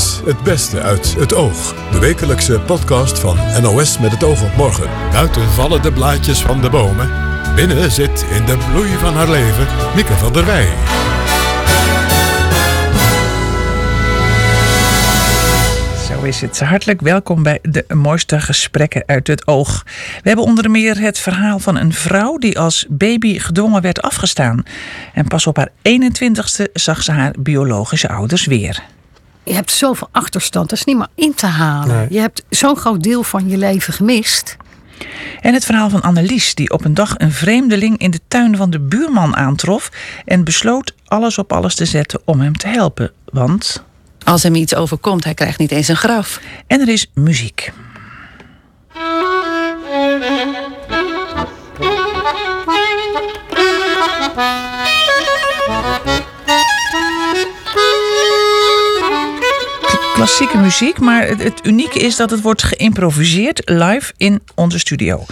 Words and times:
Het 0.00 0.42
Beste 0.42 0.80
uit 0.80 1.14
het 1.14 1.34
Oog. 1.34 1.74
De 1.92 1.98
wekelijkse 1.98 2.60
podcast 2.60 3.18
van 3.18 3.36
NOS 3.62 3.98
met 3.98 4.12
het 4.12 4.24
oog 4.24 4.42
op 4.42 4.56
morgen. 4.56 4.88
Buiten 5.12 5.48
vallen 5.48 5.82
de 5.82 5.92
blaadjes 5.92 6.40
van 6.42 6.60
de 6.60 6.70
bomen. 6.70 7.10
Binnen 7.54 7.90
zit 7.90 8.26
in 8.30 8.44
de 8.44 8.56
bloei 8.70 8.88
van 8.88 9.14
haar 9.14 9.30
leven 9.30 9.66
Mieke 9.94 10.12
van 10.12 10.32
der 10.32 10.46
Wij. 10.46 10.68
Zo 16.08 16.22
is 16.22 16.40
het. 16.40 16.60
Hartelijk 16.60 17.00
welkom 17.00 17.42
bij 17.42 17.58
de 17.62 17.84
mooiste 17.94 18.40
gesprekken 18.40 19.02
uit 19.06 19.26
het 19.26 19.46
oog. 19.46 19.82
We 20.22 20.28
hebben 20.28 20.44
onder 20.44 20.70
meer 20.70 21.00
het 21.00 21.18
verhaal 21.18 21.58
van 21.58 21.76
een 21.76 21.92
vrouw 21.92 22.38
die 22.38 22.58
als 22.58 22.86
baby 22.88 23.38
gedwongen 23.38 23.82
werd 23.82 24.02
afgestaan. 24.02 24.62
En 25.14 25.26
pas 25.26 25.46
op 25.46 25.56
haar 25.56 25.70
21ste 25.88 26.72
zag 26.72 27.02
ze 27.02 27.12
haar 27.12 27.34
biologische 27.38 28.08
ouders 28.08 28.46
weer. 28.46 28.98
Je 29.44 29.52
hebt 29.52 29.70
zoveel 29.70 30.08
achterstand, 30.12 30.68
dat 30.68 30.78
is 30.78 30.84
niet 30.84 30.96
meer 30.96 31.08
in 31.14 31.34
te 31.34 31.46
halen. 31.46 32.06
Je 32.10 32.18
hebt 32.18 32.42
zo'n 32.48 32.76
groot 32.76 33.02
deel 33.02 33.22
van 33.22 33.48
je 33.48 33.56
leven 33.56 33.92
gemist. 33.92 34.56
En 35.40 35.54
het 35.54 35.64
verhaal 35.64 35.90
van 35.90 36.02
Annelies, 36.02 36.54
die 36.54 36.70
op 36.70 36.84
een 36.84 36.94
dag 36.94 37.14
een 37.16 37.32
vreemdeling 37.32 37.98
in 37.98 38.10
de 38.10 38.20
tuin 38.28 38.56
van 38.56 38.70
de 38.70 38.80
buurman 38.80 39.36
aantrof 39.36 39.90
en 40.24 40.44
besloot 40.44 40.94
alles 41.04 41.38
op 41.38 41.52
alles 41.52 41.74
te 41.74 41.84
zetten 41.84 42.20
om 42.24 42.40
hem 42.40 42.56
te 42.56 42.68
helpen. 42.68 43.12
Want. 43.24 43.84
Als 44.24 44.42
hem 44.42 44.54
iets 44.54 44.74
overkomt, 44.74 45.24
hij 45.24 45.34
krijgt 45.34 45.58
niet 45.58 45.72
eens 45.72 45.88
een 45.88 45.96
graf. 45.96 46.40
En 46.66 46.80
er 46.80 46.88
is 46.88 47.10
muziek. 47.14 47.72
Klassieke 60.20 60.58
muziek, 60.58 60.98
maar 60.98 61.28
het, 61.28 61.60
unieke 61.62 61.98
is 61.98 62.16
dat 62.16 62.30
het 62.30 62.40
wordt 62.40 62.62
geïmproviseerd 62.62 63.62
live 63.64 64.12
in 64.16 64.40
onze 64.54 64.78
studio. 64.78 65.24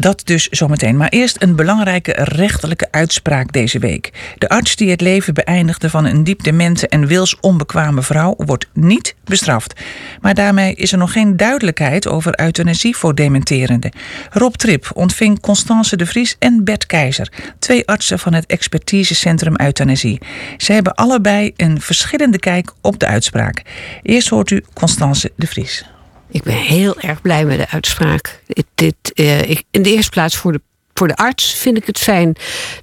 Dat 0.00 0.22
dus 0.24 0.48
zometeen. 0.48 0.96
Maar 0.96 1.08
eerst 1.08 1.42
een 1.42 1.56
belangrijke 1.56 2.12
rechterlijke 2.12 2.88
uitspraak 2.90 3.52
deze 3.52 3.78
week. 3.78 4.34
De 4.38 4.48
arts 4.48 4.76
die 4.76 4.90
het 4.90 5.00
leven 5.00 5.34
beëindigde 5.34 5.90
van 5.90 6.04
een 6.04 6.24
diep 6.24 6.42
demente 6.42 6.88
en 6.88 7.06
wilsonbekwame 7.06 8.02
vrouw 8.02 8.34
wordt 8.36 8.66
niet 8.72 9.14
bestraft. 9.24 9.80
Maar 10.20 10.34
daarmee 10.34 10.74
is 10.74 10.92
er 10.92 10.98
nog 10.98 11.12
geen 11.12 11.36
duidelijkheid 11.36 12.08
over 12.08 12.40
euthanasie 12.40 12.96
voor 12.96 13.14
dementerenden. 13.14 13.92
Rob 14.30 14.54
Trip 14.54 14.90
ontving 14.94 15.40
Constance 15.40 15.96
de 15.96 16.06
Vries 16.06 16.36
en 16.38 16.64
Bert 16.64 16.86
Keizer, 16.86 17.32
twee 17.58 17.86
artsen 17.86 18.18
van 18.18 18.32
het 18.32 18.46
expertisecentrum 18.46 19.54
euthanasie. 19.56 20.20
Zij 20.56 20.74
hebben 20.74 20.94
allebei 20.94 21.52
een 21.56 21.80
verschillende 21.80 22.38
kijk 22.38 22.72
op 22.80 22.98
de 22.98 23.06
uitspraak. 23.06 23.62
Eerst 24.02 24.28
hoort 24.28 24.50
u 24.50 24.64
Constance 24.72 25.32
de 25.36 25.46
Vries. 25.46 25.97
Ik 26.30 26.42
ben 26.42 26.54
heel 26.54 27.00
erg 27.00 27.20
blij 27.20 27.44
met 27.44 27.58
de 27.58 27.68
uitspraak. 27.68 28.42
dit, 28.74 28.94
uh, 29.14 29.50
ik, 29.50 29.62
in 29.70 29.82
de 29.82 29.90
eerste 29.90 30.10
plaats 30.10 30.36
voor 30.36 30.52
de, 30.52 30.60
voor 30.94 31.08
de 31.08 31.16
arts 31.16 31.54
vind 31.54 31.76
ik 31.76 31.86
het 31.86 31.98
fijn 31.98 32.36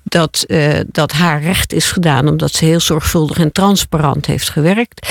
dat, 0.03 0.43
uh, 0.47 0.79
dat 0.88 1.11
haar 1.11 1.41
recht 1.41 1.73
is 1.73 1.91
gedaan, 1.91 2.27
omdat 2.27 2.51
ze 2.51 2.66
heel 2.66 2.79
zorgvuldig 2.79 3.38
en 3.38 3.51
transparant 3.51 4.25
heeft 4.25 4.49
gewerkt. 4.49 5.09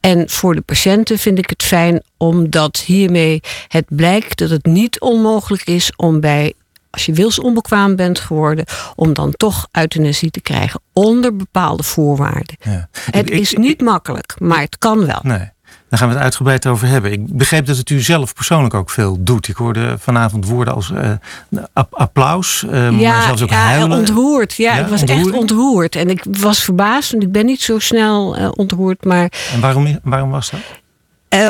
En 0.00 0.30
voor 0.30 0.54
de 0.54 0.60
patiënten 0.60 1.18
vind 1.18 1.38
ik 1.38 1.50
het 1.50 1.62
fijn 1.62 2.02
omdat 2.16 2.76
hiermee 2.76 3.40
het 3.68 3.86
blijkt 3.88 4.38
dat 4.38 4.50
het 4.50 4.66
niet 4.66 5.00
onmogelijk 5.00 5.66
is 5.66 5.92
om 5.96 6.20
bij 6.20 6.54
als 6.96 7.06
je 7.06 7.12
wilsonbekwaam 7.12 7.96
bent 7.96 8.18
geworden, 8.18 8.64
om 8.94 9.12
dan 9.12 9.32
toch 9.32 9.68
euthanasie 9.72 10.30
te 10.30 10.40
krijgen 10.40 10.80
onder 10.92 11.36
bepaalde 11.36 11.82
voorwaarden. 11.82 12.56
Ja. 12.60 12.88
Het 13.10 13.30
is 13.30 13.52
niet 13.52 13.80
makkelijk, 13.80 14.34
maar 14.38 14.60
het 14.60 14.78
kan 14.78 15.06
wel. 15.06 15.20
Nee. 15.22 15.50
Daar 15.88 15.98
gaan 15.98 16.08
we 16.08 16.14
het 16.14 16.22
uitgebreid 16.22 16.66
over 16.66 16.88
hebben. 16.88 17.12
Ik 17.12 17.36
begreep 17.36 17.66
dat 17.66 17.76
het 17.76 17.90
u 17.90 18.00
zelf 18.00 18.34
persoonlijk 18.34 18.74
ook 18.74 18.90
veel 18.90 19.16
doet. 19.20 19.48
Ik 19.48 19.56
hoorde 19.56 19.96
vanavond 19.98 20.46
woorden 20.46 20.74
als 20.74 20.90
uh, 20.90 21.10
applaus, 21.90 22.64
uh, 22.66 23.00
ja, 23.00 23.12
maar 23.12 23.22
zelfs 23.22 23.42
ook 23.42 23.50
ja, 23.50 23.56
huilen. 23.56 23.98
ontroerd. 23.98 24.54
Ja, 24.54 24.74
ik 24.74 24.86
was 24.86 25.02
echt 25.02 25.32
ontroerd. 25.32 25.96
En 25.96 26.10
ik 26.10 26.24
was 26.30 26.62
verbaasd, 26.62 27.10
want 27.10 27.22
ik 27.22 27.32
ben 27.32 27.46
niet 27.46 27.62
zo 27.62 27.78
snel 27.78 28.38
uh, 28.38 28.48
ontroerd. 28.54 29.04
Maar, 29.04 29.32
en 29.52 29.60
waarom, 29.60 29.98
waarom 30.02 30.30
was 30.30 30.50
dat? 30.50 30.60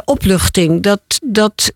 opluchting. 0.04 0.82
Dat, 0.82 1.00
dat 1.24 1.72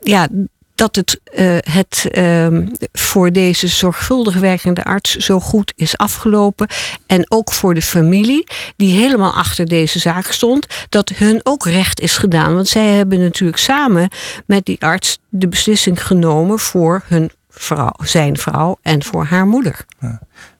ja, 0.00 0.28
dat 0.74 0.96
het, 0.96 1.20
uh, 1.34 1.56
het 1.60 2.08
uh, 2.12 2.46
voor 2.92 3.32
deze 3.32 3.66
zorgvuldig 3.66 4.36
werkende 4.36 4.84
arts 4.84 5.16
zo 5.16 5.40
goed 5.40 5.72
is 5.76 5.96
afgelopen. 5.96 6.68
En 7.06 7.24
ook 7.28 7.52
voor 7.52 7.74
de 7.74 7.82
familie, 7.82 8.46
die 8.76 8.96
helemaal 8.96 9.32
achter 9.32 9.66
deze 9.66 9.98
zaak 9.98 10.26
stond, 10.26 10.66
dat 10.88 11.08
hun 11.08 11.40
ook 11.42 11.66
recht 11.66 12.00
is 12.00 12.16
gedaan. 12.16 12.54
Want 12.54 12.68
zij 12.68 12.86
hebben 12.86 13.20
natuurlijk 13.20 13.58
samen 13.58 14.08
met 14.46 14.64
die 14.64 14.80
arts 14.80 15.18
de 15.28 15.48
beslissing 15.48 16.06
genomen 16.06 16.58
voor 16.58 17.02
hun 17.06 17.30
vrouw, 17.50 17.92
zijn 18.04 18.36
vrouw 18.36 18.78
en 18.82 19.02
voor 19.02 19.24
haar 19.24 19.46
moeder. 19.46 19.84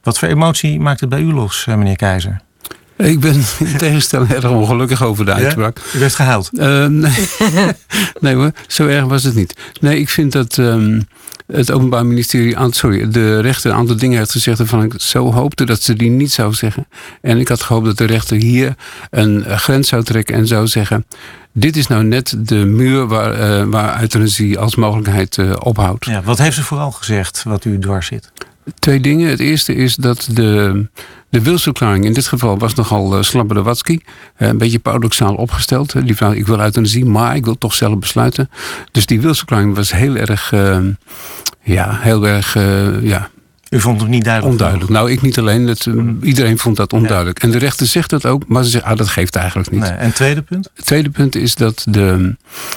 Wat 0.03 0.19
voor 0.19 0.29
emotie 0.29 0.81
maakt 0.81 1.01
het 1.01 1.09
bij 1.09 1.21
u 1.21 1.33
los, 1.33 1.67
eh, 1.67 1.77
meneer 1.77 1.97
Keizer? 1.97 2.41
Ik 3.03 3.21
ben 3.21 3.35
in 3.59 3.77
tegenstelling 3.77 4.31
erg 4.31 4.51
ongelukkig 4.51 5.03
over 5.03 5.25
de 5.25 5.33
uitspraak. 5.33 5.79
Ja? 5.79 5.99
U 5.99 6.01
werd 6.01 6.15
gehuild? 6.15 6.51
Uh, 6.53 6.87
nee. 6.87 7.29
nee 8.21 8.35
hoor, 8.35 8.53
zo 8.67 8.87
erg 8.87 9.05
was 9.05 9.23
het 9.23 9.35
niet. 9.35 9.55
Nee, 9.81 9.99
ik 9.99 10.09
vind 10.09 10.33
dat 10.33 10.57
um, 10.57 11.07
het 11.47 11.71
Openbaar 11.71 12.07
Ministerie, 12.07 12.57
sorry, 12.71 13.11
de 13.11 13.41
rechter 13.41 13.71
een 13.71 13.77
aantal 13.77 13.97
dingen 13.97 14.19
heeft 14.19 14.31
gezegd 14.31 14.59
waarvan 14.59 14.83
ik 14.83 14.95
zo 14.97 15.33
hoopte 15.33 15.65
dat 15.65 15.83
ze 15.83 15.95
die 15.95 16.11
niet 16.11 16.33
zou 16.33 16.55
zeggen. 16.55 16.87
En 17.21 17.39
ik 17.39 17.49
had 17.49 17.63
gehoopt 17.63 17.87
dat 17.87 17.99
de 17.99 18.05
rechter 18.05 18.37
hier 18.37 18.75
een 19.11 19.45
grens 19.47 19.89
zou 19.89 20.03
trekken 20.03 20.35
en 20.35 20.47
zou 20.47 20.67
zeggen. 20.67 21.07
Dit 21.53 21.77
is 21.77 21.87
nou 21.87 22.05
net 22.05 22.35
de 22.39 22.55
muur 22.55 23.07
waar, 23.07 23.61
uh, 23.61 23.65
waar 23.65 24.01
euthanasie 24.01 24.59
als 24.59 24.75
mogelijkheid 24.75 25.37
uh, 25.37 25.53
ophoudt. 25.59 26.05
Ja, 26.05 26.23
wat 26.23 26.39
heeft 26.39 26.57
ze 26.57 26.63
vooral 26.63 26.91
gezegd 26.91 27.43
wat 27.43 27.65
u 27.65 27.79
dwars 27.79 28.07
zit? 28.07 28.33
Twee 28.79 29.01
dingen. 29.01 29.29
Het 29.29 29.41
eerste 29.41 29.75
is 29.75 29.95
dat 29.95 30.29
de, 30.31 30.87
de 31.33 31.43
wilsverklaring 31.43 32.05
in 32.05 32.13
dit 32.13 32.27
geval 32.27 32.59
was 32.59 32.75
nogal 32.75 33.17
uh, 33.17 33.23
slabberdewatsky. 33.23 33.99
Uh, 34.39 34.49
een 34.49 34.59
beetje 34.59 34.79
paradoxaal 34.79 35.35
opgesteld. 35.35 36.07
Die 36.07 36.17
vraag, 36.17 36.35
ik 36.35 36.47
wil 36.47 36.61
euthanasie, 36.61 37.05
maar 37.05 37.37
ik 37.37 37.45
wil 37.45 37.59
toch 37.59 37.75
zelf 37.75 37.99
besluiten. 37.99 38.51
Dus 38.91 39.07
die 39.07 39.21
wilsverklaring 39.21 39.75
was 39.75 39.93
heel 39.93 40.17
erg, 40.17 40.53
uh, 40.53 40.79
ja, 41.63 41.99
heel 42.01 42.27
erg, 42.27 42.55
ja, 43.03 43.31
u 43.73 43.81
vond 43.81 44.01
het 44.01 44.09
niet 44.09 44.25
duidelijk? 44.25 44.53
Onduidelijk. 44.53 44.91
Nou, 44.91 45.11
ik 45.11 45.23
niet 45.23 45.39
alleen. 45.39 45.67
Het, 45.67 45.87
eh, 45.87 45.95
iedereen 46.23 46.59
vond 46.59 46.77
dat 46.77 46.93
onduidelijk. 46.93 47.39
En 47.39 47.51
de 47.51 47.59
rechter 47.59 47.87
zegt 47.87 48.11
dat 48.11 48.27
ook, 48.27 48.49
maar 48.49 48.65
ze 48.65 48.71
zegt, 48.71 48.85
ah, 48.85 48.97
dat 48.97 49.09
geeft 49.09 49.37
eigenlijk 49.37 49.71
niet. 49.71 49.81
Nee. 49.81 49.91
En 49.91 50.07
het 50.07 50.15
tweede 50.15 50.43
punt? 50.43 50.71
Het 50.75 50.85
tweede 50.85 51.11
punt 51.11 51.35
is 51.35 51.55
dat 51.55 51.85
de, 51.89 52.35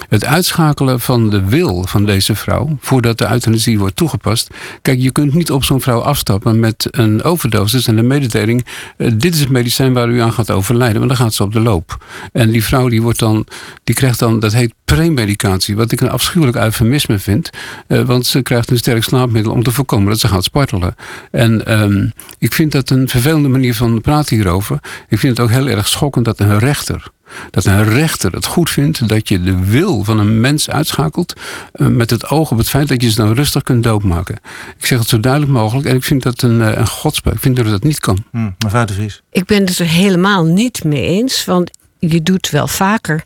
het 0.10 0.26
uitschakelen 0.26 1.00
van 1.00 1.30
de 1.30 1.46
wil 1.46 1.84
van 1.88 2.06
deze 2.06 2.36
vrouw, 2.36 2.78
voordat 2.80 3.18
de 3.18 3.32
euthanasie 3.32 3.80
wordt 3.80 3.96
toegepast. 3.96 4.50
Kijk, 4.82 5.00
je 5.00 5.12
kunt 5.12 5.34
niet 5.34 5.52
op 5.52 5.64
zo'n 5.64 5.82
vrouw 5.82 6.00
afstappen 6.00 6.60
met 6.60 6.88
een 6.92 7.24
overdosis 7.24 7.88
en 7.88 7.98
een 7.98 8.08
mededeling. 8.08 8.66
Uh, 8.98 9.12
dit 9.16 9.34
is 9.34 9.40
het 9.40 9.50
medicijn 9.50 9.94
waar 9.94 10.10
u 10.10 10.22
aan 10.22 10.34
gaat 10.34 10.52
overlijden, 10.52 10.98
want 10.98 11.10
dan 11.10 11.20
gaat 11.20 11.34
ze 11.34 11.44
op 11.44 11.54
de 11.54 11.60
loop. 11.60 12.06
En 12.32 12.50
die 12.50 12.64
vrouw 12.64 12.90
die 12.90 13.02
wordt 13.02 13.20
dan, 13.20 13.48
die 13.84 13.96
krijgt 13.96 14.20
dan, 14.20 14.40
dat 14.40 14.54
heet 14.54 14.74
premedicatie, 14.86 15.76
wat 15.76 15.92
ik 15.92 16.02
een 16.02 16.10
afschuwelijk 16.10 16.58
eufemisme 16.58 17.20
vind. 17.20 17.50
Uh, 17.88 18.02
want 18.02 18.26
ze 18.26 18.42
krijgt 18.42 18.72
een 18.72 18.78
sterk 18.78 19.04
slaapmiddel 19.04 19.52
om 19.52 19.64
te 19.64 19.72
voorkomen 19.72 20.10
dat 20.10 20.20
ze 20.20 20.28
gaat 20.28 20.44
spartelen. 20.44 20.85
En 21.32 21.82
um, 21.82 22.12
ik 22.40 22.54
vind 22.54 22.72
dat 22.72 22.90
een 22.90 23.10
vervelende 23.10 23.48
manier 23.48 23.76
van 23.76 24.02
praten 24.02 24.36
hierover. 24.36 24.80
Ik 25.10 25.20
vind 25.20 25.38
het 25.38 25.46
ook 25.46 25.54
heel 25.54 25.68
erg 25.68 25.88
schokkend 25.88 26.26
dat 26.26 26.40
een 26.40 26.60
rechter 26.60 27.14
dat 27.50 27.66
een 27.66 27.84
rechter 27.84 28.32
het 28.32 28.46
goed 28.46 28.70
vindt 28.70 29.08
dat 29.08 29.28
je 29.28 29.42
de 29.42 29.66
wil 29.66 30.04
van 30.04 30.20
een 30.20 30.40
mens 30.40 30.70
uitschakelt. 30.70 31.34
Uh, 31.74 31.88
met 31.88 32.10
het 32.10 32.30
oog 32.30 32.52
op 32.52 32.58
het 32.58 32.70
feit 32.70 32.88
dat 32.88 33.02
je 33.02 33.10
ze 33.10 33.16
dan 33.16 33.34
rustig 33.34 33.64
kunt 33.64 33.84
doodmaken. 33.84 34.36
Ik 34.78 34.86
zeg 34.86 35.00
het 35.00 35.08
zo 35.08 35.20
duidelijk 35.20 35.52
mogelijk 35.52 35.88
en 35.88 35.96
ik 35.96 36.04
vind 36.04 36.24
dat 36.24 36.42
een, 36.42 36.60
uh, 36.60 36.76
een 36.76 36.88
godspraak. 36.88 37.34
Ik 37.34 37.40
vind 37.40 37.56
dat 37.56 37.66
dat 37.66 37.84
niet 37.84 38.00
kan. 38.00 38.24
Hmm, 38.32 38.56
mevrouw 38.64 38.86
de 38.86 38.94
Vries. 38.94 39.22
Ik 39.32 39.46
ben 39.46 39.66
het 39.66 39.80
er 39.80 39.88
helemaal 39.88 40.44
niet 40.44 40.84
mee 40.84 41.06
eens. 41.06 41.46
Want 41.46 41.72
je 42.08 42.24
doet 42.24 42.50
wel 42.50 42.68
vaker 42.68 43.24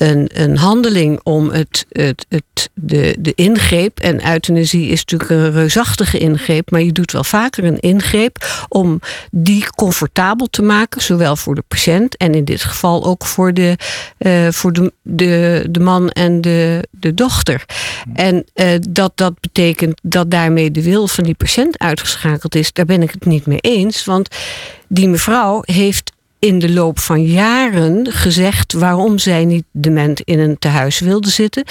een, 0.00 0.30
een 0.32 0.56
handeling 0.56 1.20
om 1.22 1.50
het, 1.50 1.86
het, 1.90 2.26
het, 2.28 2.70
de, 2.74 3.16
de 3.18 3.32
ingreep. 3.34 4.00
En 4.00 4.28
euthanasie 4.32 4.88
is 4.88 5.04
natuurlijk 5.04 5.30
een 5.30 5.52
reusachtige 5.52 6.18
ingreep. 6.18 6.70
Maar 6.70 6.82
je 6.82 6.92
doet 6.92 7.12
wel 7.12 7.24
vaker 7.24 7.64
een 7.64 7.80
ingreep 7.80 8.64
om 8.68 9.00
die 9.30 9.66
comfortabel 9.74 10.46
te 10.46 10.62
maken. 10.62 11.02
Zowel 11.02 11.36
voor 11.36 11.54
de 11.54 11.64
patiënt 11.68 12.16
en 12.16 12.34
in 12.34 12.44
dit 12.44 12.62
geval 12.62 13.04
ook 13.04 13.26
voor 13.26 13.54
de, 13.54 13.76
uh, 14.18 14.48
voor 14.50 14.72
de, 14.72 14.92
de, 15.02 15.66
de 15.70 15.80
man 15.80 16.10
en 16.10 16.40
de, 16.40 16.88
de 16.90 17.14
dochter. 17.14 17.64
En 18.14 18.44
uh, 18.54 18.66
dat 18.88 19.12
dat 19.14 19.40
betekent 19.40 20.00
dat 20.02 20.30
daarmee 20.30 20.70
de 20.70 20.82
wil 20.82 21.08
van 21.08 21.24
die 21.24 21.34
patiënt 21.34 21.78
uitgeschakeld 21.78 22.54
is. 22.54 22.72
Daar 22.72 22.84
ben 22.86 23.02
ik 23.02 23.10
het 23.10 23.24
niet 23.24 23.46
mee 23.46 23.60
eens. 23.60 24.04
Want 24.04 24.28
die 24.88 25.08
mevrouw 25.08 25.62
heeft 25.64 26.12
in 26.40 26.58
de 26.58 26.70
loop 26.70 26.98
van 26.98 27.24
jaren 27.24 28.12
gezegd 28.12 28.72
waarom 28.72 29.18
zij 29.18 29.44
niet 29.44 29.64
dement 29.72 30.20
in 30.20 30.38
een 30.38 30.58
tehuis 30.58 31.00
wilde 31.00 31.30
zitten. 31.30 31.64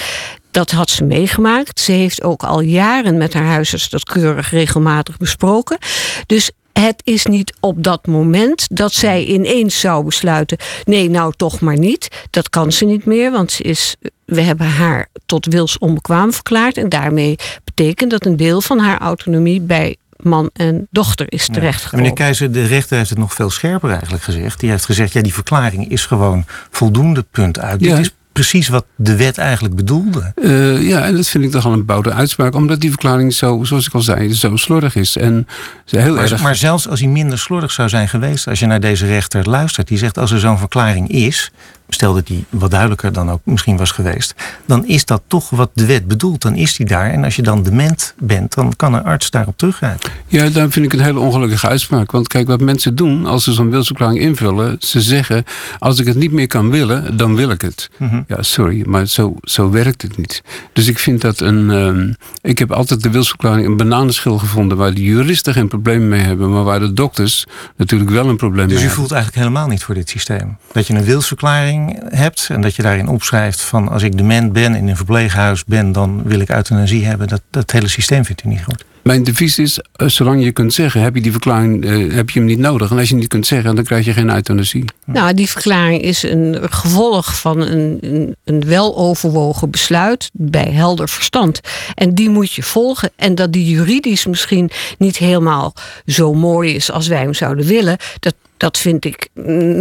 Dat 0.50 0.70
had 0.70 0.90
ze 0.90 1.04
meegemaakt. 1.04 1.80
Ze 1.80 1.92
heeft 1.92 2.22
ook 2.22 2.42
al 2.42 2.60
jaren 2.60 3.16
met 3.16 3.32
haar 3.32 3.46
huisarts 3.46 3.88
dat 3.88 4.04
keurig 4.04 4.50
regelmatig 4.50 5.16
besproken. 5.16 5.78
Dus 6.26 6.50
het 6.72 7.00
is 7.04 7.26
niet 7.26 7.54
op 7.60 7.82
dat 7.82 8.06
moment 8.06 8.66
dat 8.70 8.92
zij 8.92 9.24
ineens 9.24 9.80
zou 9.80 10.04
besluiten: 10.04 10.58
nee, 10.84 11.10
nou 11.10 11.32
toch 11.36 11.60
maar 11.60 11.78
niet. 11.78 12.08
Dat 12.30 12.48
kan 12.48 12.72
ze 12.72 12.84
niet 12.84 13.04
meer, 13.04 13.30
want 13.30 13.52
ze 13.52 13.62
is, 13.62 13.96
we 14.24 14.40
hebben 14.40 14.66
haar 14.66 15.08
tot 15.26 15.46
wils 15.46 15.78
onbekwaam 15.78 16.32
verklaard. 16.32 16.76
En 16.76 16.88
daarmee 16.88 17.36
betekent 17.64 18.10
dat 18.10 18.26
een 18.26 18.36
deel 18.36 18.60
van 18.60 18.78
haar 18.78 18.98
autonomie 18.98 19.60
bij 19.60 19.96
man 20.24 20.50
en 20.52 20.88
dochter 20.90 21.26
is 21.28 21.46
terechtgekomen. 21.46 22.00
meneer 22.00 22.18
Keizer, 22.18 22.52
de 22.52 22.64
rechter 22.64 22.96
heeft 22.96 23.10
het 23.10 23.18
nog 23.18 23.34
veel 23.34 23.50
scherper 23.50 23.90
eigenlijk 23.90 24.22
gezegd. 24.22 24.60
Die 24.60 24.70
heeft 24.70 24.84
gezegd, 24.84 25.12
ja, 25.12 25.22
die 25.22 25.34
verklaring 25.34 25.90
is 25.90 26.06
gewoon 26.06 26.44
voldoende 26.70 27.22
punt 27.30 27.58
uit. 27.58 27.80
Dit 27.80 27.98
is 27.98 28.14
precies 28.40 28.68
wat 28.68 28.84
de 28.96 29.16
wet 29.16 29.38
eigenlijk 29.38 29.74
bedoelde. 29.74 30.32
Uh, 30.36 30.88
ja, 30.88 31.04
en 31.04 31.16
dat 31.16 31.28
vind 31.28 31.44
ik 31.44 31.50
toch 31.50 31.64
al 31.64 31.72
een 31.72 31.84
bouwde 31.84 32.12
uitspraak. 32.12 32.54
Omdat 32.54 32.80
die 32.80 32.90
verklaring 32.90 33.32
zo, 33.32 33.64
zoals 33.64 33.86
ik 33.86 33.94
al 33.94 34.00
zei, 34.00 34.34
zo 34.34 34.56
slordig 34.56 34.94
is. 34.94 35.16
En 35.16 35.46
heel 35.84 36.14
maar, 36.14 36.30
erg... 36.30 36.42
maar 36.42 36.56
zelfs 36.56 36.88
als 36.88 37.00
hij 37.00 37.08
minder 37.08 37.38
slordig 37.38 37.70
zou 37.70 37.88
zijn 37.88 38.08
geweest... 38.08 38.48
als 38.48 38.58
je 38.58 38.66
naar 38.66 38.80
deze 38.80 39.06
rechter 39.06 39.48
luistert, 39.48 39.88
die 39.88 39.98
zegt 39.98 40.18
als 40.18 40.30
er 40.30 40.40
zo'n 40.40 40.58
verklaring 40.58 41.08
is 41.08 41.50
stel 41.94 42.14
dat 42.14 42.26
die 42.26 42.44
wat 42.48 42.70
duidelijker 42.70 43.12
dan 43.12 43.30
ook 43.30 43.40
misschien 43.44 43.76
was 43.76 43.90
geweest, 43.90 44.34
dan 44.66 44.86
is 44.86 45.04
dat 45.04 45.22
toch 45.26 45.50
wat 45.50 45.70
de 45.74 45.86
wet 45.86 46.08
bedoelt. 46.08 46.42
Dan 46.42 46.56
is 46.56 46.76
die 46.76 46.86
daar. 46.86 47.10
En 47.10 47.24
als 47.24 47.36
je 47.36 47.42
dan 47.42 47.62
dement 47.62 48.14
bent, 48.18 48.54
dan 48.54 48.76
kan 48.76 48.94
een 48.94 49.04
arts 49.04 49.30
daarop 49.30 49.58
teruggrijpen. 49.58 50.10
Ja, 50.26 50.48
daar 50.48 50.70
vind 50.70 50.86
ik 50.86 50.92
een 50.92 51.00
hele 51.00 51.18
ongelukkige 51.18 51.68
uitspraak. 51.68 52.10
Want 52.10 52.28
kijk, 52.28 52.46
wat 52.46 52.60
mensen 52.60 52.94
doen 52.94 53.26
als 53.26 53.44
ze 53.44 53.52
zo'n 53.52 53.70
wilsverklaring 53.70 54.20
invullen, 54.20 54.76
ze 54.78 55.00
zeggen: 55.00 55.44
als 55.78 55.98
ik 55.98 56.06
het 56.06 56.16
niet 56.16 56.32
meer 56.32 56.46
kan 56.46 56.70
willen, 56.70 57.16
dan 57.16 57.36
wil 57.36 57.50
ik 57.50 57.60
het. 57.60 57.90
Mhm. 57.96 58.22
Ja, 58.30 58.42
sorry, 58.42 58.82
maar 58.86 59.06
zo, 59.06 59.36
zo 59.42 59.70
werkt 59.70 60.02
het 60.02 60.16
niet. 60.16 60.42
Dus 60.72 60.86
ik 60.86 60.98
vind 60.98 61.20
dat 61.20 61.40
een. 61.40 61.70
Uh, 61.70 62.14
ik 62.40 62.58
heb 62.58 62.72
altijd 62.72 63.02
de 63.02 63.10
wilsverklaring 63.10 63.66
een 63.66 63.76
bananenschil 63.76 64.38
gevonden 64.38 64.76
waar 64.76 64.94
de 64.94 65.02
juristen 65.02 65.52
geen 65.52 65.68
probleem 65.68 66.08
mee 66.08 66.20
hebben, 66.20 66.50
maar 66.50 66.64
waar 66.64 66.80
de 66.80 66.92
dokters 66.92 67.46
natuurlijk 67.76 68.10
wel 68.10 68.28
een 68.28 68.36
probleem 68.36 68.68
dus 68.68 68.76
mee 68.76 68.86
hebben. 68.86 68.88
Dus 68.88 68.92
u 68.92 68.98
voelt 68.98 69.12
eigenlijk 69.12 69.42
helemaal 69.42 69.68
niet 69.68 69.84
voor 69.84 69.94
dit 69.94 70.08
systeem? 70.08 70.56
Dat 70.72 70.86
je 70.86 70.94
een 70.94 71.04
wilsverklaring 71.04 72.02
hebt 72.08 72.46
en 72.50 72.60
dat 72.60 72.76
je 72.76 72.82
daarin 72.82 73.08
opschrijft 73.08 73.60
van 73.60 73.88
als 73.88 74.02
ik 74.02 74.16
dement 74.16 74.52
ben 74.52 74.74
in 74.74 74.88
een 74.88 74.96
verpleeghuis 74.96 75.64
ben, 75.64 75.92
dan 75.92 76.22
wil 76.24 76.40
ik 76.40 76.50
euthanasie 76.50 77.06
hebben. 77.06 77.28
Dat, 77.28 77.42
dat 77.50 77.70
hele 77.70 77.88
systeem 77.88 78.24
vindt 78.24 78.44
u 78.44 78.48
niet 78.48 78.64
goed. 78.64 78.84
Mijn 79.02 79.24
devies 79.24 79.58
is, 79.58 79.80
eh, 79.92 80.08
zolang 80.08 80.44
je 80.44 80.52
kunt 80.52 80.74
zeggen, 80.74 81.00
heb 81.02 81.14
je 81.14 81.20
die 81.20 81.32
verklaring 81.32 81.84
uh, 81.84 82.14
heb 82.14 82.30
je 82.30 82.38
hem 82.38 82.48
niet 82.48 82.58
nodig. 82.58 82.90
En 82.90 82.98
als 82.98 83.08
je 83.08 83.14
niet 83.14 83.28
kunt 83.28 83.46
zeggen, 83.46 83.74
dan 83.74 83.84
krijg 83.84 84.04
je 84.04 84.12
geen 84.12 84.30
euthanasie. 84.30 84.84
Nou, 85.06 85.34
die 85.34 85.48
verklaring 85.48 86.02
is 86.02 86.22
een 86.22 86.58
gevolg 86.70 87.40
van 87.40 87.60
een, 87.60 87.98
een, 88.00 88.36
een 88.44 88.60
weloverwogen 88.60 89.70
besluit 89.70 90.30
bij 90.32 90.70
helder 90.72 91.08
verstand. 91.08 91.60
En 91.94 92.14
die 92.14 92.28
moet 92.28 92.52
je 92.52 92.62
volgen. 92.62 93.10
En 93.16 93.34
dat 93.34 93.52
die 93.52 93.64
juridisch 93.64 94.26
misschien 94.26 94.70
niet 94.98 95.16
helemaal 95.16 95.74
zo 96.06 96.34
mooi 96.34 96.74
is 96.74 96.90
als 96.90 97.08
wij 97.08 97.20
hem 97.20 97.34
zouden 97.34 97.66
willen, 97.66 97.96
dat, 98.18 98.34
dat 98.56 98.78
vind 98.78 99.04
ik 99.04 99.28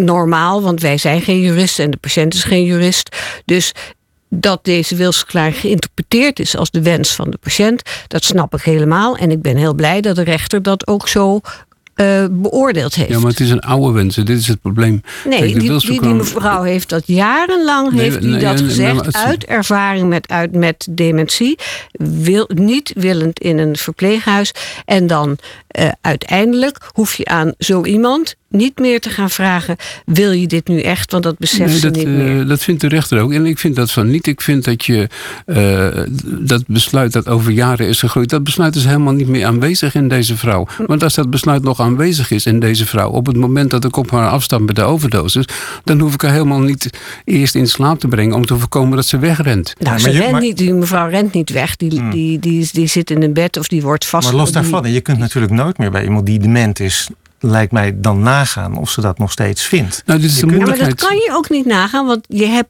normaal, 0.03 0.61
want 0.61 0.81
wij 0.81 0.97
zijn 0.97 1.21
geen 1.21 1.41
juristen 1.41 1.85
en 1.85 1.91
de 1.91 1.97
patiënt 1.97 2.33
is 2.33 2.43
geen 2.43 2.63
jurist. 2.63 3.15
Dus 3.45 3.73
dat 4.29 4.59
deze 4.63 4.95
wilsverklaring 4.95 5.55
geïnterpreteerd 5.55 6.39
is 6.39 6.57
als 6.57 6.71
de 6.71 6.81
wens 6.81 7.15
van 7.15 7.29
de 7.29 7.37
patiënt, 7.37 7.81
dat 8.07 8.23
snap 8.23 8.53
ik 8.53 8.61
helemaal. 8.61 9.17
En 9.17 9.31
ik 9.31 9.41
ben 9.41 9.57
heel 9.57 9.73
blij 9.73 10.01
dat 10.01 10.15
de 10.15 10.23
rechter 10.23 10.61
dat 10.61 10.87
ook 10.87 11.07
zo 11.07 11.41
uh, 12.01 12.25
beoordeeld 12.31 12.95
heeft. 12.95 13.09
Ja, 13.09 13.19
maar 13.19 13.31
het 13.31 13.39
is 13.39 13.49
een 13.49 13.59
oude 13.59 13.91
wens. 13.91 14.15
Dit 14.15 14.29
is 14.29 14.47
het 14.47 14.61
probleem. 14.61 15.01
Nee, 15.25 15.39
Kijk, 15.39 15.59
die, 15.59 15.79
die, 15.79 16.01
die, 16.01 16.13
mevrouw 16.13 16.63
heeft 16.63 16.89
dat 16.89 17.03
jarenlang 17.05 17.91
nee, 17.91 18.01
heeft 18.01 18.21
die 18.21 18.29
nee, 18.29 18.39
dat 18.39 18.55
nee, 18.55 18.65
gezegd. 18.65 19.15
uit 19.15 19.45
ervaring 19.45 20.09
met, 20.09 20.27
uit, 20.27 20.51
met 20.51 20.87
dementie. 20.89 21.57
Wil, 21.91 22.49
niet 22.53 22.93
willend 22.95 23.39
in 23.39 23.57
een 23.57 23.77
verpleeghuis. 23.77 24.51
En 24.85 25.07
dan 25.07 25.37
uh, 25.77 25.89
uiteindelijk 26.01 26.77
hoef 26.93 27.15
je 27.15 27.25
aan 27.25 27.53
zo 27.57 27.83
iemand 27.83 28.35
niet 28.49 28.79
meer 28.79 28.99
te 28.99 29.09
gaan 29.09 29.29
vragen: 29.29 29.75
wil 30.05 30.31
je 30.31 30.47
dit 30.47 30.67
nu 30.67 30.81
echt? 30.81 31.11
Want 31.11 31.23
dat 31.23 31.37
beseft 31.37 31.69
nee, 31.69 31.79
ze 31.79 31.89
niet 31.89 32.07
meer. 32.07 32.41
Uh, 32.41 32.47
dat 32.47 32.63
vindt 32.63 32.81
de 32.81 32.87
rechter 32.87 33.21
ook. 33.21 33.33
En 33.33 33.45
ik 33.45 33.59
vind 33.59 33.75
dat 33.75 33.91
van 33.91 34.09
niet. 34.09 34.27
Ik 34.27 34.41
vind 34.41 34.63
dat 34.63 34.85
je 34.85 35.07
uh, 35.45 35.87
dat 36.23 36.63
besluit 36.67 37.13
dat 37.13 37.27
over 37.27 37.51
jaren 37.51 37.87
is 37.87 37.99
gegroeid, 37.99 38.29
dat 38.29 38.43
besluit 38.43 38.75
is 38.75 38.85
helemaal 38.85 39.13
niet 39.13 39.27
meer 39.27 39.45
aanwezig 39.45 39.95
in 39.95 40.07
deze 40.07 40.37
vrouw. 40.37 40.67
Want 40.85 41.03
als 41.03 41.15
dat 41.15 41.29
besluit 41.29 41.63
nog 41.63 41.79
aanwezig 41.79 42.31
is 42.31 42.45
in 42.45 42.59
deze 42.59 42.85
vrouw, 42.85 43.09
op 43.09 43.25
het 43.25 43.37
moment 43.37 43.69
dat 43.69 43.85
ik 43.85 43.95
op 43.95 44.11
haar 44.11 44.29
afstand 44.29 44.65
met 44.65 44.75
de 44.75 44.83
overdosis, 44.83 45.45
dan 45.83 45.99
hoef 45.99 46.13
ik 46.13 46.21
haar 46.21 46.31
helemaal 46.31 46.59
niet 46.59 46.89
eerst 47.25 47.55
in 47.55 47.67
slaap 47.67 47.99
te 47.99 48.07
brengen 48.07 48.35
om 48.35 48.45
te 48.45 48.57
voorkomen 48.57 48.95
dat 48.95 49.05
ze 49.05 49.19
wegrent. 49.19 49.73
Nou, 49.79 49.95
ja, 49.95 50.01
ze 50.01 50.09
rent 50.09 50.31
maar... 50.31 50.41
niet, 50.41 50.57
die 50.57 50.73
mevrouw 50.73 51.09
rent 51.09 51.33
niet 51.33 51.49
weg. 51.49 51.75
Die, 51.75 51.89
hmm. 51.89 52.09
die, 52.09 52.39
die, 52.39 52.59
die, 52.59 52.69
die, 52.71 52.87
zit 52.87 53.11
in 53.11 53.23
een 53.23 53.33
bed 53.33 53.57
of 53.57 53.67
die 53.67 53.81
wordt 53.81 54.05
vast. 54.05 54.27
Maar 54.27 54.37
los 54.37 54.51
daarvan, 54.51 54.91
je 54.91 55.01
kunt 55.01 55.17
natuurlijk 55.17 55.53
nooit 55.63 55.77
meer 55.77 55.91
bij 55.91 56.03
iemand 56.03 56.25
die 56.25 56.39
dement 56.39 56.79
is 56.79 57.09
lijkt 57.39 57.71
mij 57.71 57.99
dan 57.99 58.19
nagaan 58.19 58.77
of 58.77 58.89
ze 58.89 59.01
dat 59.01 59.17
nog 59.17 59.31
steeds 59.31 59.63
vindt. 59.63 60.01
Nou, 60.05 60.19
dit 60.19 60.29
is 60.29 60.39
de 60.39 60.47
ja, 60.47 60.65
maar 60.65 60.77
dat 60.77 60.95
kan 60.95 61.15
je 61.15 61.29
ook 61.33 61.49
niet 61.49 61.65
nagaan, 61.65 62.05
want 62.05 62.25
je 62.27 62.45
hebt 62.45 62.69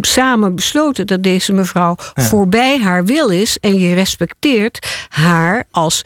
samen 0.00 0.54
besloten 0.54 1.06
dat 1.06 1.22
deze 1.22 1.52
mevrouw 1.52 1.94
voorbij 2.14 2.80
haar 2.80 3.04
wil 3.04 3.28
is 3.28 3.58
en 3.58 3.78
je 3.78 3.94
respecteert 3.94 5.06
haar 5.08 5.64
als 5.70 6.02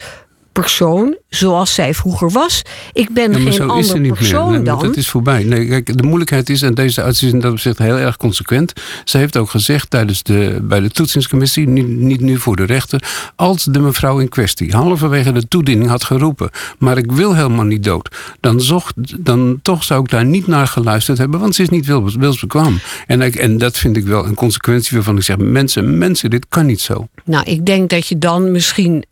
persoon 0.51 1.17
zoals 1.35 1.73
zij 1.73 1.93
vroeger 1.93 2.31
was. 2.31 2.61
Ik 2.93 3.09
ben 3.13 3.35
geen 3.35 3.69
ander 3.69 4.13
persoon 4.13 4.51
nee, 4.51 4.61
dan. 4.61 4.79
Dat 4.79 4.95
is 4.95 5.09
voorbij. 5.09 5.43
Nee, 5.43 5.67
kijk, 5.67 5.97
de 5.97 6.03
moeilijkheid 6.03 6.49
is, 6.49 6.61
en 6.61 6.73
deze 6.73 7.03
arts 7.03 7.23
is 7.23 7.31
in 7.31 7.39
dat 7.39 7.51
opzicht 7.51 7.77
heel 7.77 7.97
erg 7.97 8.17
consequent. 8.17 8.73
Ze 9.03 9.17
heeft 9.17 9.37
ook 9.37 9.49
gezegd 9.49 9.89
tijdens 9.89 10.23
de, 10.23 10.59
bij 10.63 10.79
de 10.79 10.89
toetsingscommissie, 10.89 11.67
niet, 11.67 11.87
niet 11.87 12.21
nu 12.21 12.37
voor 12.37 12.55
de 12.55 12.63
rechter, 12.63 13.03
als 13.35 13.63
de 13.63 13.79
mevrouw 13.79 14.19
in 14.19 14.29
kwestie 14.29 14.71
halverwege 14.71 15.31
de 15.31 15.47
toediening 15.47 15.89
had 15.89 16.03
geroepen, 16.03 16.49
maar 16.77 16.97
ik 16.97 17.11
wil 17.11 17.35
helemaal 17.35 17.65
niet 17.65 17.83
dood, 17.83 18.15
dan, 18.39 18.61
zocht, 18.61 19.25
dan 19.25 19.59
toch 19.61 19.83
zou 19.83 20.01
ik 20.01 20.09
daar 20.09 20.25
niet 20.25 20.47
naar 20.47 20.67
geluisterd 20.67 21.17
hebben, 21.17 21.39
want 21.39 21.55
ze 21.55 21.61
is 21.61 21.69
niet 21.69 21.85
wils, 21.85 22.15
wilsbekwaam. 22.15 22.79
En, 23.07 23.21
en 23.21 23.57
dat 23.57 23.77
vind 23.77 23.97
ik 23.97 24.05
wel 24.05 24.25
een 24.25 24.35
consequentie 24.35 24.95
waarvan 24.95 25.17
ik 25.17 25.23
zeg, 25.23 25.37
mensen, 25.37 25.97
mensen, 25.97 26.29
dit 26.29 26.45
kan 26.49 26.65
niet 26.65 26.81
zo. 26.81 27.07
Nou, 27.25 27.45
ik 27.45 27.65
denk 27.65 27.89
dat 27.89 28.07
je 28.07 28.17
dan 28.17 28.51
misschien 28.51 29.05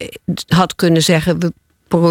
had 0.47 0.75
kunnen 0.75 1.03
zeggen, 1.03 1.39
we 1.39 1.53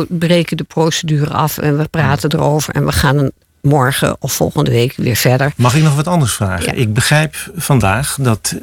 breken 0.08 0.56
de 0.56 0.64
procedure 0.64 1.30
af 1.30 1.58
en 1.58 1.78
we 1.78 1.88
praten 1.88 2.32
erover 2.32 2.74
en 2.74 2.84
we 2.84 2.92
gaan 2.92 3.30
morgen 3.62 4.16
of 4.20 4.32
volgende 4.32 4.70
week 4.70 4.94
weer 4.96 5.16
verder. 5.16 5.52
Mag 5.56 5.74
ik 5.74 5.82
nog 5.82 5.94
wat 5.94 6.06
anders 6.06 6.32
vragen? 6.32 6.78
Ik 6.78 6.94
begrijp 6.94 7.50
vandaag 7.56 8.16
dat 8.20 8.54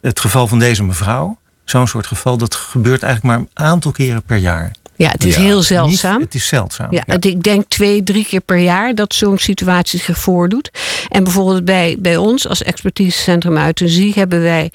het 0.00 0.20
geval 0.20 0.46
van 0.46 0.58
deze 0.58 0.84
mevrouw, 0.84 1.38
zo'n 1.64 1.88
soort 1.88 2.06
geval, 2.06 2.36
dat 2.36 2.54
gebeurt 2.54 3.02
eigenlijk 3.02 3.36
maar 3.36 3.46
een 3.46 3.66
aantal 3.66 3.92
keren 3.92 4.22
per 4.22 4.36
jaar. 4.36 4.70
Ja, 4.96 5.10
het 5.10 5.24
is 5.24 5.36
heel 5.36 5.62
zeldzaam. 5.62 6.14
Niet, 6.14 6.24
het 6.24 6.34
is 6.34 6.46
zeldzaam. 6.46 6.92
Ja, 6.92 7.04
Ik 7.06 7.42
denk 7.42 7.64
twee, 7.68 8.02
drie 8.02 8.24
keer 8.24 8.40
per 8.40 8.58
jaar 8.58 8.94
dat 8.94 9.14
zo'n 9.14 9.38
situatie 9.38 10.00
zich 10.00 10.18
voordoet. 10.18 10.70
En 11.08 11.24
bijvoorbeeld 11.24 11.64
bij, 11.64 11.96
bij 11.98 12.16
ons 12.16 12.48
als 12.48 12.62
expertisecentrum 12.62 13.56
euthanasie 13.56 14.12
hebben 14.14 14.40
wij 14.40 14.70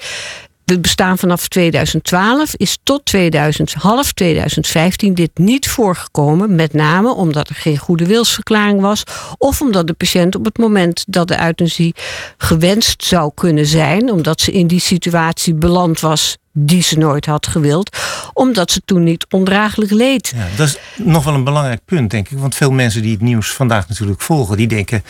we 0.70 0.80
bestaan 0.80 1.18
vanaf 1.18 1.48
2012, 1.48 2.54
is 2.56 2.78
tot 2.82 3.04
2000, 3.04 3.72
half 3.72 4.12
2015 4.12 5.14
dit 5.14 5.30
niet 5.34 5.68
voorgekomen. 5.68 6.54
Met 6.54 6.72
name 6.72 7.14
omdat 7.14 7.48
er 7.48 7.54
geen 7.54 7.78
goede 7.78 8.06
wilsverklaring 8.06 8.80
was. 8.80 9.02
Of 9.38 9.60
omdat 9.60 9.86
de 9.86 9.92
patiënt 9.92 10.34
op 10.34 10.44
het 10.44 10.58
moment 10.58 11.04
dat 11.08 11.28
de 11.28 11.42
euthanasie 11.42 11.94
gewenst 12.36 13.04
zou 13.04 13.30
kunnen 13.34 13.66
zijn. 13.66 14.10
Omdat 14.10 14.40
ze 14.40 14.52
in 14.52 14.66
die 14.66 14.80
situatie 14.80 15.54
beland 15.54 16.00
was 16.00 16.36
die 16.52 16.82
ze 16.82 16.98
nooit 16.98 17.26
had 17.26 17.46
gewild, 17.46 17.96
omdat 18.32 18.70
ze 18.70 18.82
toen 18.84 19.02
niet 19.02 19.26
ondraaglijk 19.30 19.90
leed. 19.90 20.32
Ja, 20.36 20.46
dat 20.56 20.66
is 20.66 20.78
nog 20.96 21.24
wel 21.24 21.34
een 21.34 21.44
belangrijk 21.44 21.80
punt, 21.84 22.10
denk 22.10 22.28
ik. 22.28 22.38
Want 22.38 22.54
veel 22.54 22.70
mensen 22.70 23.02
die 23.02 23.12
het 23.12 23.20
nieuws 23.20 23.52
vandaag 23.52 23.88
natuurlijk 23.88 24.20
volgen, 24.20 24.56
die 24.56 24.66
denken: 24.66 25.02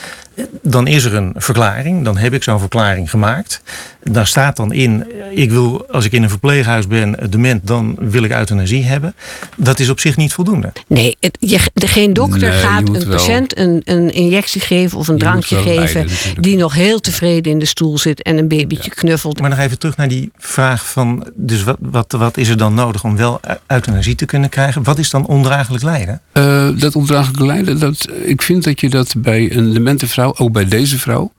dan 0.63 0.87
is 0.87 1.05
er 1.05 1.15
een 1.15 1.33
verklaring, 1.37 2.05
dan 2.05 2.17
heb 2.17 2.33
ik 2.33 2.43
zo'n 2.43 2.59
verklaring 2.59 3.11
gemaakt. 3.11 3.63
Daar 4.03 4.27
staat 4.27 4.57
dan 4.57 4.73
in: 4.73 5.07
ik 5.35 5.51
wil, 5.51 5.87
als 5.91 6.05
ik 6.05 6.13
in 6.13 6.23
een 6.23 6.29
verpleeghuis 6.29 6.87
ben, 6.87 7.17
dement, 7.31 7.67
dan 7.67 7.97
wil 7.99 8.23
ik 8.23 8.31
euthanasie 8.31 8.85
hebben. 8.85 9.15
Dat 9.57 9.79
is 9.79 9.89
op 9.89 10.01
zich 10.01 10.17
niet 10.17 10.33
voldoende. 10.33 10.73
Nee, 10.87 11.17
het, 11.21 11.37
je, 11.41 11.59
geen 11.75 12.13
dokter 12.13 12.53
gaat 12.53 12.89
een 12.89 13.09
patiënt 13.09 13.59
een, 13.59 13.81
een 13.85 14.13
injectie 14.13 14.61
geven 14.61 14.99
of 14.99 15.09
een 15.09 15.19
drankje 15.19 15.57
geven 15.57 16.07
die 16.41 16.57
nog 16.57 16.75
heel 16.75 17.01
tevreden 17.01 17.53
in 17.53 17.59
de 17.59 17.65
stoel 17.65 17.99
zit 17.99 18.23
en 18.23 18.39
een 18.39 18.49
babytje 18.49 18.91
knuffelt. 18.91 19.41
Maar 19.41 19.51
nog 19.51 19.59
even 19.59 19.79
terug 19.79 19.97
naar 19.97 20.09
die 20.09 20.31
vraag 20.39 20.87
van 20.87 21.31
dus 21.35 21.63
wat, 21.63 21.77
wat, 21.81 22.13
wat 22.13 22.37
is 22.37 22.49
er 22.49 22.57
dan 22.57 22.75
nodig 22.75 23.05
om 23.05 23.17
wel 23.17 23.41
euthanasie 23.67 24.15
te 24.15 24.25
kunnen 24.25 24.49
krijgen? 24.49 24.83
Wat 24.83 24.99
is 24.99 25.11
dan 25.11 25.27
ondraaglijk 25.27 25.83
lijden? 25.83 26.21
Uh, 26.33 26.69
dat 26.79 26.97
ondraaglijk 26.97 27.41
lijden, 27.41 27.79
dat, 27.79 28.09
ik 28.23 28.43
vind 28.43 28.65
dat 28.65 28.81
je 28.81 28.89
dat 28.89 29.15
bij 29.17 29.57
een 29.57 29.73
demente 29.73 30.07
vrouw, 30.07 30.30
ook 30.39 30.53
bij 30.53 30.65
deze 30.65 30.99
vrouw, 30.99 31.33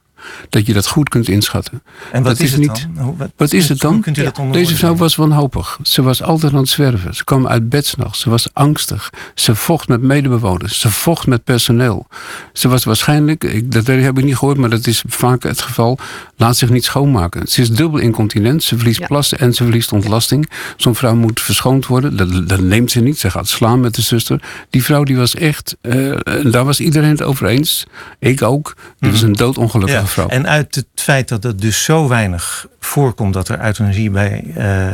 dat 0.49 0.65
je 0.65 0.73
dat 0.73 0.87
goed 0.87 1.09
kunt 1.09 1.27
inschatten. 1.27 1.81
En 2.11 2.23
wat 2.23 2.31
dat 2.37 2.45
is, 2.45 2.51
het 2.51 2.59
niet, 2.59 2.87
dan? 2.95 3.03
Hoe- 3.03 3.15
Wat 3.35 3.53
is 3.53 3.69
het 3.69 3.79
dan? 3.79 4.01
Kunt 4.01 4.17
u 4.17 4.23
dat 4.23 4.39
Deze 4.51 4.75
vrouw 4.75 4.95
was 4.95 5.15
wanhopig. 5.15 5.79
Ze 5.83 6.01
was 6.01 6.23
altijd 6.23 6.53
aan 6.53 6.59
het 6.59 6.69
zwerven. 6.69 7.15
Ze 7.15 7.23
kwam 7.23 7.47
uit 7.47 7.69
bed 7.69 7.85
's 7.85 7.95
nachts. 7.95 8.19
Ze 8.19 8.29
was 8.29 8.49
angstig. 8.53 9.09
Ze 9.35 9.55
vocht 9.55 9.87
met 9.87 10.01
medebewoners. 10.01 10.79
Ze 10.79 10.91
vocht 10.91 11.27
met 11.27 11.43
personeel. 11.43 12.07
Ze 12.53 12.67
was 12.67 12.83
waarschijnlijk, 12.83 13.43
ik, 13.43 13.71
dat 13.71 13.87
heb 13.87 14.17
ik 14.17 14.23
niet 14.23 14.37
gehoord, 14.37 14.57
maar 14.57 14.69
dat 14.69 14.87
is 14.87 15.03
vaak 15.07 15.43
het 15.43 15.61
geval, 15.61 15.97
laat 16.35 16.57
zich 16.57 16.69
niet 16.69 16.83
schoonmaken. 16.85 17.47
Ze 17.47 17.61
is 17.61 17.69
dubbel 17.71 17.99
incontinent. 17.99 18.63
Ze 18.63 18.75
verliest 18.75 18.99
Ja. 18.99 19.07
plassen 19.07 19.39
en 19.39 19.53
ze 19.53 19.63
verliest 19.63 19.91
ontlasting. 19.91 20.49
Zo'n 20.77 20.95
vrouw 20.95 21.15
moet 21.15 21.41
verschoond 21.41 21.87
worden. 21.87 22.17
Dat, 22.17 22.47
dat 22.49 22.59
neemt 22.59 22.91
ze 22.91 22.99
niet. 22.99 23.19
Ze 23.19 23.29
gaat 23.31 23.47
slaan 23.47 23.79
met 23.79 23.95
de 23.95 24.01
zuster. 24.01 24.41
Die 24.69 24.83
vrouw 24.83 25.03
die 25.03 25.15
was 25.17 25.35
echt, 25.35 25.75
eh, 25.81 26.27
en 26.27 26.51
daar 26.51 26.65
was 26.65 26.79
iedereen 26.79 27.09
het 27.09 27.23
over 27.23 27.47
eens. 27.47 27.85
Ik 28.19 28.41
ook. 28.41 28.73
Die 28.99 29.11
was 29.11 29.21
een 29.21 29.33
doodongelukkige 29.33 29.99
Ja, 29.99 30.05
En 30.27 30.47
uit 30.47 30.75
het 30.75 30.85
feit 30.95 31.27
dat 31.27 31.43
het 31.43 31.61
dus 31.61 31.83
zo 31.83 32.07
weinig 32.07 32.67
voorkomt 32.79 33.33
dat 33.33 33.47
er 33.47 33.65
euthanasie 33.65 34.09
bij 34.09 34.43
eh 34.55 34.87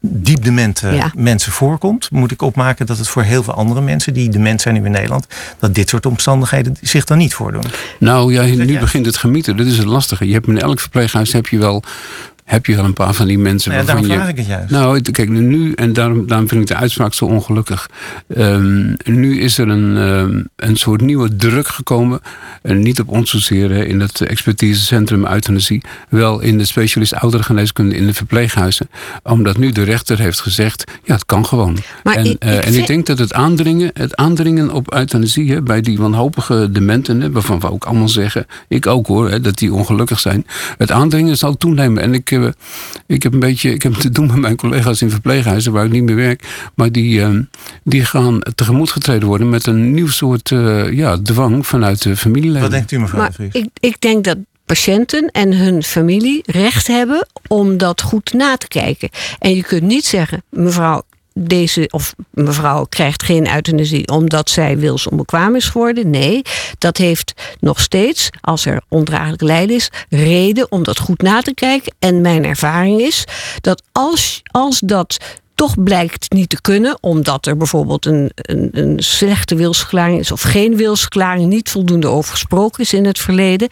diep 0.00 0.44
demente 0.44 0.88
Ja. 0.88 1.12
mensen 1.16 1.52
voorkomt, 1.52 2.10
moet 2.10 2.30
ik 2.30 2.42
opmaken 2.42 2.86
dat 2.86 2.98
het 2.98 3.08
voor 3.08 3.22
heel 3.22 3.42
veel 3.42 3.54
andere 3.54 3.80
mensen 3.80 4.14
die 4.14 4.28
dement 4.28 4.60
zijn 4.60 4.74
nu 4.74 4.84
in 4.84 4.90
Nederland, 4.90 5.26
dat 5.58 5.74
dit 5.74 5.88
soort 5.88 6.06
omstandigheden 6.06 6.76
zich 6.82 7.04
dan 7.04 7.18
niet 7.18 7.34
voordoen. 7.34 7.64
Nou 7.98 8.32
ja, 8.32 8.42
nu 8.42 8.78
begint 8.78 9.06
het 9.06 9.16
gemieten. 9.16 9.56
Dat 9.56 9.66
is 9.66 9.78
het 9.78 9.86
lastige. 9.86 10.26
Je 10.26 10.32
hebt 10.32 10.46
in 10.46 10.60
elk 10.60 10.80
verpleeghuis 10.80 11.32
heb 11.32 11.46
je 11.46 11.58
wel, 11.58 11.82
heb 12.48 12.66
je 12.66 12.76
wel 12.76 12.84
een 12.84 12.92
paar 12.92 13.14
van 13.14 13.26
die 13.26 13.38
mensen. 13.38 13.70
Nou 13.70 13.80
ja, 13.82 13.86
waarvan 13.92 14.08
daarom 14.08 14.26
je, 14.28 14.34
vraag 14.34 14.46
ik 14.46 14.56
het 14.56 14.58
juist. 14.68 14.70
Nou, 14.82 14.96
het- 14.96 15.10
kijk, 15.10 15.28
nu, 15.28 15.72
en 15.72 15.92
daarom, 15.92 16.26
daarom 16.26 16.48
vind 16.48 16.60
ik 16.60 16.66
de 16.66 16.74
uitspraak 16.74 17.14
zo 17.14 17.24
ongelukkig. 17.24 17.88
Ehm, 18.34 18.94
nu 19.04 19.40
is 19.40 19.58
er 19.58 19.68
een, 19.68 19.96
ehm, 19.96 20.42
een 20.68 20.76
soort 20.76 21.00
nieuwe 21.00 21.36
druk 21.36 21.68
gekomen. 21.68 22.20
En 22.62 22.82
niet 22.82 23.00
op 23.00 23.08
ons 23.08 23.30
zozeer 23.30 23.70
hè, 23.70 23.84
in 23.84 24.00
het 24.00 24.20
expertisecentrum 24.20 25.26
euthanasie. 25.26 25.82
Wel 26.08 26.40
in 26.40 26.58
de 26.58 26.64
specialist 26.64 27.14
ouderengeneeskunde 27.14 27.96
in 27.96 28.06
de 28.06 28.14
verpleeghuizen. 28.14 28.88
Omdat 29.22 29.58
nu 29.58 29.70
de 29.72 29.82
rechter 29.82 30.18
heeft 30.18 30.40
gezegd, 30.40 30.84
ja, 31.04 31.14
het 31.14 31.26
kan 31.26 31.46
gewoon. 31.46 31.76
Maar 32.04 32.14
en, 32.16 32.24
ik- 32.24 32.36
eh, 32.42 32.56
ik 32.56 32.64
en 32.64 32.74
ik 32.74 32.86
denk 32.86 33.06
dat 33.06 33.18
het 33.18 33.32
aandringen, 33.32 33.90
het 33.94 34.16
aandringen 34.16 34.70
op 34.70 34.94
euthanasie 34.94 35.52
hè, 35.52 35.62
bij 35.62 35.80
die 35.80 35.98
wanhopige 35.98 36.68
dementen, 36.72 37.20
hè, 37.20 37.30
waarvan 37.30 37.60
we 37.60 37.70
ook 37.70 37.84
allemaal 37.84 38.08
zeggen, 38.08 38.46
ik 38.68 38.86
ook 38.86 39.06
hoor, 39.06 39.30
hè, 39.30 39.40
dat 39.40 39.58
die 39.58 39.72
ongelukkig 39.72 40.20
zijn. 40.20 40.46
Het 40.78 40.90
aandringen 40.92 41.36
zal 41.36 41.56
toenemen. 41.56 42.02
En 42.02 42.14
ik, 42.14 42.30
ik 43.06 43.22
heb 43.22 43.32
een 43.32 43.38
beetje, 43.38 43.72
ik 43.74 43.82
heb 43.82 43.94
te 43.94 44.10
doen 44.10 44.26
met 44.26 44.36
mijn 44.36 44.56
collega's 44.56 45.02
in 45.02 45.10
verpleeghuizen 45.10 45.72
waar 45.72 45.84
ik 45.84 45.90
niet 45.90 46.02
meer 46.02 46.16
werk, 46.16 46.70
maar 46.74 46.92
die, 46.92 47.22
eh, 47.22 47.30
die 47.84 48.04
gaan 48.04 48.40
tegemoet 48.54 48.90
getreden 48.90 49.28
worden 49.28 49.48
met 49.48 49.66
een 49.66 49.94
nieuw 49.94 50.08
soort 50.08 50.52
eh, 50.52 50.92
ja, 50.92 51.18
dwang 51.22 51.66
vanuit 51.66 52.02
de 52.02 52.16
familieleden. 52.16 52.62
Wat 52.62 52.70
denkt 52.70 52.92
u 52.92 52.98
mevrouw 52.98 53.20
de 53.20 53.26
Maar 53.26 53.32
Vries? 53.32 53.64
ik, 53.64 53.68
ik 53.80 54.00
denk 54.00 54.24
dat 54.24 54.36
patiënten 54.66 55.30
en 55.30 55.56
hun 55.56 55.82
familie 55.82 56.42
recht 56.46 56.86
hebben 56.86 57.26
om 57.46 57.76
dat 57.76 58.02
goed 58.02 58.32
na 58.32 58.56
te 58.56 58.68
kijken. 58.68 59.08
En 59.38 59.54
je 59.54 59.62
kunt 59.62 59.82
niet 59.82 60.04
zeggen, 60.04 60.42
mevrouw, 60.50 61.02
deze 61.46 61.88
of 61.90 62.14
mevrouw 62.30 62.84
krijgt 62.84 63.22
geen 63.22 63.54
euthanasie 63.54 64.08
omdat 64.08 64.50
zij 64.50 64.78
wilsonbekwaam 64.78 65.56
is 65.56 65.68
geworden. 65.68 66.10
Nee, 66.10 66.42
dat 66.78 66.96
heeft 66.96 67.32
nog 67.60 67.80
steeds, 67.80 68.30
als 68.40 68.66
er 68.66 68.82
ondraaglijk 68.88 69.42
lijden 69.42 69.76
is, 69.76 69.90
reden 70.08 70.72
om 70.72 70.82
dat 70.82 70.98
goed 70.98 71.22
na 71.22 71.40
te 71.40 71.54
kijken. 71.54 71.94
En 71.98 72.20
mijn 72.20 72.44
ervaring 72.44 73.00
is 73.00 73.24
dat 73.60 73.82
als, 73.92 74.42
als 74.50 74.80
dat 74.80 75.16
toch 75.54 75.82
blijkt 75.82 76.32
niet 76.32 76.48
te 76.48 76.60
kunnen, 76.60 76.98
omdat 77.00 77.46
er 77.46 77.56
bijvoorbeeld 77.56 78.06
een, 78.06 78.30
een, 78.34 78.68
een 78.72 79.02
slechte 79.02 79.54
wilsverklaring 79.54 80.18
is 80.18 80.32
of 80.32 80.40
geen 80.40 80.76
wilsverklaring, 80.76 81.48
niet 81.48 81.70
voldoende 81.70 82.06
over 82.06 82.30
gesproken 82.30 82.82
is 82.82 82.92
in 82.92 83.04
het 83.04 83.18
verleden, 83.18 83.68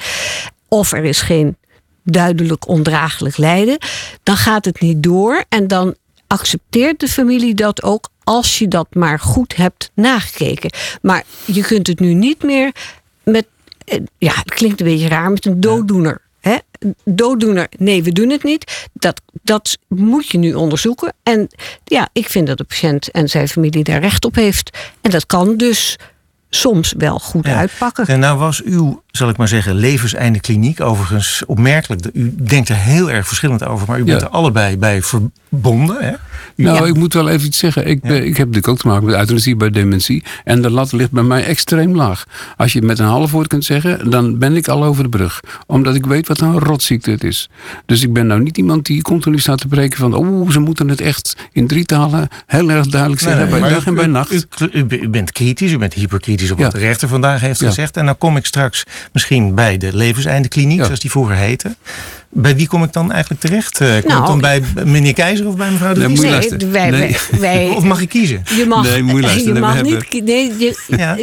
of 0.68 0.92
er 0.92 1.04
is 1.04 1.20
geen 1.20 1.56
duidelijk 2.02 2.68
ondraaglijk 2.68 3.36
lijden, 3.36 3.78
dan 4.22 4.36
gaat 4.36 4.64
het 4.64 4.80
niet 4.80 5.02
door 5.02 5.44
en 5.48 5.68
dan 5.68 5.94
accepteert 6.26 7.00
de 7.00 7.08
familie 7.08 7.54
dat 7.54 7.82
ook 7.82 8.08
als 8.24 8.58
je 8.58 8.68
dat 8.68 8.86
maar 8.94 9.18
goed 9.20 9.56
hebt 9.56 9.90
nagekeken. 9.94 10.70
Maar 11.02 11.24
je 11.44 11.62
kunt 11.62 11.86
het 11.86 12.00
nu 12.00 12.14
niet 12.14 12.42
meer 12.42 12.72
met, 13.24 13.46
eh, 13.84 14.00
ja, 14.18 14.32
het 14.34 14.54
klinkt 14.54 14.80
een 14.80 14.86
beetje 14.86 15.08
raar, 15.08 15.30
met 15.30 15.46
een 15.46 15.60
dooddoener. 15.60 16.20
Hè? 16.40 16.56
Dooddoener, 17.04 17.68
nee, 17.78 18.02
we 18.02 18.12
doen 18.12 18.30
het 18.30 18.42
niet. 18.42 18.86
Dat, 18.92 19.20
dat 19.42 19.78
moet 19.88 20.28
je 20.28 20.38
nu 20.38 20.54
onderzoeken. 20.54 21.12
En 21.22 21.48
ja, 21.84 22.08
ik 22.12 22.28
vind 22.28 22.46
dat 22.46 22.58
de 22.58 22.64
patiënt 22.64 23.10
en 23.10 23.28
zijn 23.28 23.48
familie 23.48 23.84
daar 23.84 24.00
recht 24.00 24.24
op 24.24 24.34
heeft. 24.34 24.78
En 25.00 25.10
dat 25.10 25.26
kan 25.26 25.56
dus 25.56 25.96
soms 26.50 26.94
wel 26.98 27.18
goed 27.18 27.46
Ja. 27.46 27.56
uitpakken. 27.56 28.06
En 28.06 28.18
nou 28.18 28.38
was 28.38 28.62
uw, 28.62 29.02
zal 29.16 29.28
ik 29.28 29.36
maar 29.36 29.48
zeggen, 29.48 29.74
levenseinde 29.74 30.40
kliniek 30.40 30.80
overigens 30.80 31.42
opmerkelijk. 31.46 32.02
U 32.12 32.34
denkt 32.42 32.68
er 32.68 32.76
heel 32.76 33.10
erg 33.10 33.26
verschillend 33.26 33.64
over, 33.66 33.86
maar 33.88 33.98
u 34.00 34.04
bent 34.04 34.20
Ja. 34.20 34.26
er 34.26 34.32
allebei 34.32 34.76
bij 34.76 35.02
verbonden. 35.02 35.96
Hè? 36.04 36.10
U- 36.56 36.62
Nou, 36.64 36.76
Ja. 36.82 36.84
ik 36.86 36.94
moet 36.96 37.14
wel 37.14 37.28
even 37.28 37.46
iets 37.46 37.58
zeggen. 37.58 37.86
Ik, 37.86 37.98
Ja. 38.02 38.10
ik 38.14 38.24
heb 38.36 38.36
natuurlijk 38.36 38.68
ook 38.68 38.78
te 38.78 38.86
maken 38.86 39.04
met 39.06 39.14
euthanasie 39.14 39.56
bij 39.56 39.70
dementie. 39.70 40.24
En 40.44 40.62
de 40.62 40.70
lat 40.70 40.92
ligt 40.92 41.10
bij 41.10 41.22
mij 41.22 41.44
extreem 41.44 41.94
laag. 41.96 42.24
Als 42.56 42.72
je 42.72 42.78
het 42.78 42.86
met 42.88 42.98
een 42.98 43.06
half 43.06 43.30
woord 43.30 43.46
kunt 43.46 43.64
zeggen, 43.64 44.10
dan 44.10 44.38
ben 44.38 44.56
ik 44.56 44.68
al 44.68 44.84
over 44.84 45.02
de 45.02 45.08
brug. 45.08 45.40
Omdat 45.66 45.94
ik 45.94 46.06
weet 46.06 46.28
wat 46.28 46.40
een 46.40 46.58
rotziekte 46.58 47.10
het 47.10 47.24
is. 47.24 47.48
Dus 47.86 48.02
ik 48.02 48.12
ben 48.12 48.26
nou 48.26 48.40
niet 48.42 48.56
iemand 48.58 48.86
die 48.86 49.02
continu 49.02 49.38
staat 49.38 49.60
te 49.60 49.68
breken 49.68 49.98
van... 49.98 50.14
oh, 50.14 50.50
ze 50.50 50.60
moeten 50.60 50.88
het 50.88 51.00
echt 51.00 51.36
in 51.52 51.66
drie 51.66 51.84
talen 51.84 52.28
heel 52.46 52.70
erg 52.70 52.86
duidelijk 52.86 53.20
zeggen. 53.22 53.50
nee, 53.50 53.60
bij 53.60 53.70
dag 53.70 53.86
en 53.86 53.94
bij 53.94 54.06
nacht. 54.06 54.32
U, 54.32 54.42
u, 54.72 54.86
u 54.88 55.08
bent 55.08 55.32
kritisch, 55.32 55.72
u 55.72 55.78
bent 55.78 55.94
hyperkritisch 55.94 56.50
op 56.50 56.58
wat 56.58 56.72
de 56.72 56.78
rechter 56.78 57.08
vandaag 57.08 57.40
heeft 57.40 57.60
gezegd. 57.60 57.96
En 57.96 58.06
dan 58.06 58.18
kom 58.18 58.36
ik 58.36 58.46
straks 58.46 58.84
misschien 59.12 59.54
bij 59.54 59.76
de 59.76 59.96
levenseinde 59.96 60.48
kliniek, 60.48 60.78
Ja. 60.78 60.84
zoals 60.84 61.00
die 61.00 61.10
vroeger 61.10 61.36
heette. 61.36 61.76
Bij 62.28 62.56
wie 62.56 62.68
kom 62.68 62.82
ik 62.82 62.92
dan 62.92 63.12
eigenlijk 63.12 63.40
terecht? 63.40 63.80
Eh, 63.80 63.88
Kom 63.88 63.96
ik 63.98 64.04
Nou, 64.06 64.26
dan 64.26 64.40
bij 64.40 64.62
meneer 64.84 65.12
Keizer 65.14 65.46
of 65.46 65.56
bij 65.56 65.70
mevrouw 65.70 65.94
de 65.94 66.00
Nee, 66.08 66.16
Vries? 66.16 66.48
nee, 66.50 66.70
wij, 66.70 66.90
Nee. 66.90 67.00
wij, 67.30 67.40
wij- 67.40 67.68
Of 67.76 67.84
mag 67.84 68.00
ik 68.00 68.08
kiezen? 68.08 68.42
Je 68.56 68.66
mag, 68.66 68.82
Nee, 68.82 69.02
moet 69.02 69.16
je 69.20 69.20
luisteren. 69.22 69.48
je 69.48 69.60
We 69.60 69.66
mag 69.66 69.74
hebben- 69.74 70.04
niet. 70.10 70.24
Nee, 70.24 70.52
je- 70.58 70.78
Ja. 70.96 71.16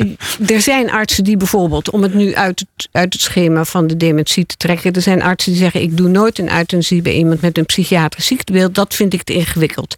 Er 0.53 0.61
zijn 0.61 0.91
artsen 0.91 1.23
die 1.23 1.37
bijvoorbeeld, 1.37 1.89
om 1.89 2.01
het 2.03 2.13
nu 2.13 2.35
uit 2.35 2.59
het, 2.59 2.89
uit 2.91 3.13
het 3.13 3.21
schema 3.21 3.63
van 3.63 3.87
de 3.87 3.97
dementie 3.97 4.45
te 4.45 4.55
trekken, 4.57 4.93
er 4.93 5.01
zijn 5.01 5.21
artsen 5.21 5.51
die 5.51 5.61
zeggen: 5.61 5.81
Ik 5.81 5.97
doe 5.97 6.09
nooit 6.09 6.39
een 6.39 6.51
euthanasie 6.57 7.01
bij 7.01 7.13
iemand 7.13 7.41
met 7.41 7.57
een 7.57 7.65
psychiatrisch 7.65 8.25
ziektebeeld. 8.27 8.75
Dat 8.75 8.95
vind 8.95 9.13
ik 9.13 9.23
te 9.23 9.33
ingewikkeld. 9.33 9.95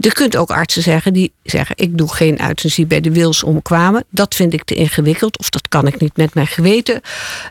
Er 0.00 0.12
kunt 0.12 0.36
ook 0.36 0.50
artsen 0.50 0.82
zeggen 0.82 1.12
die 1.12 1.32
zeggen: 1.42 1.74
Ik 1.78 1.98
doe 1.98 2.12
geen 2.14 2.40
euthanasie 2.46 2.86
bij 2.86 3.00
de 3.00 3.10
wilsomkwamen. 3.12 4.04
Dat 4.10 4.34
vind 4.34 4.52
ik 4.52 4.64
te 4.64 4.74
ingewikkeld. 4.74 5.38
Of 5.38 5.50
dat 5.50 5.68
kan 5.68 5.86
ik 5.86 6.00
niet 6.00 6.16
met 6.16 6.34
mijn 6.34 6.46
geweten 6.46 7.00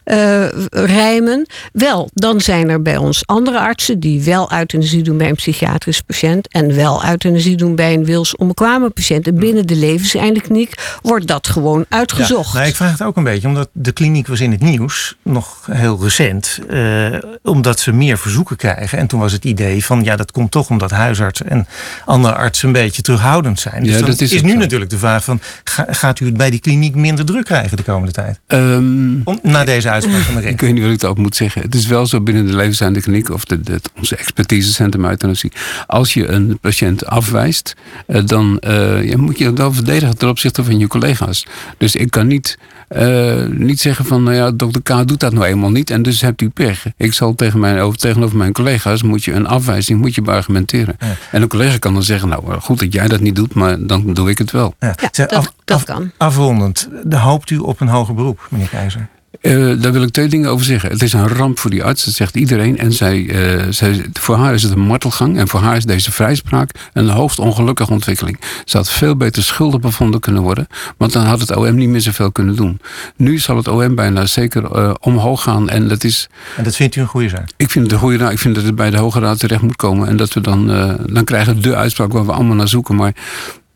eh, 0.04 0.48
rijmen. 0.70 1.46
Wel, 1.74 2.10
dan 2.14 2.42
zijn 2.42 2.70
er 2.70 2.81
bij 2.84 2.98
ons 2.98 3.22
andere 3.26 3.60
artsen 3.60 4.00
die 4.00 4.22
wel 4.24 4.52
euthanasie 4.54 5.04
doen 5.04 5.18
bij 5.18 5.30
een 5.30 5.36
psychiatrisch 5.36 6.02
patiënt. 6.02 6.48
En 6.48 6.76
wel 6.76 7.06
euthanasie 7.06 7.56
doen 7.56 7.76
bij 7.76 7.94
een 7.94 8.06
wilsonbekwamen 8.06 8.94
patiënt. 8.94 9.28
En 9.28 9.36
binnen 9.36 9.68
de 9.68 9.76
levenseindekliniek 9.76 10.74
wordt 11.02 11.28
dat 11.28 11.48
gewoon 11.48 11.86
uitgezocht. 11.90 12.52
Ja, 12.52 12.58
nou, 12.58 12.70
ik 12.70 12.76
vraag 12.76 12.92
het 12.92 13.04
ook 13.04 13.18
een 13.18 13.24
beetje, 13.24 13.48
omdat 13.48 13.70
de 13.74 13.92
kliniek 13.92 14.28
was 14.28 14.40
in 14.40 14.52
het 14.52 14.62
nieuws, 14.62 15.16
nog 15.24 15.68
heel 15.72 16.00
recent, 16.02 16.60
eh, 16.70 17.06
omdat 17.44 17.80
ze 17.80 17.92
meer 17.94 18.18
verzoeken 18.18 18.56
krijgen. 18.56 18.98
En 18.98 19.08
toen 19.08 19.20
was 19.20 19.32
het 19.32 19.46
idee 19.46 19.86
van, 19.86 20.04
ja, 20.04 20.16
dat 20.16 20.32
komt 20.32 20.52
toch 20.52 20.70
omdat 20.70 20.92
huisartsen 20.92 21.50
en 21.50 21.68
andere 22.06 22.34
artsen 22.36 22.68
een 22.68 22.74
beetje 22.74 23.02
terughoudend 23.02 23.60
zijn. 23.60 23.84
Dus 23.84 24.00
Ja, 24.00 24.06
dat 24.06 24.22
is 24.22 24.42
nu 24.42 24.50
zo. 24.52 24.58
natuurlijk 24.58 24.90
de 24.92 24.98
vraag 24.98 25.24
van, 25.24 25.40
ga- 25.64 25.86
gaat 25.90 26.20
u 26.20 26.26
het 26.26 26.38
bij 26.38 26.50
die 26.50 26.60
kliniek 26.60 26.96
minder 26.96 27.26
druk 27.26 27.46
krijgen 27.46 27.78
de 27.78 27.84
komende 27.84 28.12
tijd? 28.14 28.40
Ehm, 28.48 29.22
Om, 29.24 29.40
na 29.44 29.64
deze 29.64 29.90
uitspraak 29.90 30.22
van 30.22 30.34
de 30.34 30.40
Ik 30.42 30.46
rechter. 30.48 30.66
weet 30.66 30.76
niet 30.76 30.84
wat 30.84 30.94
ik 30.94 31.00
daarop 31.00 31.18
moet 31.20 31.36
zeggen. 31.36 31.62
Het 31.62 31.76
is 31.76 31.88
wel 31.88 32.06
zo 32.06 32.22
binnen 32.22 32.46
de 32.46 32.54
levenseinde 32.72 33.02
kliniek 33.02 33.30
of 33.30 33.46
de, 33.46 33.62
de, 33.62 33.82
onze 33.98 34.16
expertisecentrum 34.16 35.06
euthanasie. 35.06 35.52
Als 35.88 36.14
je 36.14 36.28
een 36.28 36.60
patiënt 36.62 37.06
afwijst, 37.06 37.76
eh, 38.08 38.22
dan 38.26 38.60
eh, 38.60 39.16
moet 39.16 39.38
je 39.38 39.54
wel 39.54 39.74
verdedigen 39.74 40.18
ten 40.18 40.30
opzichte 40.30 40.64
van 40.64 40.80
je 40.80 40.88
collega's. 40.88 41.46
Dus 41.78 41.96
ik 41.96 42.12
kan 42.12 42.28
niet, 42.28 42.58
eh, 42.88 43.46
niet 43.48 43.80
zeggen 43.80 44.06
van, 44.06 44.24
nou 44.24 44.36
ja, 44.36 44.52
dokter 44.52 44.82
K 44.82 45.08
doet 45.08 45.20
dat 45.20 45.34
nou 45.34 45.46
eenmaal 45.46 45.72
niet 45.72 45.90
en 45.90 46.02
dus 46.02 46.22
hebt 46.22 46.42
u 46.42 46.50
pech. 46.50 46.86
Ik 46.98 47.14
zal 47.14 47.36
tegen 47.36 47.60
mijn, 47.60 47.80
over, 47.80 47.98
tegenover 48.00 48.38
mijn 48.38 48.54
collega's, 48.54 49.04
moet 49.04 49.24
je 49.24 49.34
een 49.34 49.48
afwijzing 49.48 50.00
moet 50.00 50.16
je 50.16 50.22
beargumenteren. 50.22 50.96
Ja. 51.00 51.16
En 51.32 51.42
een 51.42 51.48
collega 51.48 51.78
kan 51.78 51.94
dan 51.94 52.04
zeggen, 52.04 52.30
nou 52.30 52.60
goed 52.60 52.80
dat 52.80 52.94
jij 52.94 53.08
dat 53.08 53.20
niet 53.20 53.36
doet, 53.36 53.54
maar 53.54 53.86
dan 53.88 54.14
doe 54.14 54.30
ik 54.30 54.38
het 54.38 54.52
wel. 54.52 54.76
Ja. 54.80 54.96
Dat- 55.12 55.32
af- 55.34 55.54
dat 55.66 55.78
af- 55.78 55.84
kan. 55.84 56.12
Afrondend, 56.18 56.90
de 57.04 57.18
hoopt 57.18 57.50
u 57.50 57.58
op 57.58 57.80
een 57.82 57.88
hoger 57.88 58.14
beroep, 58.16 58.48
meneer 58.50 58.68
Keizer? 58.68 59.08
Eh, 59.42 59.72
daar 59.80 59.92
wil 59.92 60.02
ik 60.02 60.10
twee 60.10 60.28
dingen 60.28 60.50
over 60.50 60.66
zeggen. 60.66 60.90
Het 60.90 61.02
is 61.02 61.14
een 61.14 61.28
ramp 61.28 61.60
voor 61.60 61.70
die 61.70 61.84
arts, 61.84 62.06
dat 62.06 62.14
zegt 62.14 62.36
iedereen. 62.36 62.78
En 62.78 62.94
zij, 62.94 63.30
eh, 63.30 63.66
zij, 63.70 64.06
voor 64.14 64.36
haar 64.36 64.54
is 64.54 64.64
het 64.64 64.72
een 64.72 64.80
martelgang. 64.80 65.38
En 65.38 65.48
voor 65.48 65.60
haar 65.60 65.76
is 65.76 65.86
deze 65.86 66.12
vrijspraak 66.12 66.70
een 66.94 67.10
hoogst 67.10 67.40
ongelukkige 67.40 67.92
ontwikkeling. 67.92 68.40
Ze 68.66 68.78
had 68.78 68.92
veel 68.92 69.16
beter 69.16 69.44
schuldig 69.44 69.80
bevonden 69.80 70.20
kunnen 70.20 70.42
worden. 70.42 70.68
Want 70.98 71.14
dan 71.14 71.26
had 71.26 71.40
het 71.40 71.56
OM 71.56 71.76
niet 71.76 71.90
meer 71.90 72.02
zoveel 72.02 72.32
kunnen 72.32 72.56
doen. 72.56 72.80
Nu 73.16 73.38
zal 73.38 73.58
het 73.58 73.68
OM 73.68 73.96
bijna 73.96 74.26
zeker 74.26 74.72
eh, 74.72 74.94
omhoog 75.00 75.44
gaan. 75.44 75.70
En 75.70 75.88
dat 75.88 76.04
is, 76.04 76.30
En 76.58 76.64
dat 76.64 76.76
vindt 76.76 76.96
u 76.96 77.02
een 77.02 77.08
goede 77.08 77.30
zaak? 77.30 77.50
ik 77.58 77.70
vind 77.70 77.84
het 77.86 77.94
een 77.94 78.00
goede 78.00 78.18
raad. 78.18 78.32
Ik 78.32 78.40
vind 78.40 78.56
dat 78.56 78.64
het 78.64 78.76
bij 78.76 78.90
de 78.90 78.98
Hoge 78.98 79.20
Raad 79.20 79.40
terecht 79.40 79.62
moet 79.62 79.76
komen. 79.76 80.08
En 80.08 80.18
dat 80.18 80.34
we 80.34 80.42
dan, 80.42 80.68
dan 81.06 81.24
krijgen 81.24 81.62
de 81.62 81.76
uitspraak 81.76 82.12
waar 82.12 82.26
we 82.26 82.32
allemaal 82.32 82.56
naar 82.56 82.68
zoeken. 82.68 82.96
Maar 82.96 83.14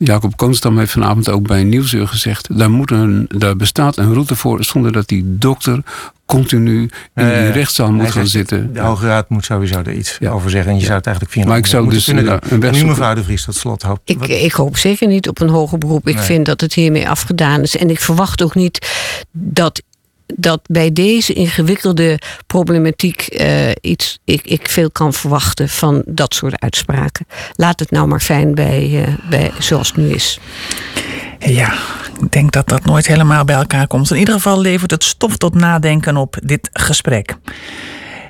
Jacob 0.05 0.37
Koonstam 0.37 0.77
heeft 0.77 0.91
vanavond 0.91 1.29
ook 1.29 1.47
bij 1.47 1.63
Nieuwsuur 1.63 2.07
gezegd... 2.07 2.57
Daar, 2.57 2.71
moet 2.71 2.91
een, 2.91 3.25
daar 3.37 3.55
bestaat 3.55 3.97
een 3.97 4.13
route 4.13 4.35
voor 4.35 4.63
zonder 4.63 4.91
dat 4.91 5.07
die 5.07 5.23
dokter 5.37 5.83
continu 6.25 6.79
in 6.81 6.89
die 7.15 7.23
Eh, 7.25 7.53
rechtszaal 7.53 7.91
moet 7.91 8.01
gaan 8.11 8.27
zegt, 8.27 8.29
zitten. 8.49 8.73
De 8.73 8.79
Hoge 8.79 9.07
Raad 9.07 9.29
moet 9.29 9.45
sowieso 9.45 9.79
er 9.79 9.93
iets 9.93 10.17
Ja. 10.19 10.31
over 10.31 10.49
zeggen. 10.49 10.69
En 10.71 10.75
je 10.75 10.81
Ja. 10.81 10.85
zou 10.87 10.97
het 10.97 11.07
eigenlijk 11.07 11.35
via 11.35 11.45
Maar 11.47 11.57
ik 11.57 11.65
zou 11.65 11.81
moeten 11.83 11.97
dus, 11.99 12.07
kunnen 12.13 12.25
ja, 12.33 12.39
doen. 12.49 12.63
een 12.63 12.73
nu 12.73 12.85
mevrouw 12.85 13.13
de 13.13 13.23
Vries 13.23 13.43
tot 13.45 13.55
slot 13.55 13.81
hoopt. 13.81 14.01
Ik, 14.09 14.27
ik 14.27 14.51
hoop 14.51 14.77
zeker 14.77 15.07
niet 15.07 15.27
op 15.29 15.41
een 15.41 15.49
hoger 15.49 15.77
beroep. 15.77 16.07
Ik 16.07 16.15
Nee. 16.15 16.23
vind 16.23 16.45
dat 16.45 16.61
het 16.61 16.73
hiermee 16.73 17.09
afgedaan 17.09 17.61
is. 17.61 17.77
En 17.77 17.89
ik 17.89 17.99
verwacht 17.99 18.43
ook 18.43 18.55
niet 18.55 18.87
dat, 19.31 19.81
dat 20.35 20.61
bij 20.67 20.91
deze 20.93 21.33
ingewikkelde 21.33 22.19
problematiek 22.47 23.21
eh, 23.21 23.71
iets, 23.81 24.19
ik, 24.23 24.41
ik 24.45 24.69
veel 24.69 24.91
kan 24.91 25.13
verwachten 25.13 25.69
van 25.69 26.03
dat 26.05 26.33
soort 26.33 26.59
uitspraken. 26.59 27.25
Laat 27.55 27.79
het 27.79 27.91
nou 27.91 28.07
maar 28.07 28.19
fijn 28.19 28.55
bij, 28.55 29.03
eh, 29.03 29.29
bij 29.29 29.51
zoals 29.59 29.87
het 29.87 29.97
nu 29.97 30.09
is. 30.09 30.39
Ja, 31.39 31.73
ik 32.21 32.31
denk 32.31 32.51
dat 32.51 32.67
dat 32.67 32.85
nooit 32.85 33.07
helemaal 33.07 33.45
bij 33.45 33.55
elkaar 33.55 33.87
komt. 33.87 34.11
In 34.11 34.17
ieder 34.17 34.33
geval 34.33 34.61
levert 34.61 34.91
het 34.91 35.03
stof 35.03 35.37
tot 35.37 35.53
nadenken 35.53 36.17
op 36.17 36.37
dit 36.43 36.69
gesprek. 36.73 37.37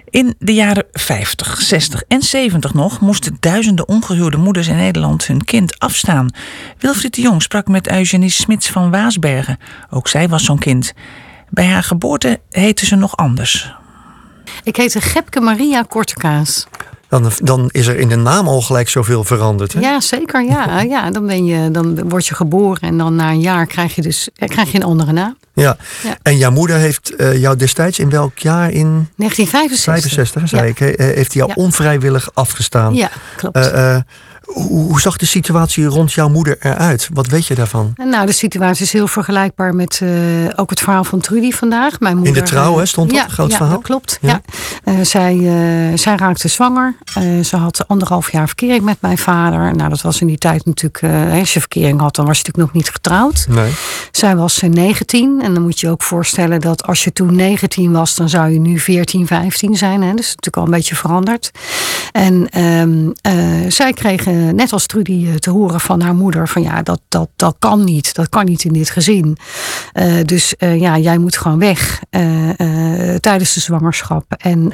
In 0.09 0.35
de 0.39 0.53
jaren 0.53 0.85
50, 0.91 1.61
60 1.61 2.03
en 2.07 2.21
70 2.21 2.73
nog 2.73 2.99
moesten 2.99 3.37
duizenden 3.39 3.87
ongehuwde 3.87 4.37
moeders 4.37 4.67
in 4.67 4.75
Nederland 4.75 5.27
hun 5.27 5.43
kind 5.43 5.79
afstaan. 5.79 6.29
Wilfried 6.77 7.15
de 7.15 7.21
Jong 7.21 7.41
sprak 7.41 7.67
met 7.67 7.89
Eugenie 7.91 8.29
Smits 8.29 8.69
van 8.69 8.91
Waasbergen. 8.91 9.57
Ook 9.89 10.07
zij 10.07 10.27
was 10.27 10.43
zo'n 10.43 10.59
kind. 10.59 10.93
Bij 11.49 11.65
haar 11.67 11.83
geboorte 11.83 12.39
heette 12.49 12.85
ze 12.85 12.95
nog 12.95 13.17
anders. 13.17 13.73
Ik 14.63 14.75
heette 14.75 15.01
Gepke 15.01 15.39
Maria 15.39 15.81
Kortekaas. 15.87 16.67
Dan, 17.09 17.31
dan 17.43 17.69
is 17.71 17.87
er 17.87 17.97
in 17.99 18.09
de 18.09 18.15
naam 18.15 18.47
al 18.47 18.61
gelijk 18.61 18.89
zoveel 18.89 19.23
veranderd. 19.23 19.73
Hè? 19.73 19.79
Ja, 19.79 20.01
zeker. 20.01 20.43
Ja, 20.43 20.81
ja 20.95 21.11
dan, 21.11 21.25
ben 21.27 21.45
je, 21.45 21.71
dan 21.71 22.09
word 22.09 22.25
je 22.27 22.35
geboren 22.35 22.81
en 22.81 22.97
dan 22.97 23.15
na 23.15 23.29
een 23.29 23.39
jaar 23.41 23.65
krijg 23.65 23.95
je 23.95 24.01
dus 24.01 24.29
eh, 24.35 24.49
krijg 24.49 24.71
je 24.71 24.77
een 24.77 24.83
andere 24.83 25.11
naam. 25.11 25.37
Ja. 25.53 25.77
Ja. 26.03 26.17
En 26.21 26.37
jouw 26.37 26.51
moeder 26.51 26.75
heeft 26.77 27.15
eh, 27.15 27.37
jou 27.41 27.55
destijds 27.55 27.99
in 27.99 28.09
welk 28.09 28.37
jaar? 28.37 28.71
In 28.71 29.09
1965. 29.15 30.11
65, 30.11 30.49
zei 30.49 30.61
Ja. 30.63 30.67
ik. 30.69 30.79
eh, 30.79 31.05
heeft 31.15 31.33
hij 31.33 31.41
jou 31.41 31.49
Ja. 31.55 31.63
onvrijwillig 31.63 32.29
afgestaan. 32.33 32.93
Ja, 32.95 33.09
klopt. 33.35 33.55
Eh, 33.55 33.95
eh, 33.95 34.01
hoe, 34.45 34.99
zag 34.99 35.17
de 35.17 35.25
situatie 35.25 35.85
rond 35.85 36.13
jouw 36.13 36.29
moeder 36.29 36.57
eruit? 36.59 37.09
Wat 37.13 37.27
weet 37.27 37.45
je 37.45 37.55
daarvan? 37.55 37.93
Nou, 37.95 38.25
de 38.25 38.31
situatie 38.31 38.85
is 38.85 38.93
heel 38.93 39.07
vergelijkbaar 39.07 39.75
met 39.75 39.99
eh, 40.03 40.09
ook 40.55 40.69
het 40.69 40.79
verhaal 40.79 41.03
van 41.03 41.19
Trudy 41.19 41.51
vandaag. 41.51 41.99
Mijn 41.99 42.17
moeder, 42.17 42.33
de 42.33 42.41
Trouw, 42.41 42.71
eh, 42.71 42.77
hè, 42.77 42.85
stond 42.85 43.09
dat, 43.09 43.19
ja, 43.19 43.27
groot 43.27 43.51
ja, 43.51 43.57
verhaal? 43.57 43.75
dat 43.75 43.83
klopt. 43.83 44.17
Ja. 44.21 44.29
Ja. 44.29 44.41
Eh, 44.83 44.93
zij, 45.01 45.37
zij 45.95 46.15
raakte 46.15 46.47
zwanger. 46.47 46.95
Ze 47.43 47.55
had 47.55 47.87
anderhalf 47.87 48.31
jaar 48.31 48.47
verkering 48.47 48.83
met 48.83 48.97
mijn 49.01 49.17
vader. 49.17 49.75
Nou, 49.75 49.89
dat 49.89 50.01
was 50.01 50.21
in 50.21 50.27
die 50.27 50.37
tijd 50.37 50.65
natuurlijk... 50.65 51.03
als 51.39 51.53
je 51.53 51.59
verkering 51.59 51.99
had, 51.99 52.15
dan 52.15 52.25
was 52.25 52.37
je 52.37 52.43
natuurlijk 52.43 52.73
nog 52.73 52.83
niet 52.83 52.93
getrouwd. 52.93 53.45
Nee. 53.49 53.71
Zij 54.11 54.35
was 54.35 54.61
eh, 54.61 54.69
19 54.69 55.41
en 55.41 55.53
dan 55.53 55.63
moet 55.63 55.79
je 55.79 55.85
je 55.85 55.91
ook 55.91 56.03
voorstellen 56.03 56.61
dat 56.61 56.83
als 56.83 57.03
je 57.03 57.13
toen 57.13 57.35
19 57.35 57.91
was, 57.91 58.15
dan 58.15 58.29
zou 58.29 58.49
je 58.49 58.59
nu 58.59 58.79
14, 58.79 59.27
15 59.27 59.75
zijn. 59.75 60.01
Hè? 60.01 60.13
Dus 60.13 60.15
dat 60.15 60.25
is 60.25 60.35
natuurlijk 60.35 60.57
al 60.57 60.63
een 60.63 60.71
beetje 60.71 60.95
veranderd. 60.95 61.51
En 62.11 62.49
ehm, 62.49 63.09
eh, 63.21 63.71
zij 63.71 63.93
kreeg, 63.93 64.25
eh, 64.35 64.53
net 64.53 64.73
als 64.73 64.85
Trudy, 64.85 65.27
eh, 65.27 65.33
te 65.33 65.49
horen 65.49 65.79
van 65.79 66.01
haar 66.01 66.15
moeder: 66.15 66.47
van 66.47 66.61
ja, 66.61 66.81
dat, 66.81 67.01
dat, 67.07 67.29
dat 67.35 67.55
kan 67.59 67.83
niet. 67.83 68.13
Dat 68.13 68.29
kan 68.29 68.45
niet 68.45 68.63
in 68.63 68.73
dit 68.73 68.89
gezin. 68.89 69.37
Eh, 69.93 70.13
dus 70.25 70.53
ja, 70.57 70.97
jij 70.97 71.17
moet 71.17 71.37
gewoon 71.37 71.59
weg 71.59 72.01
tijdens 73.19 73.53
de 73.53 73.59
zwangerschap. 73.59 74.33
En 74.37 74.71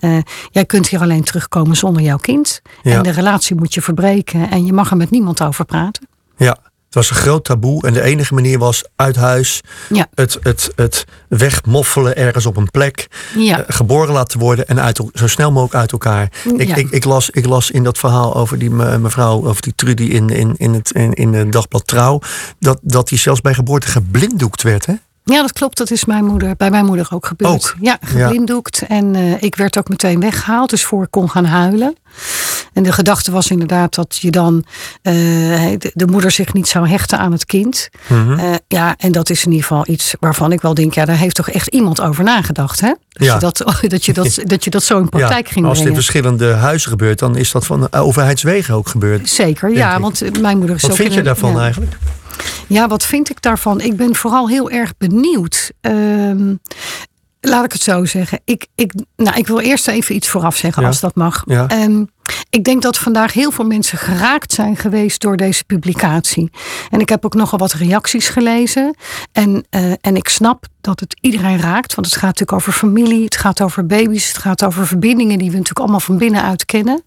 jij 0.51 0.65
kunt 0.65 0.87
hier 0.87 1.01
alleen 1.01 1.23
terugkomen 1.23 1.75
zonder 1.75 2.01
jouw 2.01 2.17
kind. 2.17 2.61
Ja. 2.81 2.97
En 2.97 3.03
de 3.03 3.11
relatie 3.11 3.55
moet 3.55 3.73
je 3.73 3.81
verbreken 3.81 4.49
en 4.49 4.65
je 4.65 4.73
mag 4.73 4.91
er 4.91 4.97
met 4.97 5.09
niemand 5.09 5.43
over 5.43 5.65
praten. 5.65 6.07
Ja, 6.37 6.57
het 6.91 6.99
was 6.99 7.09
een 7.09 7.15
groot 7.25 7.43
taboe. 7.43 7.87
En 7.87 7.93
de 7.93 8.01
enige 8.01 8.33
manier 8.33 8.59
was 8.59 8.83
uit 8.95 9.15
huis. 9.15 9.61
Ja. 9.89 10.07
Het, 10.15 10.37
het, 10.41 10.71
het 10.75 11.05
wegmoffelen 11.29 12.15
ergens 12.15 12.45
op 12.45 12.57
een 12.57 12.71
plek. 12.71 13.07
Ja. 13.37 13.57
eh, 13.59 13.75
geboren 13.75 14.13
laten 14.13 14.39
worden 14.39 14.67
en 14.67 14.79
uit, 14.81 15.01
zo 15.13 15.27
snel 15.27 15.51
mogelijk 15.51 15.75
uit 15.75 15.91
elkaar. 15.91 16.31
Ik, 16.57 16.67
Ja. 16.67 16.75
ik, 16.75 16.89
ik, 16.89 17.03
las, 17.03 17.29
ik 17.29 17.45
las 17.45 17.71
in 17.71 17.83
dat 17.83 17.97
verhaal 17.97 18.35
over 18.35 18.57
die 18.57 18.69
me- 18.69 18.97
mevrouw, 18.97 19.47
over 19.47 19.61
die 19.61 19.73
Trudy 19.75 20.03
in, 20.03 20.29
in, 20.29 20.53
in, 20.57 20.73
het, 20.73 20.91
in, 20.91 21.13
in 21.13 21.33
het 21.33 21.51
dagblad 21.51 21.87
Trouw. 21.87 22.19
Dat, 22.59 22.79
dat 22.81 23.07
die 23.09 23.17
zelfs 23.17 23.41
bij 23.41 23.53
geboorte 23.53 23.87
geblinddoekt 23.87 24.61
werd. 24.61 24.85
Hè? 24.85 24.93
Ja, 25.23 25.41
dat 25.41 25.53
klopt. 25.53 25.77
Dat 25.77 25.91
is 25.91 26.05
mijn 26.05 26.25
moeder, 26.25 26.55
bij 26.55 26.69
mijn 26.69 26.85
moeder 26.85 27.07
ook 27.13 27.25
gebeurd. 27.25 27.51
Ook? 27.53 27.75
Ja, 27.81 27.97
geblinddoekt. 28.01 28.81
En 28.87 29.15
eh, 29.15 29.41
ik 29.43 29.55
werd 29.55 29.77
ook 29.77 29.89
meteen 29.89 30.19
weggehaald, 30.19 30.69
dus 30.69 30.85
voor 30.85 31.03
ik 31.03 31.11
kon 31.11 31.29
gaan 31.29 31.45
huilen. 31.45 31.95
En 32.73 32.83
de 32.83 32.91
gedachte 32.91 33.31
was 33.31 33.49
inderdaad 33.49 33.95
dat 33.95 34.17
je 34.21 34.31
dan 34.31 34.63
eh, 35.01 35.13
de, 35.77 35.91
de 35.93 36.07
moeder 36.07 36.31
zich 36.31 36.53
niet 36.53 36.67
zou 36.67 36.87
hechten 36.87 37.17
aan 37.19 37.31
het 37.31 37.45
kind. 37.45 37.89
Mhm. 38.07 38.39
Eh, 38.39 38.53
ja, 38.67 38.95
en 38.97 39.11
dat 39.11 39.29
is 39.29 39.45
in 39.45 39.51
ieder 39.51 39.67
geval 39.67 39.83
iets 39.87 40.13
waarvan 40.19 40.51
ik 40.51 40.61
wel 40.61 40.73
denk, 40.73 40.93
ja, 40.93 41.05
daar 41.05 41.17
heeft 41.17 41.35
toch 41.35 41.49
echt 41.49 41.67
iemand 41.67 42.01
over 42.01 42.23
nagedacht, 42.23 42.79
hè? 42.81 42.87
Dat, 43.09 43.27
Ja. 43.27 43.33
je, 43.33 43.39
dat, 43.39 43.57
dat, 43.87 44.05
je, 44.05 44.13
dat, 44.13 44.39
dat 44.45 44.63
je 44.63 44.69
dat 44.69 44.83
zo 44.83 44.99
in 44.99 45.09
praktijk 45.09 45.47
ging 45.49 45.65
als 45.65 45.77
het 45.79 45.87
in 45.87 45.93
brengen. 45.93 46.11
verschillende 46.11 46.53
huizen 46.53 46.89
gebeurt, 46.89 47.19
dan 47.19 47.35
is 47.35 47.51
dat 47.51 47.65
van 47.65 47.87
eh, 47.89 48.01
overheidswegen 48.05 48.73
ook 48.75 48.87
gebeurd. 48.87 49.29
Zeker, 49.29 49.69
ja, 49.73 49.95
ik. 49.95 50.01
want 50.01 50.41
mijn 50.41 50.57
moeder 50.57 50.75
is 50.75 50.81
Wat 50.81 50.91
ook 50.91 50.97
vind 50.97 51.07
in 51.09 51.13
je 51.13 51.19
een- 51.19 51.25
daarvan 51.25 51.53
ja. 51.53 51.59
eigenlijk? 51.61 51.97
Ja, 52.67 52.87
wat 52.87 53.05
vind 53.05 53.29
ik 53.29 53.41
daarvan? 53.41 53.81
Ik 53.81 53.95
ben 53.97 54.15
vooral 54.15 54.49
heel 54.49 54.69
erg 54.69 54.93
benieuwd. 54.97 55.71
Ehm, 55.81 56.53
laat 57.41 57.65
ik 57.65 57.71
het 57.71 57.81
zo 57.81 58.05
zeggen. 58.05 58.39
Ik, 58.45 58.67
ik, 58.75 58.93
nou, 59.15 59.37
ik 59.37 59.47
wil 59.47 59.59
eerst 59.59 59.87
even 59.87 60.15
iets 60.15 60.27
vooraf 60.27 60.55
zeggen, 60.57 60.81
Ja. 60.81 60.87
als 60.87 60.99
dat 60.99 61.15
mag. 61.15 61.43
Ja. 61.45 61.67
Ehm, 61.67 62.03
ik 62.51 62.63
denk 62.63 62.81
dat 62.81 62.97
vandaag 62.97 63.33
heel 63.33 63.51
veel 63.51 63.65
mensen 63.65 63.97
geraakt 63.97 64.53
zijn 64.53 64.77
geweest 64.77 65.21
door 65.21 65.37
deze 65.37 65.63
publicatie. 65.63 66.51
En 66.89 66.99
ik 66.99 67.09
heb 67.09 67.25
ook 67.25 67.33
nogal 67.33 67.59
wat 67.59 67.73
reacties 67.73 68.29
gelezen. 68.29 68.95
En, 69.31 69.65
eh, 69.69 69.91
en 70.01 70.15
ik 70.15 70.27
snap 70.27 70.65
dat 70.81 70.99
het 70.99 71.15
iedereen 71.21 71.59
raakt. 71.59 71.95
Want 71.95 72.07
het 72.07 72.15
gaat 72.15 72.23
natuurlijk 72.25 72.51
over 72.53 72.71
familie, 72.73 73.23
het 73.23 73.37
gaat 73.37 73.61
over 73.61 73.85
baby's, 73.85 74.27
het 74.27 74.37
gaat 74.37 74.63
over 74.63 74.87
verbindingen 74.87 75.37
die 75.37 75.47
we 75.47 75.51
natuurlijk 75.57 75.79
allemaal 75.79 75.99
van 75.99 76.17
binnenuit 76.17 76.65
kennen. 76.65 77.03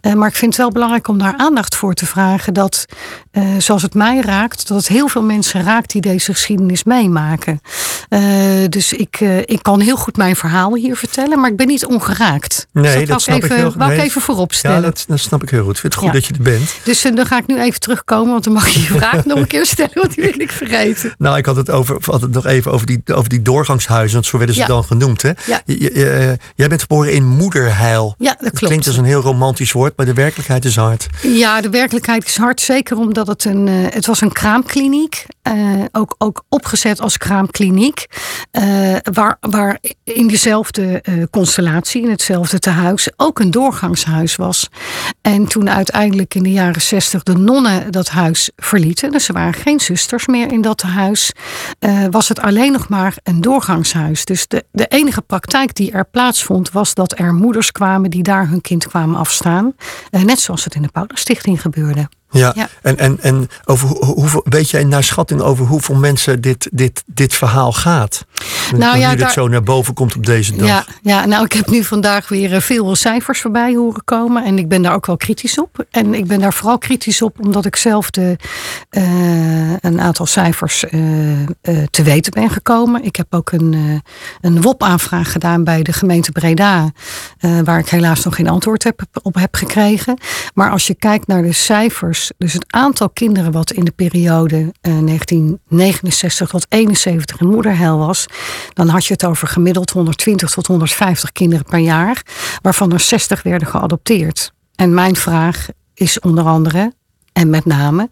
Eh, 0.00 0.12
maar 0.12 0.28
ik 0.28 0.34
vind 0.36 0.50
het 0.52 0.60
wel 0.60 0.70
belangrijk 0.72 1.08
om 1.08 1.18
daar 1.18 1.34
aandacht 1.36 1.74
voor 1.76 1.94
te 1.94 2.06
vragen. 2.06 2.54
Dat, 2.54 2.84
eh, 3.30 3.42
zoals 3.58 3.82
het 3.82 3.94
mij 3.94 4.20
raakt, 4.20 4.68
dat 4.68 4.76
het 4.76 4.88
heel 4.88 5.08
veel 5.08 5.22
mensen 5.22 5.62
raakt 5.62 5.90
die 5.90 6.00
deze 6.00 6.32
geschiedenis 6.32 6.84
meemaken. 6.84 7.60
Eh, 8.08 8.20
dus 8.68 8.92
ik, 8.92 9.20
ik 9.44 9.62
kan 9.62 9.80
heel 9.80 9.96
goed 9.96 10.16
mijn 10.16 10.36
verhaal 10.36 10.74
hier 10.74 10.96
vertellen, 10.96 11.40
maar 11.40 11.50
ik 11.50 11.56
ben 11.56 11.66
niet 11.66 11.86
ongeraakt. 11.86 12.66
Nee, 12.72 12.82
Dus 12.84 12.94
dat 12.94 13.08
wou 13.08 13.20
snap 13.20 13.44
ik 13.44 13.52
heel- 13.52 13.68
ik 13.68 13.76
nee. 13.76 14.00
even 14.00 14.20
voorop 14.20 14.52
Ja, 14.52 14.58
stellen. 14.58 14.82
dat, 14.82 15.04
dat 15.08 15.18
snap 15.18 15.42
ik 15.42 15.50
heel 15.50 15.64
goed. 15.64 15.74
Ik 15.74 15.80
vind 15.80 15.92
het 15.94 16.02
goed 16.02 16.12
Ja. 16.12 16.18
dat 16.20 16.26
je 16.28 16.34
er 16.34 16.42
bent. 16.42 16.74
Dus 16.84 17.02
dan 17.02 17.26
ga 17.26 17.38
ik 17.38 17.46
nu 17.46 17.60
even 17.60 17.80
terugkomen, 17.80 18.32
want 18.32 18.44
dan 18.44 18.52
mag 18.52 18.68
je 18.68 18.80
je 18.80 18.86
vraag 19.00 19.24
nog 19.24 19.38
een 19.38 19.46
keer 19.46 19.66
stellen, 19.66 19.90
want 19.94 20.14
die 20.14 20.24
wil 20.24 20.40
ik 20.40 20.50
vergeten. 20.50 21.14
Nou, 21.18 21.36
ik 21.36 21.46
had 21.46 21.56
het, 21.56 21.70
over, 21.70 21.96
had 22.04 22.20
het 22.20 22.32
nog 22.32 22.46
even 22.46 22.72
over 22.72 22.86
die, 22.86 23.00
over 23.12 23.28
die 23.28 23.42
doorgangshuizen, 23.42 24.12
want 24.14 24.26
zo 24.26 24.36
werden 24.36 24.54
ze 24.54 24.60
Ja. 24.60 24.66
dan 24.66 24.84
genoemd. 24.84 25.22
Hè? 25.22 25.30
Ja. 25.46 25.60
Je- 25.64 25.80
je- 25.82 25.90
eh, 25.90 26.32
jij 26.54 26.68
bent 26.68 26.80
geboren 26.80 27.12
in 27.12 27.26
moederheil. 27.26 28.14
Ja, 28.18 28.30
dat 28.30 28.38
klopt. 28.50 28.58
klinkt 28.64 28.86
als 28.86 28.96
een 28.96 29.04
heel 29.04 29.20
romantisch 29.20 29.72
woord, 29.72 29.92
maar 29.96 30.06
de 30.06 30.14
werkelijkheid 30.14 30.64
is 30.64 30.76
hard. 30.76 31.06
Ja, 31.22 31.60
de 31.60 31.70
werkelijkheid 31.70 32.26
is 32.26 32.36
hard. 32.36 32.60
Zeker 32.60 32.96
omdat 32.96 33.26
het 33.26 33.44
een, 33.44 33.68
eh, 33.68 33.74
het 33.94 34.06
was 34.06 34.20
een 34.20 34.32
kraamkliniek. 34.32 35.26
eh 35.42 35.54
ook, 35.92 36.14
ook 36.18 36.44
opgezet 36.48 37.00
als 37.00 37.16
kraamkliniek. 37.18 38.06
waar, 39.12 39.36
waar 39.40 39.78
in 40.04 40.26
dezelfde 40.28 41.02
constellatie, 41.30 42.02
in 42.02 42.10
hetzelfde 42.10 42.58
tehuis, 42.58 43.08
ook 43.16 43.38
een 43.40 43.50
doorgangshuis 43.50 44.36
was. 44.36 44.68
En 45.22 45.46
toen 45.46 45.70
uiteindelijk 45.70 46.34
in 46.34 46.42
de 46.42 46.52
jaren 46.52 46.82
zestig 46.82 47.22
de 47.22 47.32
nonnen 47.34 47.90
dat 47.92 48.08
huis 48.08 48.50
verlieten. 48.56 49.10
Dus 49.12 49.28
er 49.28 49.34
waren 49.34 49.54
geen 49.54 49.80
zusters 49.80 50.26
meer 50.26 50.52
in 50.52 50.60
dat 50.60 50.82
huis. 50.82 51.32
was 52.10 52.28
het 52.28 52.40
alleen 52.40 52.72
nog 52.72 52.88
maar 52.88 52.95
een 53.22 53.40
doorgangshuis. 53.40 54.24
Dus 54.24 54.46
de, 54.48 54.64
de 54.72 54.86
enige 54.86 55.22
praktijk 55.22 55.74
die 55.74 55.92
er 55.92 56.04
plaatsvond 56.04 56.70
was 56.70 56.94
dat 56.94 57.18
er 57.18 57.34
moeders 57.34 57.72
kwamen 57.72 58.10
die 58.10 58.22
daar 58.22 58.48
hun 58.48 58.60
kind 58.60 58.86
kwamen 58.86 59.18
afstaan. 59.18 59.74
Eh, 60.10 60.22
net 60.22 60.40
zoals 60.40 60.64
het 60.64 60.74
in 60.74 60.82
de 60.82 60.88
Paulusstichting 60.88 61.60
gebeurde. 61.60 62.08
Ja. 62.30 62.52
Ja. 62.56 62.68
En, 62.82 62.98
en, 62.98 63.18
en 63.20 63.48
over 63.64 63.88
hoe- 63.88 64.04
hoeveel, 64.04 64.40
weet 64.48 64.70
jij 64.70 64.84
naar 64.84 65.02
schatting 65.04 65.40
over 65.40 65.66
hoeveel 65.66 65.94
mensen 65.94 66.40
dit, 66.40 66.68
dit, 66.72 67.02
dit 67.06 67.34
verhaal 67.34 67.72
gaat? 67.72 68.24
Nou 68.76 68.94
nu 68.94 69.00
ja, 69.00 69.10
dit 69.10 69.18
daar- 69.18 69.30
zo 69.32 69.48
naar 69.48 69.62
boven 69.62 69.94
komt 69.94 70.16
op 70.16 70.26
deze 70.26 70.56
dag. 70.56 70.66
Ja, 70.66 70.84
ja, 71.02 71.24
nou 71.26 71.44
ik 71.44 71.52
heb 71.52 71.66
nu 71.70 71.84
vandaag 71.84 72.28
weer 72.28 72.54
eh, 72.54 72.60
veel 72.60 72.94
cijfers 72.96 73.40
voorbij 73.40 73.74
horen 73.74 74.04
komen. 74.04 74.44
En 74.44 74.58
ik 74.58 74.68
ben 74.68 74.82
daar 74.82 74.94
ook 74.94 75.06
wel 75.06 75.16
kritisch 75.16 75.58
op. 75.60 75.84
En 75.90 76.14
ik 76.14 76.26
ben 76.26 76.40
daar 76.40 76.52
vooral 76.52 76.78
kritisch 76.78 77.22
op 77.22 77.40
omdat 77.40 77.64
ik 77.64 77.76
zelf 77.76 78.10
de, 78.10 78.36
eh, 78.90 79.72
een 79.80 80.00
aantal 80.00 80.26
cijfers 80.26 80.84
eh, 80.84 81.00
te 81.90 82.02
weten 82.02 82.32
ben 82.32 82.50
gekomen. 82.50 83.04
Ik 83.04 83.16
heb 83.16 83.26
ook 83.34 83.52
een, 83.52 84.02
een 84.40 84.62
WOP-aanvraag 84.62 85.32
gedaan 85.32 85.64
bij 85.64 85.82
de 85.82 85.92
gemeente 85.92 86.32
Breda. 86.32 86.90
waar 87.64 87.78
ik 87.78 87.88
helaas 87.88 88.24
nog 88.24 88.34
geen 88.34 88.48
antwoord 88.48 88.84
heb, 88.84 89.00
op 89.22 89.34
heb 89.34 89.54
gekregen. 89.54 90.18
Maar 90.54 90.70
als 90.70 90.86
je 90.86 90.94
kijkt 90.94 91.26
naar 91.26 91.42
de 91.42 91.52
cijfers. 91.52 92.15
Dus 92.38 92.52
het 92.52 92.64
aantal 92.72 93.10
kinderen 93.10 93.52
wat 93.52 93.72
in 93.72 93.84
de 93.84 93.90
periode 93.90 94.56
eh, 94.80 94.98
1969 94.98 96.48
tot 96.48 96.66
71 96.68 97.40
in 97.40 97.46
moederheil 97.46 97.98
was. 97.98 98.26
Dan 98.72 98.88
had 98.88 99.06
je 99.06 99.12
het 99.12 99.24
over 99.24 99.48
gemiddeld 99.48 99.90
120 99.90 100.50
tot 100.50 100.66
150 100.66 101.32
kinderen 101.32 101.64
per 101.64 101.78
jaar. 101.78 102.22
Waarvan 102.62 102.92
er 102.92 103.00
60 103.00 103.42
werden 103.42 103.68
geadopteerd. 103.68 104.52
En 104.74 104.94
mijn 104.94 105.16
vraag 105.16 105.66
is 105.94 106.20
onder 106.20 106.44
andere, 106.44 106.92
En 107.32 107.50
met 107.50 107.64
name, 107.64 108.08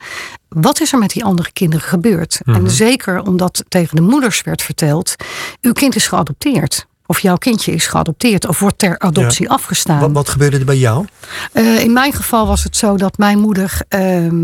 wat 0.49 0.81
is 0.81 0.93
er 0.93 0.99
met 0.99 1.11
die 1.11 1.25
andere 1.25 1.53
kinderen 1.53 1.87
gebeurd? 1.87 2.41
Mhm. 2.45 2.57
En 2.57 2.71
zeker 2.71 3.23
omdat 3.23 3.65
tegen 3.69 3.97
de 3.97 4.03
moeders 4.03 4.43
werd 4.43 4.63
verteld: 4.63 5.15
uw 5.61 5.73
kind 5.73 5.97
is 5.97 6.07
geadopteerd. 6.07 6.87
Of 7.07 7.21
jouw 7.21 7.37
kindje 7.37 7.73
is 7.73 7.87
geadopteerd 7.87 8.47
of 8.47 8.59
wordt 8.61 8.79
ter 8.79 8.99
adoptie 8.99 9.51
afgestaan. 9.51 10.01
Wat, 10.01 10.13
wat 10.13 10.29
gebeurde 10.29 10.59
er 10.59 10.65
bij 10.65 10.77
jou? 10.77 11.07
Uh, 11.53 11.81
in 11.81 11.93
mijn 11.93 12.13
geval 12.13 12.47
was 12.47 12.65
het 12.65 12.77
zo 12.77 12.97
dat 12.97 13.19
mijn 13.19 13.39
moeder 13.39 13.81
uh, 13.89 14.25
uh, 14.27 14.41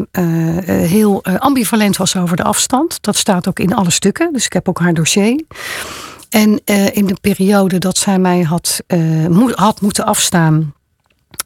heel 0.67 1.25
ambivalent 1.25 1.97
was 1.97 2.17
over 2.17 2.37
de 2.37 2.43
afstand. 2.43 3.03
Dat 3.03 3.17
staat 3.17 3.49
ook 3.49 3.59
in 3.59 3.75
alle 3.75 3.91
stukken, 3.91 4.33
dus 4.33 4.45
ik 4.45 4.53
heb 4.53 4.69
ook 4.69 4.79
haar 4.79 4.95
dossier. 4.95 5.45
En 6.29 6.65
in 6.93 7.07
de 7.07 7.17
periode 7.21 7.79
dat 7.79 7.99
zij 7.99 8.19
mij 8.19 8.43
had, 8.43 8.81
mo 9.29 9.51
had 9.51 9.81
moeten 9.81 10.05
afstaan 10.05 10.75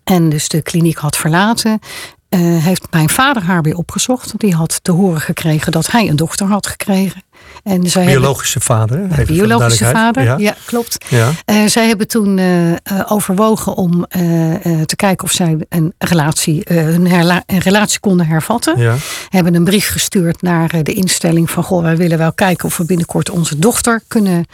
en 0.05 0.29
dus 0.29 0.49
de 0.49 0.63
kliniek 0.63 0.99
had 0.99 1.17
verlaten, 1.17 1.79
heeft 2.39 2.87
mijn 2.91 3.09
vader 3.09 3.43
haar 3.43 3.63
weer 3.63 3.77
opgezocht. 3.77 4.39
Die 4.39 4.55
had 4.55 4.79
te 4.83 4.93
horen 4.93 5.21
gekregen 5.21 5.73
dat 5.73 5.91
hij 5.91 6.09
een 6.09 6.17
dochter 6.17 6.47
had 6.47 6.67
gekregen. 6.67 7.23
En 7.63 7.91
zij 7.91 8.07
biologische 8.07 8.61
vader. 8.61 9.25
Biologische 9.27 9.85
vader, 9.85 10.23
ja, 10.23 10.37
ja 10.39 10.55
klopt. 10.65 11.05
Ja. 11.09 11.31
Uh, 11.47 11.67
zij 11.67 11.87
hebben 11.87 12.09
toen 12.09 12.39
uh, 12.39 12.73
overwogen 13.09 13.75
om 13.75 13.93
uh, 13.93 14.81
te 14.83 14.97
kijken 14.97 15.25
of 15.25 15.33
zij 15.33 15.57
een 15.69 15.95
relatie, 15.99 16.63
hun 16.65 17.11
een 17.47 17.59
relatie 17.59 18.01
konden 18.01 18.27
hervatten. 18.27 18.79
Ja. 18.79 18.95
Hebben 19.29 19.55
een 19.55 19.65
brief 19.65 19.89
gestuurd 19.89 20.43
naar 20.43 20.83
de 20.83 20.93
instelling 20.93 21.51
van 21.51 21.63
goh, 21.65 21.83
wij 21.83 21.97
willen 21.97 22.19
wel 22.19 22.33
kijken 22.33 22.65
of 22.65 22.77
we 22.77 22.85
binnenkort 22.85 23.31
onze 23.31 23.59
dochter 23.59 24.03
kunnen, 24.09 24.47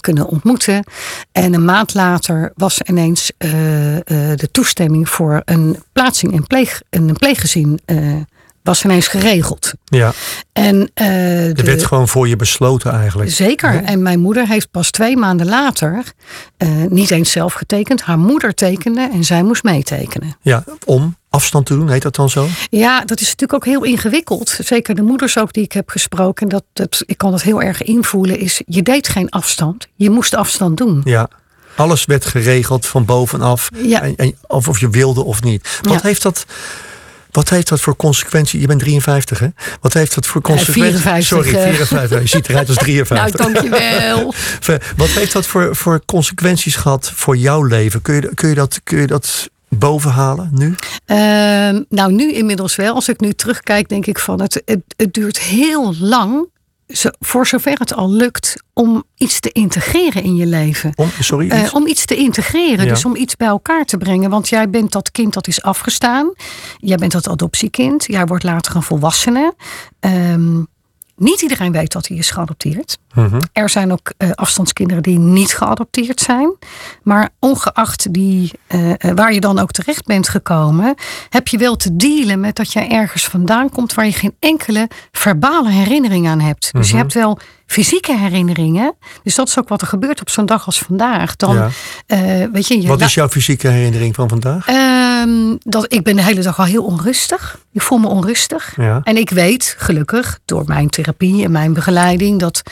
kunnen 0.00 0.26
ontmoeten. 0.26 0.84
En 1.32 1.54
een 1.54 1.64
maand 1.64 1.94
later 1.94 2.52
was 2.54 2.80
ineens 2.82 3.32
de 3.36 4.48
toestemming 4.52 5.08
voor 5.08 5.42
een 5.44 5.82
plaatsing 5.92 6.32
in, 6.32 6.46
pleeg, 6.46 6.82
in 6.90 7.08
een 7.08 7.18
pleeggezin 7.18 7.80
was 8.66 8.84
ineens 8.84 9.08
geregeld. 9.08 9.72
Ja. 9.84 10.12
En, 10.52 10.90
uh, 10.94 11.58
er 11.58 11.64
werd 11.64 11.84
gewoon 11.84 12.08
voor 12.08 12.28
je 12.28 12.36
besloten 12.36 12.92
eigenlijk. 12.92 13.30
Zeker. 13.30 13.72
Ja. 13.72 13.82
En 13.82 14.02
mijn 14.02 14.20
moeder 14.20 14.46
heeft 14.46 14.70
pas 14.70 14.90
twee 14.90 15.16
maanden 15.16 15.46
later 15.46 16.02
uh, 16.58 16.68
niet 16.88 17.10
eens 17.10 17.30
zelf 17.30 17.52
getekend. 17.52 18.02
Haar 18.02 18.18
moeder 18.18 18.54
tekende 18.54 19.08
en 19.12 19.24
zij 19.24 19.42
moest 19.42 19.62
meetekenen. 19.62 20.36
Ja, 20.40 20.64
om 20.84 21.16
afstand 21.30 21.66
te 21.66 21.74
doen, 21.74 21.88
heet 21.90 22.02
dat 22.02 22.14
dan 22.14 22.30
zo? 22.30 22.46
Ja, 22.70 23.00
dat 23.04 23.20
is 23.20 23.26
natuurlijk 23.26 23.52
ook 23.52 23.64
heel 23.64 23.84
ingewikkeld. 23.84 24.58
Zeker 24.64 24.94
de 24.94 25.02
moeders 25.02 25.38
ook 25.38 25.52
die 25.52 25.64
ik 25.64 25.72
heb 25.72 25.88
gesproken. 25.90 26.48
Dat, 26.48 26.64
dat, 26.72 27.02
ik 27.06 27.18
kan 27.18 27.30
dat 27.30 27.42
heel 27.42 27.62
erg 27.62 27.82
invoelen. 27.82 28.38
Is, 28.38 28.62
je 28.66 28.82
deed 28.82 29.08
geen 29.08 29.30
afstand. 29.30 29.88
Je 29.94 30.10
moest 30.10 30.34
afstand 30.34 30.76
doen. 30.76 31.00
Ja. 31.04 31.28
Alles 31.76 32.04
werd 32.04 32.24
geregeld 32.24 32.86
van 32.86 33.04
bovenaf. 33.04 33.68
Ja. 33.82 34.02
En, 34.02 34.16
en, 34.16 34.36
of, 34.46 34.68
of 34.68 34.80
je 34.80 34.90
wilde 34.90 35.24
of 35.24 35.42
niet. 35.42 35.78
Wat 35.82 35.92
Ja. 35.92 36.00
heeft 36.02 36.22
dat... 36.22 36.46
Wat 37.36 37.48
heeft 37.48 37.68
dat 37.68 37.80
voor 37.80 37.96
consequentie? 37.96 38.60
Je 38.60 38.66
bent 38.66 38.80
53, 38.80 39.38
hè? 39.38 39.48
Wat 39.80 39.92
heeft 39.92 40.14
dat 40.14 40.26
voor 40.26 40.40
consequentie? 40.40 40.98
54, 41.00 41.26
Sorry, 41.26 41.54
eh. 41.54 41.62
54. 41.62 42.20
Je 42.20 42.26
ziet 42.26 42.48
eruit 42.48 42.68
als 42.68 42.76
53. 42.86 43.38
Nou, 43.38 43.52
dankjewel. 43.52 44.34
Wat 44.96 45.08
heeft 45.08 45.32
dat 45.32 45.46
voor, 45.46 45.76
voor 45.76 46.02
consequenties 46.04 46.76
gehad 46.76 47.12
voor 47.14 47.36
jouw 47.36 47.62
leven? 47.62 48.02
Kun 48.02 48.14
je, 48.14 48.30
kun 48.34 48.48
je, 48.48 48.54
dat, 48.54 48.80
kun 48.84 48.98
je 48.98 49.06
dat 49.06 49.50
bovenhalen 49.68 50.50
nu? 50.52 50.74
Ehm, 51.04 51.82
nou, 51.88 52.12
nu 52.12 52.32
inmiddels 52.32 52.76
wel. 52.76 52.94
Als 52.94 53.08
ik 53.08 53.20
nu 53.20 53.32
terugkijk, 53.32 53.88
denk 53.88 54.06
ik 54.06 54.18
van 54.18 54.40
het, 54.40 54.62
het, 54.64 54.80
het 54.96 55.14
duurt 55.14 55.38
heel 55.38 55.94
lang. 55.98 56.48
Zo- 56.88 57.10
voor 57.18 57.46
zover 57.46 57.78
het 57.78 57.94
al 57.94 58.10
lukt 58.10 58.62
om 58.72 59.04
iets 59.16 59.40
te 59.40 59.52
integreren 59.52 60.22
in 60.22 60.36
je 60.36 60.46
leven. 60.46 60.92
Om, 60.94 61.10
sorry, 61.20 61.50
Eh, 61.50 61.60
iets? 61.62 61.72
om 61.72 61.86
iets 61.86 62.04
te 62.04 62.16
integreren, 62.16 62.84
Ja. 62.84 62.92
dus 62.92 63.04
om 63.04 63.16
iets 63.16 63.36
bij 63.36 63.48
elkaar 63.48 63.84
te 63.84 63.96
brengen. 63.96 64.30
Want 64.30 64.48
jij 64.48 64.70
bent 64.70 64.92
dat 64.92 65.10
kind 65.10 65.34
dat 65.34 65.46
is 65.48 65.62
afgestaan. 65.62 66.32
Jij 66.76 66.96
bent 66.96 67.12
dat 67.12 67.28
adoptiekind. 67.28 68.04
Jij 68.06 68.26
wordt 68.26 68.44
later 68.44 68.76
een 68.76 68.82
volwassene. 68.82 69.54
Ehm, 70.00 70.62
niet 71.16 71.40
iedereen 71.42 71.72
weet 71.72 71.92
dat 71.92 72.06
hij 72.08 72.16
is 72.16 72.30
geadopteerd. 72.30 72.98
Mhm. 73.14 73.40
Er 73.52 73.68
zijn 73.68 73.92
ook 73.92 74.12
eh, 74.16 74.30
afstandskinderen 74.30 75.02
die 75.02 75.18
niet 75.18 75.54
geadopteerd 75.54 76.20
zijn. 76.20 76.54
Maar 77.02 77.28
ongeacht 77.38 78.12
die, 78.12 78.50
eh, 78.66 78.90
eh, 78.90 78.96
waar 79.14 79.32
je 79.32 79.40
dan 79.40 79.58
ook 79.58 79.70
terecht 79.70 80.04
bent 80.06 80.28
gekomen, 80.28 80.94
heb 81.30 81.48
je 81.48 81.58
wel 81.58 81.76
te 81.76 81.96
dealen 81.96 82.40
met 82.40 82.56
dat 82.56 82.72
jij 82.72 82.90
ergens 82.90 83.24
vandaan 83.26 83.70
komt 83.70 83.94
waar 83.94 84.06
je 84.06 84.12
geen 84.12 84.36
enkele 84.40 84.88
verbale 85.12 85.70
herinnering 85.70 86.28
aan 86.28 86.40
hebt. 86.40 86.72
Dus 86.72 86.86
je 86.86 86.92
Mhm. 86.92 87.02
hebt 87.02 87.14
wel 87.14 87.38
fysieke 87.66 88.16
herinneringen. 88.16 88.94
Dus 89.22 89.34
dat 89.34 89.48
is 89.48 89.58
ook 89.58 89.68
wat 89.68 89.80
er 89.80 89.86
gebeurt 89.86 90.20
op 90.20 90.30
zo'n 90.30 90.46
dag 90.46 90.66
als 90.66 90.78
vandaag. 90.78 91.36
Dan, 91.36 91.54
Ja. 91.54 91.68
weet 92.52 92.66
je, 92.66 92.80
je 92.82 92.88
Wat 92.88 93.00
is 93.00 93.14
jouw 93.14 93.28
fysieke 93.28 93.68
herinnering 93.68 94.14
van 94.14 94.28
vandaag? 94.28 94.66
Ehm, 95.26 95.56
dat, 95.62 95.92
ik 95.92 96.02
ben 96.02 96.16
de 96.16 96.22
hele 96.22 96.42
dag 96.42 96.58
al 96.58 96.64
heel 96.64 96.84
onrustig. 96.84 97.58
Ik 97.72 97.82
voel 97.82 97.98
me 97.98 98.08
onrustig. 98.08 98.72
Ja. 98.76 99.00
En 99.02 99.16
ik 99.16 99.30
weet, 99.30 99.74
gelukkig, 99.78 100.38
door 100.44 100.64
mijn 100.66 100.88
therapie 100.88 101.44
en 101.44 101.50
mijn 101.50 101.72
begeleiding, 101.72 102.38
dat 102.40 102.62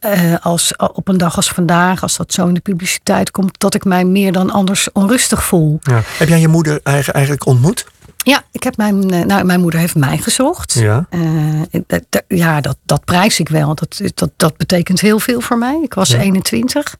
eh, 0.00 0.34
als, 0.40 0.76
op 0.76 1.08
een 1.08 1.18
dag 1.18 1.36
als 1.36 1.48
vandaag, 1.48 2.02
als 2.02 2.16
dat 2.16 2.32
zo 2.32 2.46
in 2.46 2.54
de 2.54 2.60
publiciteit 2.60 3.30
komt, 3.30 3.60
dat 3.60 3.74
ik 3.74 3.84
mij 3.84 4.04
meer 4.04 4.32
dan 4.32 4.50
anders 4.50 4.92
onrustig 4.92 5.44
voel. 5.44 5.78
Ja. 5.82 6.00
Heb 6.04 6.28
jij 6.28 6.40
je 6.40 6.48
moeder 6.48 6.80
eigen- 6.82 7.12
eigenlijk 7.14 7.46
ontmoet? 7.46 7.86
Ja, 8.24 8.42
ik 8.52 8.62
heb 8.62 8.76
mijn, 8.76 9.10
eh, 9.10 9.24
nou, 9.24 9.44
mijn 9.44 9.60
moeder 9.60 9.80
heeft 9.80 9.94
mij 9.94 10.18
gezocht. 10.18 10.72
Ja. 10.72 11.06
Eh, 11.10 11.20
dat- 11.86 12.04
dat- 12.08 12.24
ja, 12.28 12.60
dat, 12.60 12.76
dat 12.84 13.04
prijs 13.04 13.40
ik 13.40 13.48
wel. 13.48 13.74
Dat, 13.74 14.00
dat, 14.14 14.30
dat 14.36 14.56
betekent 14.56 15.00
heel 15.00 15.18
veel 15.18 15.40
voor 15.40 15.58
mij. 15.58 15.80
Ik 15.82 15.94
was 15.94 16.08
Ja. 16.08 16.18
21. 16.18 16.96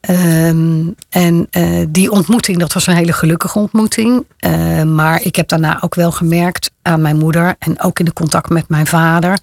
Ehm, 0.00 0.86
en 1.08 1.46
eh, 1.50 1.84
die 1.88 2.10
ontmoeting, 2.10 2.58
dat 2.58 2.72
was 2.72 2.86
een 2.86 2.96
hele 2.96 3.12
gelukkige 3.12 3.58
ontmoeting. 3.58 4.24
Eh, 4.38 4.82
maar 4.82 5.22
ik 5.22 5.36
heb 5.36 5.48
daarna 5.48 5.78
ook 5.82 5.94
wel 5.94 6.12
gemerkt 6.12 6.70
aan 6.82 7.02
mijn 7.02 7.16
moeder 7.18 7.54
en 7.58 7.80
ook 7.80 7.98
in 7.98 8.04
de 8.04 8.12
contact 8.12 8.48
met 8.48 8.68
mijn 8.68 8.86
vader. 8.86 9.38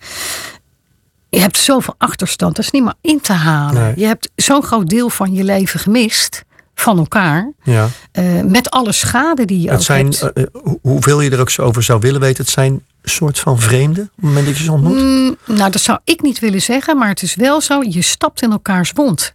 Je 1.29 1.39
hebt 1.39 1.57
zoveel 1.57 1.95
achterstand, 1.97 2.55
dat 2.55 2.65
is 2.65 2.71
niet 2.71 2.83
meer 2.83 2.93
in 3.01 3.21
te 3.21 3.33
halen. 3.33 3.81
Nee. 3.83 3.93
Je 3.95 4.05
hebt 4.05 4.29
zo'n 4.35 4.63
groot 4.63 4.89
deel 4.89 5.09
van 5.09 5.33
je 5.33 5.43
leven 5.43 5.79
gemist 5.79 6.43
van 6.79 6.97
elkaar. 6.97 7.51
Ja. 7.63 7.87
eh, 8.11 8.41
met 8.41 8.69
alle 8.69 8.91
schade 8.91 9.45
die 9.45 9.61
je 9.61 9.67
Het 9.69 9.77
ook 9.77 9.83
zijn, 9.85 10.05
hebt. 10.19 10.47
hoe- 10.63 10.79
hoeveel 10.81 11.21
je 11.21 11.29
er 11.29 11.39
ook 11.39 11.51
over 11.59 11.83
zou 11.83 11.99
willen 11.99 12.19
weten, 12.21 12.43
het 12.43 12.53
zijn 12.53 12.83
soort 13.03 13.39
van 13.39 13.59
vreemden 13.59 14.03
op 14.03 14.09
het 14.15 14.23
moment 14.25 14.45
dat 14.45 14.57
je 14.57 14.63
ze 14.63 14.71
ontmoet. 14.71 14.95
Mm, 14.97 15.35
nou, 15.45 15.71
dat 15.71 15.81
zou 15.81 15.99
ik 16.03 16.21
niet 16.21 16.39
willen 16.39 16.61
zeggen, 16.61 16.97
maar 16.97 17.07
het 17.09 17.21
is 17.21 17.35
wel 17.35 17.61
zo. 17.61 17.81
Je 17.83 18.01
stapt 18.01 18.41
in 18.41 18.51
elkaars 18.51 18.91
wond. 18.91 19.31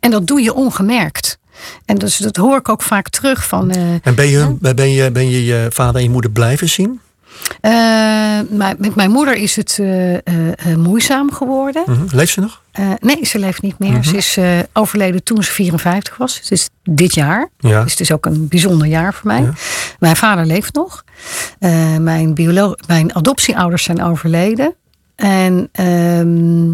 En 0.00 0.10
dat 0.10 0.26
doe 0.26 0.40
je 0.42 0.54
ongemerkt. 0.54 1.38
En 1.84 1.96
dus, 1.96 2.16
dat 2.16 2.36
hoor 2.36 2.56
ik 2.56 2.68
ook 2.68 2.82
vaak 2.82 3.08
terug 3.08 3.46
van. 3.46 3.70
En 3.70 4.14
ben 4.14 4.28
je, 4.28 4.56
ben, 4.74 4.90
je, 4.90 5.10
ben 5.10 5.30
je 5.30 5.44
je 5.44 5.66
vader 5.70 5.96
en 5.96 6.02
je 6.02 6.10
moeder 6.10 6.30
blijven 6.30 6.68
zien? 6.68 7.00
Maar 8.50 8.74
met 8.78 8.94
mijn 8.94 9.10
moeder 9.10 9.34
is 9.34 9.56
het 9.56 9.78
eh, 9.80 10.14
eh, 10.14 10.22
moeizaam 10.76 11.32
geworden. 11.32 11.82
Mhm. 11.86 12.16
Leeft 12.16 12.32
ze 12.32 12.40
nog? 12.40 12.62
Nee, 13.00 13.24
ze 13.26 13.38
leeft 13.38 13.62
niet 13.62 13.78
meer. 13.78 13.92
Mhm. 13.92 14.02
Ze 14.02 14.16
is 14.16 14.38
overleden 14.72 15.22
toen 15.22 15.42
ze 15.42 15.52
54 15.52 16.16
was. 16.16 16.36
Het 16.36 16.50
is 16.50 16.68
dit 16.82 17.14
jaar. 17.14 17.48
Ja. 17.58 17.82
Dus 17.82 17.90
het 17.90 18.00
is 18.00 18.12
ook 18.12 18.26
een 18.26 18.48
bijzonder 18.48 18.86
jaar 18.86 19.14
voor 19.14 19.26
mij. 19.26 19.42
Ja. 19.42 19.52
Mijn 19.98 20.16
vader 20.16 20.46
leeft 20.46 20.74
nog. 20.74 21.04
Mijn, 22.00 22.32
mijn 22.86 23.14
adoptieouders 23.14 23.82
zijn 23.82 24.02
overleden. 24.02 24.74
En 25.16 25.68
ehm, 25.72 26.70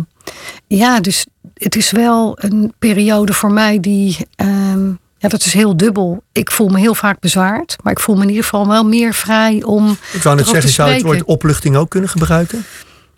ja, 0.67 1.01
dus 1.01 1.27
het 1.55 1.77
is 1.77 1.91
wel 1.91 2.39
een 2.41 2.73
periode 2.79 3.33
voor 3.33 3.53
mij 3.53 3.81
die. 3.81 4.17
ehm, 4.37 4.91
ja, 5.27 5.39
dat 5.39 5.45
is 5.47 5.53
heel 5.53 5.77
dubbel. 5.77 6.23
Ik 6.33 6.51
voel 6.51 6.69
me 6.69 6.79
heel 6.79 6.95
vaak 6.95 7.21
bezwaard. 7.21 7.77
Maar 7.83 7.93
ik 7.93 8.01
voel 8.01 8.15
me 8.17 8.23
in 8.23 8.29
ieder 8.29 8.45
geval 8.45 8.67
wel 8.69 8.85
meer 8.85 9.15
vrij 9.15 9.63
om. 9.63 9.99
Ik 10.13 10.23
wou 10.23 10.37
net 10.37 10.47
zeggen, 10.49 10.71
zou 10.71 10.89
je 10.89 10.95
het 10.95 11.05
woord 11.05 11.25
opluchting 11.25 11.77
ook 11.77 11.91
kunnen 11.91 12.11
gebruiken? 12.11 12.65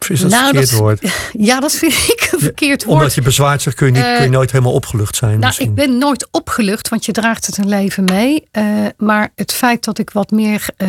Of 0.01 0.11
is 0.11 0.21
dat 0.21 0.31
Nou, 0.31 0.42
een 0.42 0.49
verkeerd 0.49 0.71
dat- 0.71 0.79
woord? 0.81 1.01
Ja, 1.49 1.61
dat 1.61 1.73
vind 1.73 1.92
ik 1.92 2.29
een 2.33 2.38
verkeerd 2.40 2.85
woord. 2.85 2.97
Omdat 2.99 3.14
je 3.14 3.23
bezwaard 3.23 3.62
zegt, 3.62 3.77
kun 3.77 3.87
je, 3.87 3.92
niet, 3.92 4.03
Eh, 4.03 4.14
kun 4.14 4.23
je 4.25 4.31
nooit 4.31 4.51
helemaal 4.53 4.73
opgelucht 4.73 5.16
zijn 5.16 5.31
Nou, 5.33 5.44
misschien. 5.44 5.68
ik 5.68 5.75
ben 5.75 5.99
nooit 5.99 6.29
opgelucht, 6.31 6.88
want 6.88 7.05
je 7.05 7.12
draagt 7.12 7.47
het 7.47 7.59
een 7.59 7.68
leven 7.68 8.05
mee. 8.05 8.44
Eh, 8.51 8.64
maar 8.97 9.29
het 9.35 9.53
feit 9.53 9.85
dat 9.85 9.99
ik 9.99 10.11
wat 10.11 10.31
meer 10.31 10.66
eh, 10.77 10.88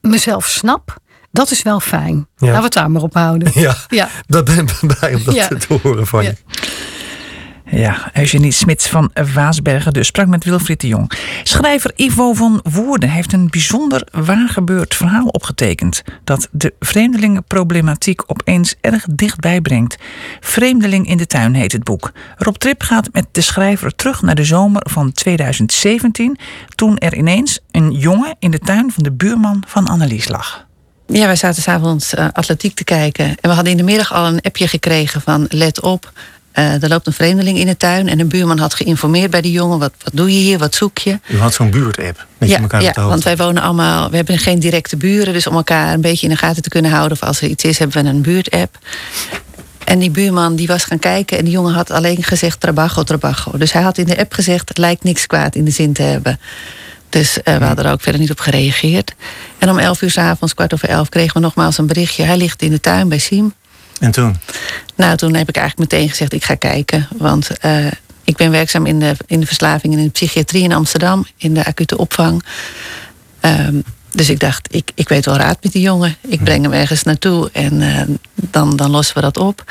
mezelf 0.00 0.46
snap, 0.46 0.96
dat 1.30 1.50
is 1.50 1.62
wel 1.62 1.80
fijn. 1.80 2.28
Laten 2.36 2.56
we 2.58 2.64
het 2.64 2.72
daar 2.72 2.90
maar 2.90 3.02
op 3.02 3.14
houden. 3.14 3.50
Ja, 3.60 3.76
Ja. 3.88 4.08
daar 4.26 4.42
ben 4.42 4.58
ik 4.58 4.96
blij 4.96 5.14
om 5.14 5.24
dat 5.24 5.34
Ja. 5.34 5.48
te 5.48 5.78
horen 5.82 6.06
van 6.06 6.22
Ja. 6.22 6.28
je. 6.28 6.36
Ja, 6.46 6.60
Eugenie 8.12 8.50
Smits 8.50 8.88
van 8.88 9.10
Waasbergen 9.34 9.92
dus 9.92 10.06
sprak 10.06 10.26
met 10.26 10.44
Wilfried 10.44 10.80
de 10.80 10.86
Jong. 10.86 11.12
Schrijver 11.42 11.92
Ivo 11.96 12.32
van 12.32 12.60
Woerden 12.62 13.08
heeft 13.08 13.32
een 13.32 13.50
bijzonder 13.50 14.06
waargebeurd 14.10 14.94
verhaal 14.94 15.26
opgetekend... 15.26 16.02
dat 16.24 16.48
de 16.50 16.74
vreemdelingenproblematiek 16.80 18.22
opeens 18.26 18.74
erg 18.80 19.06
dichtbij 19.10 19.60
brengt. 19.60 19.96
Vreemdeling 20.40 21.08
in 21.08 21.16
de 21.16 21.26
tuin 21.26 21.54
heet 21.54 21.72
het 21.72 21.84
boek. 21.84 22.12
Rob 22.36 22.54
Trip 22.54 22.82
gaat 22.82 23.08
met 23.12 23.26
de 23.32 23.40
schrijver 23.40 23.94
terug 23.94 24.22
naar 24.22 24.34
de 24.34 24.44
zomer 24.44 24.82
van 24.90 25.12
2017... 25.12 26.38
toen 26.74 26.98
er 26.98 27.16
ineens 27.16 27.58
een 27.70 27.92
jongen 27.92 28.36
in 28.38 28.50
de 28.50 28.58
tuin 28.58 28.92
van 28.92 29.02
de 29.02 29.12
buurman 29.12 29.62
van 29.66 29.86
Annelies 29.86 30.28
lag. 30.28 30.66
Ja, 31.06 31.26
wij 31.26 31.36
zaten 31.36 31.62
s'avonds 31.62 32.14
uh, 32.14 32.26
atletiek 32.32 32.74
te 32.74 32.84
kijken. 32.84 33.24
En 33.24 33.36
we 33.40 33.48
hadden 33.48 33.72
in 33.72 33.76
de 33.76 33.82
middag 33.82 34.12
al 34.12 34.26
een 34.26 34.40
appje 34.40 34.68
gekregen 34.68 35.20
van 35.20 35.46
let 35.48 35.80
op. 35.80 36.12
eh, 36.56 36.82
er 36.82 36.88
loopt 36.88 37.06
een 37.06 37.12
vreemdeling 37.12 37.58
in 37.58 37.66
de 37.66 37.76
tuin. 37.76 38.08
En 38.08 38.20
een 38.20 38.28
buurman 38.28 38.58
had 38.58 38.74
geïnformeerd 38.74 39.30
bij 39.30 39.40
die 39.40 39.52
jongen. 39.52 39.78
Wat, 39.78 39.92
wat 40.02 40.12
doe 40.14 40.32
je 40.32 40.38
hier? 40.38 40.58
Wat 40.58 40.74
zoek 40.74 40.98
je? 40.98 41.18
U 41.26 41.38
had 41.38 41.54
zo'n 41.54 41.70
buurtapp. 41.70 42.26
Dat 42.38 42.48
ja, 42.48 42.56
je 42.56 42.62
elkaar 42.62 42.82
ja 42.82 42.92
want 42.94 43.22
wij 43.22 43.36
wonen 43.36 43.62
allemaal. 43.62 44.10
We 44.10 44.16
hebben 44.16 44.38
geen 44.38 44.58
directe 44.58 44.96
buren. 44.96 45.32
Dus 45.32 45.46
om 45.46 45.54
elkaar 45.54 45.92
een 45.92 46.00
beetje 46.00 46.26
in 46.26 46.32
de 46.32 46.38
gaten 46.38 46.62
te 46.62 46.68
kunnen 46.68 46.90
houden. 46.90 47.12
Of 47.20 47.28
als 47.28 47.40
er 47.40 47.48
iets 47.48 47.64
is, 47.64 47.78
hebben 47.78 48.02
we 48.02 48.08
een 48.08 48.22
buurtapp. 48.22 48.78
En 49.84 49.98
die 49.98 50.10
buurman 50.10 50.56
die 50.56 50.66
was 50.66 50.84
gaan 50.84 50.98
kijken. 50.98 51.38
En 51.38 51.44
die 51.44 51.52
jongen 51.52 51.74
had 51.74 51.90
alleen 51.90 52.22
gezegd 52.22 52.60
trabajo, 52.60 53.02
trabajo. 53.02 53.58
Dus 53.58 53.72
hij 53.72 53.82
had 53.82 53.98
in 53.98 54.06
de 54.06 54.18
app 54.18 54.32
gezegd. 54.32 54.68
Het 54.68 54.78
lijkt 54.78 55.04
niks 55.04 55.26
kwaad 55.26 55.54
in 55.54 55.64
de 55.64 55.70
zin 55.70 55.92
te 55.92 56.02
hebben. 56.02 56.40
Dus 57.08 57.42
eh, 57.42 57.56
we 57.56 57.64
hadden 57.64 57.84
er 57.84 57.92
ook 57.92 58.02
verder 58.02 58.20
niet 58.20 58.30
op 58.30 58.40
gereageerd. 58.40 59.14
En 59.58 59.70
om 59.70 59.78
elf 59.78 60.02
uur 60.02 60.10
s 60.10 60.18
avonds, 60.18 60.54
kwart 60.54 60.74
over 60.74 60.88
elf, 60.88 61.08
kregen 61.08 61.34
we 61.34 61.40
nogmaals 61.40 61.78
een 61.78 61.86
berichtje. 61.86 62.22
Hij 62.22 62.36
ligt 62.36 62.62
in 62.62 62.70
de 62.70 62.80
tuin 62.80 63.08
bij 63.08 63.18
Siem. 63.18 63.54
En 64.00 64.10
toen? 64.10 64.36
Nou, 64.94 65.16
toen 65.16 65.34
heb 65.34 65.48
ik 65.48 65.56
eigenlijk 65.56 65.92
meteen 65.92 66.08
gezegd, 66.08 66.32
ik 66.32 66.44
ga 66.44 66.54
kijken. 66.54 67.08
Want 67.16 67.58
eh, 67.58 67.86
ik 68.24 68.36
ben 68.36 68.50
werkzaam 68.50 68.86
in 68.86 68.98
de, 68.98 69.14
in 69.26 69.40
de 69.40 69.46
verslaving 69.46 69.92
en 69.92 69.98
in 69.98 70.04
de 70.04 70.10
psychiatrie 70.10 70.62
in 70.62 70.72
Amsterdam. 70.72 71.26
In 71.36 71.54
de 71.54 71.64
acute 71.64 71.98
opvang. 71.98 72.44
Ehm, 73.40 73.80
dus 74.10 74.28
ik 74.30 74.40
dacht, 74.40 74.74
ik, 74.74 74.90
ik 74.94 75.08
weet 75.08 75.24
wel 75.24 75.36
raad 75.36 75.58
met 75.62 75.72
die 75.72 75.82
jongen. 75.82 76.16
Ik 76.28 76.44
breng 76.44 76.62
hem 76.62 76.72
ergens 76.72 77.02
naartoe 77.02 77.50
en 77.52 77.82
eh, 77.82 78.02
dan, 78.34 78.76
dan 78.76 78.90
lossen 78.90 79.14
we 79.14 79.20
dat 79.20 79.36
op. 79.36 79.64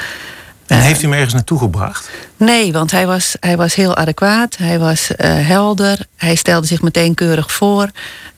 En 0.68 0.80
heeft 0.80 1.02
u 1.02 1.04
hem 1.04 1.14
ergens 1.14 1.34
naartoe 1.34 1.60
gebracht? 1.60 2.10
Nee, 2.38 2.72
want 2.72 2.92
hij 2.92 3.08
was, 3.08 3.36
hij 3.40 3.58
was 3.58 3.76
heel 3.76 3.96
adequaat. 3.96 4.58
Hij 4.58 4.80
was 4.80 5.16
eh, 5.16 5.48
helder. 5.48 6.00
Hij 6.16 6.36
stelde 6.36 6.68
zich 6.68 6.82
meteen 6.82 7.14
keurig 7.14 7.52
voor. 7.52 7.90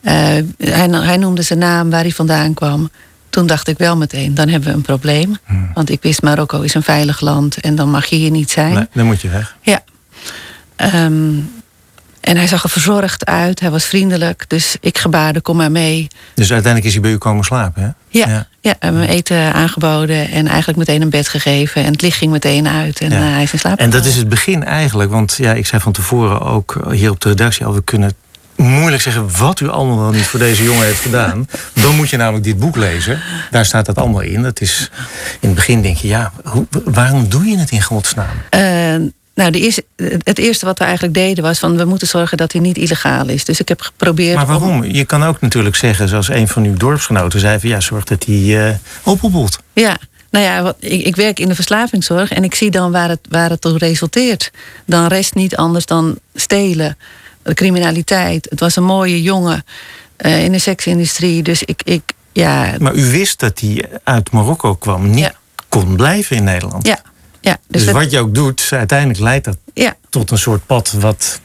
Eh, 0.01 0.13
hij, 0.57 0.87
hij 0.89 1.17
noemde 1.17 1.41
zijn 1.41 1.59
naam, 1.59 1.89
waar 1.89 2.01
hij 2.01 2.11
vandaan 2.11 2.53
kwam. 2.53 2.89
Toen 3.29 3.47
dacht 3.47 3.67
ik 3.67 3.77
wel 3.77 3.97
meteen, 3.97 4.33
dan 4.33 4.47
hebben 4.47 4.69
we 4.69 4.75
een 4.75 4.81
probleem. 4.81 5.35
Want 5.73 5.89
ik 5.89 6.01
wist, 6.01 6.21
Marokko 6.21 6.61
is 6.61 6.73
een 6.73 6.83
veilig 6.83 7.21
land 7.21 7.57
en 7.59 7.75
dan 7.75 7.89
mag 7.89 8.05
je 8.05 8.15
hier 8.15 8.31
niet 8.31 8.51
zijn. 8.51 8.73
Nee, 8.73 8.87
dan 8.93 9.05
moet 9.05 9.21
je 9.21 9.29
weg. 9.29 9.55
Ja. 9.61 9.83
Ehm, 10.75 11.33
en 12.21 12.37
hij 12.37 12.47
zag 12.47 12.63
er 12.63 12.69
verzorgd 12.69 13.25
uit, 13.25 13.59
hij 13.59 13.69
was 13.71 13.85
vriendelijk. 13.85 14.45
Dus 14.47 14.75
ik 14.79 14.97
gebaarde, 14.97 15.41
kom 15.41 15.57
maar 15.57 15.71
mee. 15.71 16.07
Dus 16.33 16.51
uiteindelijk 16.51 16.85
is 16.85 16.91
hij 16.93 17.01
bij 17.01 17.11
u 17.11 17.17
komen 17.17 17.43
slapen, 17.43 17.81
hè? 17.83 17.89
Ja, 18.19 18.27
ja. 18.27 18.45
we 18.61 18.75
hebben 18.79 19.01
hem 19.01 19.09
eten 19.09 19.53
aangeboden 19.53 20.29
en 20.29 20.47
eigenlijk 20.47 20.77
meteen 20.77 21.01
een 21.01 21.09
bed 21.09 21.27
gegeven. 21.27 21.83
En 21.83 21.91
het 21.91 22.01
licht 22.01 22.17
ging 22.17 22.31
meteen 22.31 22.67
uit 22.67 22.99
en 22.99 23.09
Ja. 23.11 23.17
eh, 23.17 23.31
hij 23.33 23.43
is 23.43 23.53
in 23.53 23.59
slaap 23.59 23.79
En 23.79 23.89
dat 23.89 24.05
is 24.05 24.15
het 24.15 24.29
begin 24.29 24.63
eigenlijk. 24.63 25.09
Want 25.11 25.35
ja, 25.37 25.53
ik 25.53 25.65
zei 25.65 25.81
van 25.81 25.91
tevoren 25.91 26.41
ook 26.41 26.87
hier 26.91 27.09
op 27.11 27.19
de 27.21 27.29
redactie 27.29 27.65
al... 27.65 27.73
we 27.73 27.83
kunnen 27.83 28.11
moeilijk 28.57 29.01
zeggen 29.01 29.37
wat 29.37 29.59
u 29.59 29.69
allemaal 29.69 29.99
wel 29.99 30.11
niet 30.11 30.25
voor 30.27 30.39
deze 30.39 30.63
jongen 30.63 30.85
heeft 30.85 30.99
gedaan. 31.01 31.47
Dan 31.73 31.95
moet 31.95 32.09
je 32.09 32.17
namelijk 32.17 32.43
dit 32.43 32.59
boek 32.59 32.75
lezen. 32.75 33.21
Daar 33.51 33.65
staat 33.65 33.85
dat 33.85 33.97
allemaal 33.97 34.21
in. 34.21 34.41
Dat 34.41 34.61
is, 34.61 34.89
in 35.39 35.47
het 35.47 35.55
begin 35.55 35.81
denk 35.81 35.97
je, 35.97 36.07
ja, 36.07 36.31
hoe, 36.43 36.67
waarom 36.83 37.29
doe 37.29 37.45
je 37.45 37.57
het 37.57 37.71
in 37.71 37.81
godsnaam? 37.81 38.35
Eh, 38.49 38.61
nou, 39.35 39.51
de 39.51 39.59
eerste, 39.59 39.85
het 40.23 40.37
eerste 40.37 40.65
wat 40.65 40.77
we 40.79 40.83
eigenlijk 40.83 41.13
deden 41.13 41.43
was 41.43 41.59
van 41.59 41.77
we 41.77 41.85
moeten 41.85 42.07
zorgen 42.07 42.37
dat 42.37 42.51
hij 42.51 42.61
niet 42.61 42.77
illegaal 42.77 43.27
is. 43.27 43.45
Dus 43.45 43.59
ik 43.59 43.67
heb 43.67 43.81
geprobeerd. 43.81 44.35
Maar 44.35 44.43
om- 44.45 44.51
waarom? 44.51 44.83
Je 44.83 45.05
kan 45.05 45.23
ook 45.23 45.41
natuurlijk 45.41 45.75
zeggen, 45.75 46.07
zoals 46.07 46.29
een 46.29 46.47
van 46.47 46.63
uw 46.63 46.73
dorpsgenoten 46.77 47.39
zei... 47.39 47.59
van 47.59 47.69
ja, 47.69 47.79
zorg 47.79 48.03
dat 48.03 48.25
hij 48.25 48.79
ophoepelt. 49.03 49.59
Ja, 49.73 49.97
nou 50.29 50.45
ja, 50.45 50.61
wat, 50.61 50.75
ik, 50.79 51.05
ik 51.05 51.15
werk 51.15 51.39
in 51.39 51.47
de 51.47 51.55
verslavingszorg 51.55 52.31
en 52.31 52.43
ik 52.43 52.55
zie 52.55 52.71
dan 52.71 52.91
waar 52.91 53.09
het, 53.09 53.19
waar 53.29 53.49
het 53.49 53.61
toe 53.61 53.77
resulteert. 53.77 54.51
Dan 54.85 55.07
rest 55.07 55.35
niet 55.35 55.55
anders 55.55 55.85
dan 55.85 56.19
stelen, 56.35 56.97
de 57.47 57.53
criminaliteit. 57.53 58.47
Het 58.49 58.59
was 58.59 58.75
een 58.75 58.83
mooie 58.83 59.21
jongen 59.21 59.63
eh, 60.17 60.43
in 60.43 60.51
de 60.51 60.59
seksindustrie. 60.59 61.43
Dus 61.43 61.63
ik, 61.63 61.81
ik 61.83 62.01
ja, 62.31 62.73
Maar 62.79 62.95
u 62.95 63.05
wist 63.11 63.39
dat 63.39 63.59
hij 63.59 63.85
uit 64.03 64.31
Marokko 64.31 64.75
kwam, 64.75 65.09
niet 65.09 65.19
Ja. 65.19 65.33
kon 65.69 65.95
blijven 65.95 66.35
in 66.35 66.43
Nederland. 66.43 66.87
ja, 66.87 66.99
ja. 67.41 67.57
Dus, 67.67 67.83
we- 67.83 67.91
wat 67.91 68.11
je 68.11 68.19
ook 68.19 68.33
doet, 68.35 68.67
uiteindelijk 68.71 69.19
leidt 69.19 69.45
dat 69.45 69.57
ja, 69.73 69.95
tot 70.09 70.31
een 70.31 70.37
soort 70.37 70.65
pad 70.65 70.91
wat... 70.99 71.39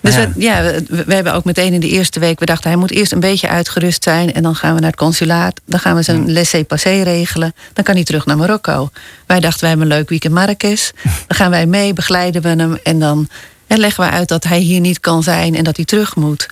Dus 0.00 0.14
Ja. 0.14 0.28
We, 0.34 0.40
ja, 0.40 0.62
we, 0.62 1.04
we 1.06 1.14
hebben 1.14 1.34
ook 1.34 1.44
meteen 1.44 1.72
in 1.72 1.80
de 1.80 1.88
eerste 1.88 2.20
week... 2.20 2.38
we 2.40 2.46
dachten, 2.46 2.70
hij 2.70 2.78
moet 2.78 2.90
eerst 2.90 3.12
een 3.12 3.20
beetje 3.20 3.48
uitgerust 3.48 4.02
zijn... 4.02 4.32
en 4.32 4.42
dan 4.42 4.54
gaan 4.54 4.74
we 4.74 4.80
naar 4.80 4.90
het 4.90 4.98
consulaat. 4.98 5.60
Dan 5.66 5.80
gaan 5.80 5.96
we 5.96 6.02
zijn 6.02 6.32
laissez-passer 6.32 7.02
regelen. 7.02 7.54
Dan 7.72 7.84
kan 7.84 7.94
hij 7.94 8.04
terug 8.04 8.26
naar 8.26 8.36
Marokko. 8.36 8.90
Wij 9.26 9.40
dachten, 9.40 9.60
wij 9.60 9.68
hebben 9.68 9.90
een 9.90 9.96
leuk 9.96 10.08
weekend 10.08 10.34
Marrakesh. 10.34 10.90
Dan 11.02 11.36
gaan 11.36 11.50
wij 11.50 11.66
mee, 11.66 11.92
begeleiden 11.92 12.42
we 12.42 12.48
hem... 12.48 12.78
en 12.82 12.98
dan 12.98 13.28
en 13.66 13.78
leggen 13.78 14.04
we 14.04 14.10
uit 14.10 14.28
dat 14.28 14.44
hij 14.44 14.58
hier 14.58 14.80
niet 14.80 15.00
kan 15.00 15.22
zijn... 15.22 15.54
en 15.54 15.64
dat 15.64 15.76
hij 15.76 15.84
terug 15.84 16.16
moet. 16.16 16.46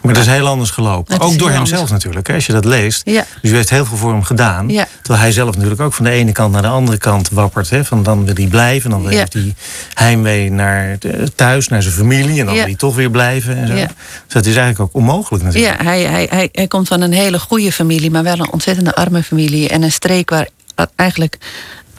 Maar 0.00 0.14
dat 0.14 0.22
is 0.22 0.28
heel 0.28 0.46
anders 0.46 0.70
gelopen. 0.70 1.20
Ook 1.20 1.38
door 1.38 1.50
hemzelf 1.50 1.90
natuurlijk, 1.90 2.26
hè, 2.26 2.34
als 2.34 2.46
je 2.46 2.52
dat 2.52 2.64
leest. 2.64 3.00
Ja. 3.04 3.24
Dus 3.42 3.50
u 3.50 3.54
heeft 3.54 3.70
heel 3.70 3.84
veel 3.84 3.96
voor 3.96 4.12
hem 4.12 4.22
gedaan. 4.22 4.68
Ja. 4.68 4.86
Terwijl 5.02 5.22
hij 5.22 5.32
zelf 5.32 5.54
natuurlijk 5.54 5.80
ook 5.80 5.92
van 5.92 6.04
de 6.04 6.10
ene 6.10 6.32
kant 6.32 6.52
naar 6.52 6.62
de 6.62 6.68
andere 6.68 6.98
kant 6.98 7.28
wappert. 7.30 7.70
Hè, 7.70 7.84
van 7.84 8.02
dan 8.02 8.24
wil 8.24 8.34
hij 8.34 8.46
blijven, 8.46 8.90
dan 8.90 9.02
Ja. 9.02 9.08
heeft 9.08 9.32
hij 9.32 9.54
heimwee 9.94 10.50
naar 10.50 10.96
de- 10.98 11.32
thuis, 11.34 11.68
naar 11.68 11.82
zijn 11.82 11.94
familie. 11.94 12.40
En 12.40 12.46
dan 12.46 12.54
wil 12.54 12.64
hij 12.64 12.74
toch 12.74 12.94
weer 12.94 13.10
blijven. 13.10 13.56
En 13.56 13.66
zo. 13.66 13.74
Dus 13.74 13.86
dat 14.26 14.46
is 14.46 14.56
eigenlijk 14.56 14.80
ook 14.80 14.94
onmogelijk 14.94 15.44
natuurlijk. 15.44 15.78
Ja, 15.78 15.84
hij, 15.84 16.02
hij, 16.02 16.26
hij, 16.30 16.48
hij 16.52 16.66
komt 16.66 16.88
van 16.88 17.00
een 17.00 17.12
hele 17.12 17.38
goede 17.38 17.72
familie... 17.72 18.10
maar 18.10 18.22
wel 18.22 18.38
een 18.38 18.52
ontzettende 18.52 18.94
arme 18.94 19.22
familie. 19.22 19.68
En 19.68 19.82
een 19.82 19.92
streek 19.92 20.30
waar 20.30 20.48
eigenlijk 20.96 21.38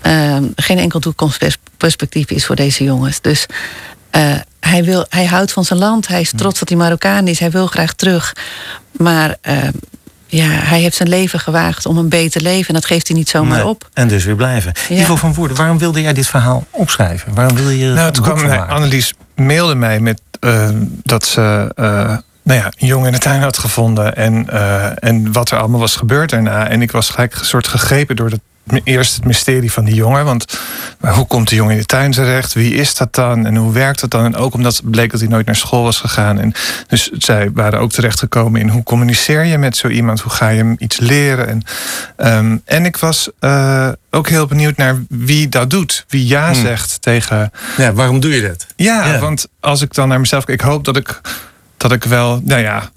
ehm, 0.02 0.44
geen 0.56 0.78
enkel 0.78 1.00
toekomstperspectief 1.00 2.30
is 2.30 2.46
voor 2.46 2.56
deze 2.56 2.84
jongens. 2.84 3.22
Dus 3.22 3.46
eh, 4.14 4.36
hij, 4.60 4.84
wil, 4.84 5.06
hij 5.10 5.26
houdt 5.26 5.52
van 5.52 5.66
zijn 5.66 5.80
land. 5.80 6.08
Hij 6.08 6.22
is 6.22 6.32
trots 6.36 6.60
dat 6.60 6.70
hij 6.70 6.78
Marokkaan 6.78 7.28
is. 7.28 7.40
Hij 7.40 7.52
wil 7.52 7.68
graag 7.68 7.94
terug. 7.94 8.36
Maar 8.92 9.36
ehm, 9.42 9.72
ja, 10.28 10.48
hij 10.48 10.80
heeft 10.80 10.96
zijn 10.96 11.10
leven 11.10 11.40
gewaagd 11.40 11.86
om 11.86 11.98
een 11.98 12.10
beter 12.10 12.42
leven. 12.42 12.68
En 12.68 12.74
dat 12.74 12.86
geeft 12.86 13.08
hij 13.08 13.18
niet 13.18 13.30
zomaar 13.30 13.58
Nee. 13.58 13.68
op. 13.68 13.90
En 13.94 14.08
dus 14.08 14.24
weer 14.24 14.36
blijven. 14.36 14.72
Ja. 14.90 14.96
Ivo 15.02 15.16
van 15.16 15.34
Woerden, 15.34 15.58
waarom 15.58 15.78
wilde 15.78 16.02
jij 16.02 16.14
dit 16.14 16.28
verhaal 16.28 16.66
opschrijven? 16.70 17.34
Waarom 17.34 17.56
wil 17.56 17.70
je 17.70 17.86
Nou, 17.94 18.12
boek 18.12 18.24
kwam 18.24 18.48
maken? 18.48 18.68
Annelies 18.76 19.14
mailde 19.36 19.76
mij 19.76 20.00
met 20.00 20.22
eh, 20.40 20.70
dat 21.04 21.26
ze 21.26 21.72
eh, 21.76 22.18
nou 22.44 22.60
ja, 22.60 22.66
een 22.66 22.88
jongen 22.88 23.08
in 23.08 23.14
de 23.14 23.20
tuin 23.20 23.42
had 23.42 23.58
gevonden. 23.58 24.16
En, 24.16 24.50
eh, 24.50 25.04
en 25.04 25.32
wat 25.32 25.52
er 25.52 25.58
allemaal 25.58 25.80
was 25.80 25.96
gebeurd 25.96 26.30
daarna. 26.30 26.68
En 26.68 26.82
ik 26.82 26.92
was 26.92 27.10
gelijk 27.10 27.36
een 27.40 27.46
soort 27.46 27.68
gegrepen 27.68 28.16
door 28.16 28.30
het, 28.30 28.42
eerst 28.84 29.16
het 29.16 29.26
mysterie 29.26 29.72
van 29.72 29.86
die 29.86 29.96
jongen. 29.96 30.26
Want 30.26 30.60
hoe 31.00 31.28
komt 31.28 31.50
de 31.50 31.56
jongen 31.56 31.74
in 31.74 31.80
de 31.80 31.86
tuin 31.86 32.12
terecht? 32.12 32.54
Wie 32.54 32.74
is 32.74 32.96
dat 32.96 33.14
dan? 33.16 33.46
En 33.46 33.56
hoe 33.56 33.74
werkt 33.74 34.02
dat 34.02 34.12
dan? 34.12 34.26
En 34.26 34.36
ook 34.36 34.54
omdat 34.54 34.76
het 34.76 34.90
bleek 34.92 35.12
dat 35.12 35.20
hij 35.20 35.30
nooit 35.30 35.46
naar 35.46 35.56
school 35.56 35.84
was 35.84 36.00
gegaan. 36.00 36.40
En 36.40 36.54
dus 36.88 37.10
zij 37.18 37.50
waren 37.54 37.80
ook 37.80 37.92
terechtgekomen 37.92 38.62
in 38.62 38.70
hoe 38.70 38.84
communiceer 38.84 39.44
je 39.46 39.58
met 39.58 39.78
zo 39.78 39.88
iemand? 39.88 40.22
Hoe 40.22 40.32
ga 40.32 40.48
je 40.50 40.58
hem 40.58 40.76
iets 40.78 41.00
leren? 41.00 41.48
En, 41.48 41.62
ehm, 42.18 42.58
en 42.66 42.86
ik 42.86 42.98
was 42.98 43.30
eh, 43.40 43.90
ook 44.12 44.28
heel 44.30 44.46
benieuwd 44.48 44.78
naar 44.78 44.96
wie 45.10 45.50
dat 45.50 45.70
doet. 45.70 46.06
Wie 46.08 46.28
ja 46.28 46.46
Hmm. 46.52 46.62
zegt 46.62 47.02
tegen 47.02 47.52
Ja, 47.78 47.94
waarom 47.94 48.20
doe 48.20 48.32
je 48.36 48.42
dat? 48.48 48.66
ja, 48.76 49.06
Ja. 49.06 49.20
want 49.20 49.48
als 49.60 49.82
ik 49.82 49.94
dan 49.94 50.08
naar 50.08 50.20
mezelf 50.20 50.46
kijk, 50.46 50.62
ik 50.62 50.68
hoop 50.68 50.84
dat 50.86 50.98
ik, 50.98 51.22
dat 51.78 51.92
ik 51.92 52.04
wel, 52.04 52.42
nou 52.44 52.62
ja, 52.62 52.90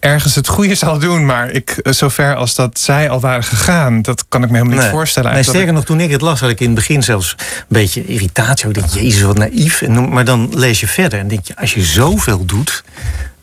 ergens 0.00 0.34
het 0.34 0.48
goede 0.48 0.74
zal 0.74 0.98
doen. 0.98 1.26
Maar 1.26 1.50
ik, 1.50 1.70
eh, 1.70 1.92
zover 1.92 2.34
als 2.34 2.54
dat 2.54 2.78
zij 2.78 3.10
al 3.10 3.20
waren 3.20 3.44
gegaan, 3.44 4.02
dat 4.02 4.24
kan 4.28 4.42
ik 4.42 4.48
me 4.50 4.54
helemaal 4.56 4.74
niet 4.76 4.84
Nee. 4.84 4.92
voorstellen. 4.94 5.32
Nee, 5.32 5.42
sterker 5.42 5.72
nog, 5.72 5.84
toen 5.84 6.00
ik 6.00 6.10
het 6.10 6.20
las, 6.20 6.40
had 6.40 6.50
ik 6.50 6.60
in 6.60 6.66
het 6.66 6.74
begin 6.74 7.02
zelfs 7.02 7.36
een 7.38 7.64
beetje 7.68 8.04
irritatie. 8.06 8.68
Ik 8.68 8.74
denk, 8.74 8.86
jezus, 8.88 9.22
wat 9.22 9.38
naïef. 9.38 9.82
En, 9.82 10.08
maar 10.08 10.24
dan 10.24 10.50
lees 10.58 10.80
je 10.80 10.86
verder 10.86 11.18
en 11.18 11.28
denk 11.28 11.46
je, 11.46 11.56
als 11.56 11.74
je 11.74 11.82
zoveel 11.82 12.44
doet, 12.44 12.84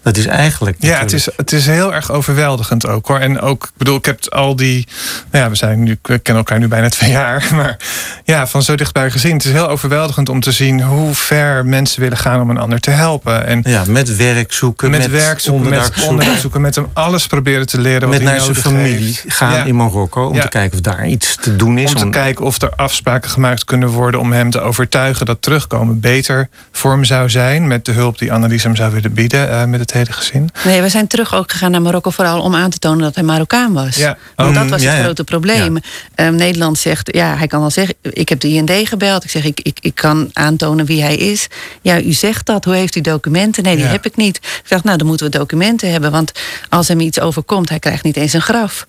dat 0.03 0.17
is 0.17 0.25
eigenlijk... 0.25 0.75
Ja, 0.79 0.99
het 0.99 1.13
is, 1.13 1.27
het 1.35 1.51
is 1.51 1.65
heel 1.65 1.93
erg 1.93 2.11
overweldigend 2.11 2.87
ook 2.87 3.07
hoor. 3.07 3.19
En 3.19 3.39
ook, 3.39 3.63
ik 3.63 3.71
bedoel, 3.77 3.95
ik 3.97 4.05
heb 4.05 4.29
al 4.29 4.55
die. 4.55 4.87
Nou 5.31 5.43
ja, 5.43 5.49
we 5.49 5.55
zijn 5.55 5.83
nu, 5.83 5.97
we 6.01 6.19
kennen 6.19 6.43
elkaar 6.43 6.59
nu 6.59 6.67
bijna 6.67 6.89
twee 6.89 7.09
jaar. 7.11 7.47
Maar 7.55 7.77
ja, 8.23 8.47
van 8.47 8.63
zo 8.63 8.75
dichtbij 8.75 9.11
gezien. 9.11 9.33
Het 9.33 9.45
is 9.45 9.51
heel 9.51 9.67
overweldigend 9.69 10.29
om 10.29 10.39
te 10.39 10.51
zien 10.51 10.81
hoe 10.81 11.13
ver 11.15 11.65
mensen 11.65 12.01
willen 12.01 12.17
gaan 12.17 12.41
om 12.41 12.49
een 12.49 12.57
ander 12.57 12.79
te 12.79 12.91
helpen. 12.91 13.45
En 13.45 13.61
Ja, 13.63 13.83
met 13.87 14.15
werk 14.15 14.53
zoeken, 14.53 14.89
met, 14.89 14.99
met, 14.99 15.11
werk 15.11 15.39
zoeken, 15.39 15.63
onderdak 15.65 15.95
met 15.95 16.07
onderdak 16.07 16.37
zoeken, 16.37 16.61
met 16.61 16.75
hem 16.75 16.87
alles 16.93 17.27
proberen 17.27 17.67
te 17.67 17.79
leren. 17.81 18.01
Wat 18.01 18.09
Met 18.09 18.21
naar 18.21 18.39
zijn 18.41 18.55
familie 18.55 19.05
heeft. 19.05 19.23
gaan 19.27 19.53
Ja. 19.53 19.63
in 19.63 19.75
Marokko 19.75 20.25
om 20.27 20.35
Ja. 20.35 20.41
te 20.41 20.47
kijken 20.49 20.73
of 20.77 20.81
daar 20.83 21.07
iets 21.07 21.35
te 21.35 21.55
doen 21.55 21.77
is. 21.77 21.93
Om 21.95 22.01
te 22.01 22.09
kijken 22.09 22.45
of 22.45 22.61
er 22.61 22.69
afspraken 22.75 23.29
gemaakt 23.29 23.65
kunnen 23.65 23.89
worden 23.89 24.19
om 24.19 24.31
hem 24.31 24.49
te 24.51 24.59
overtuigen 24.61 25.25
dat 25.25 25.41
terugkomen 25.41 25.99
beter 25.99 26.49
voor 26.71 26.91
hem 26.91 27.03
zou 27.03 27.29
zijn. 27.29 27.67
Met 27.67 27.85
de 27.85 27.91
hulp 27.91 28.17
die 28.17 28.33
Annelies 28.33 28.63
hem 28.63 28.75
zou 28.75 28.91
willen 28.93 29.13
bieden 29.13 29.49
eh, 29.51 29.65
met 29.65 29.79
het 29.79 29.90
hele 29.93 30.11
gezin. 30.11 30.49
Nee, 30.63 30.81
we 30.81 30.89
zijn 30.89 31.07
terug 31.07 31.35
ook 31.35 31.51
gegaan 31.51 31.71
naar 31.71 31.81
Marokko 31.81 32.09
vooral 32.09 32.41
om 32.41 32.55
aan 32.55 32.69
te 32.69 32.77
tonen 32.79 32.99
dat 33.01 33.15
hij 33.15 33.23
Marokkaan 33.23 33.73
was. 33.73 33.95
Ja. 33.95 34.17
Want 34.35 34.53
dat 34.55 34.63
Mm, 34.63 34.69
was 34.69 34.83
het 34.83 34.91
ja. 34.95 35.01
grote 35.03 35.23
probleem. 35.23 35.77
Ehm, 36.15 36.35
Nederland 36.35 36.77
zegt, 36.77 37.15
ja, 37.15 37.35
hij 37.37 37.47
kan 37.47 37.59
wel 37.59 37.69
zeggen, 37.69 37.95
ik 38.01 38.29
heb 38.29 38.39
de 38.39 38.47
IND 38.47 38.71
gebeld. 38.83 39.23
Ik 39.23 39.29
zeg, 39.29 39.43
ik, 39.43 39.59
ik, 39.61 39.77
ik 39.81 39.95
kan 39.95 40.29
aantonen 40.33 40.85
wie 40.85 41.01
hij 41.01 41.15
is. 41.15 41.47
Ja, 41.81 42.01
u 42.01 42.11
zegt 42.13 42.45
dat. 42.45 42.65
Hoe 42.65 42.75
heeft 42.75 42.95
u 42.95 43.01
documenten? 43.01 43.63
Nee, 43.63 43.75
die 43.75 43.85
heb 43.85 44.05
ik 44.05 44.15
niet. 44.15 44.35
Ik 44.37 44.63
dacht, 44.67 44.83
nou, 44.83 44.97
dan 44.97 45.07
moeten 45.07 45.25
we 45.31 45.37
documenten 45.37 45.91
hebben. 45.91 46.11
Want 46.11 46.31
als 46.69 46.87
hem 46.87 46.99
iets 46.99 47.19
overkomt, 47.19 47.69
hij 47.69 47.79
krijgt 47.79 48.03
niet 48.03 48.17
eens 48.17 48.33
een 48.33 48.41
graf. 48.41 48.87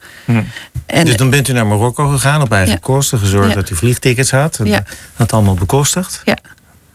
En, 0.87 1.05
dus 1.05 1.17
dan 1.17 1.31
bent 1.31 1.49
u 1.49 1.53
naar 1.53 1.67
Marokko 1.67 2.09
gegaan 2.09 2.43
op 2.43 2.53
eigen 2.53 2.81
kosten, 2.81 3.19
gezorgd 3.19 3.55
dat 3.55 3.71
u 3.71 3.75
vliegtickets 3.77 4.31
had. 4.31 4.59
En 4.59 4.67
Ja. 4.67 4.85
Dat 5.17 5.33
allemaal 5.33 5.55
bekostigd. 5.55 6.21
ja, 6.25 6.37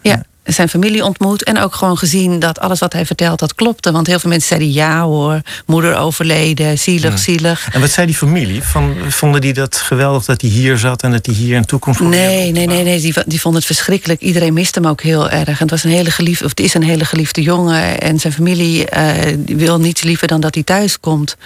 ja. 0.01 0.23
Zijn 0.47 0.69
familie 0.69 1.03
ontmoet. 1.03 1.43
En 1.43 1.59
ook 1.59 1.75
gewoon 1.75 1.97
gezien 1.97 2.39
dat 2.39 2.59
alles 2.59 2.79
wat 2.79 2.93
hij 2.93 3.05
vertelt, 3.05 3.39
dat 3.39 3.55
klopte. 3.55 3.91
Want 3.91 4.07
heel 4.07 4.19
veel 4.19 4.29
mensen 4.29 4.47
zeiden 4.47 4.71
ja 4.71 5.03
hoor, 5.03 5.41
moeder 5.65 5.95
overleden, 5.95 6.79
zielig, 6.79 7.19
zielig. 7.19 7.67
En 7.71 7.81
wat 7.81 7.89
zei 7.89 8.05
die 8.05 8.15
familie? 8.15 8.63
Van, 8.63 8.95
vonden 9.07 9.41
die 9.41 9.53
dat 9.53 9.75
geweldig 9.75 10.25
dat 10.25 10.41
hij 10.41 10.49
hier 10.49 10.77
zat 10.77 11.03
en 11.03 11.11
dat 11.11 11.25
hij 11.25 11.35
hier 11.35 11.57
een 11.57 11.65
toekomst 11.65 11.99
voor 11.99 12.07
Nee, 12.07 12.51
nee, 12.51 12.67
nee, 12.67 12.83
nee. 12.83 13.01
Die, 13.01 13.13
die 13.25 13.41
vonden 13.41 13.61
het 13.61 13.75
verschrikkelijk. 13.75 14.21
Iedereen 14.21 14.53
miste 14.53 14.79
hem 14.79 14.89
ook 14.89 15.01
heel 15.01 15.29
erg. 15.29 15.47
En 15.47 15.55
het 15.57 15.69
was 15.69 15.83
een 15.83 15.91
hele 15.91 16.11
geliefde, 16.11 16.43
of 16.43 16.49
het 16.49 16.59
is 16.59 16.73
een 16.73 16.83
hele 16.83 17.05
geliefde 17.05 17.41
jongen. 17.41 17.99
En 17.99 18.19
zijn 18.19 18.33
familie 18.33 18.87
uh, 18.97 19.11
wil 19.45 19.79
niets 19.79 20.01
liever 20.01 20.27
dan 20.27 20.41
dat 20.41 20.53
hij 20.53 20.63
thuis 20.63 20.99
komt. 20.99 21.37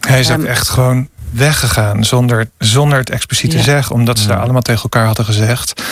Hij 0.00 0.20
is 0.20 0.30
ook 0.30 0.44
echt 0.44 0.68
gewoon 0.68 1.08
weggegaan 1.30 2.04
zonder, 2.04 2.50
zonder 2.58 2.98
het 2.98 3.10
expliciet 3.10 3.50
te 3.50 3.62
zeggen, 3.62 3.94
omdat 3.94 4.18
ze 4.18 4.26
daar 4.26 4.40
allemaal 4.40 4.62
tegen 4.62 4.82
elkaar 4.82 5.06
hadden 5.06 5.24
gezegd. 5.24 5.82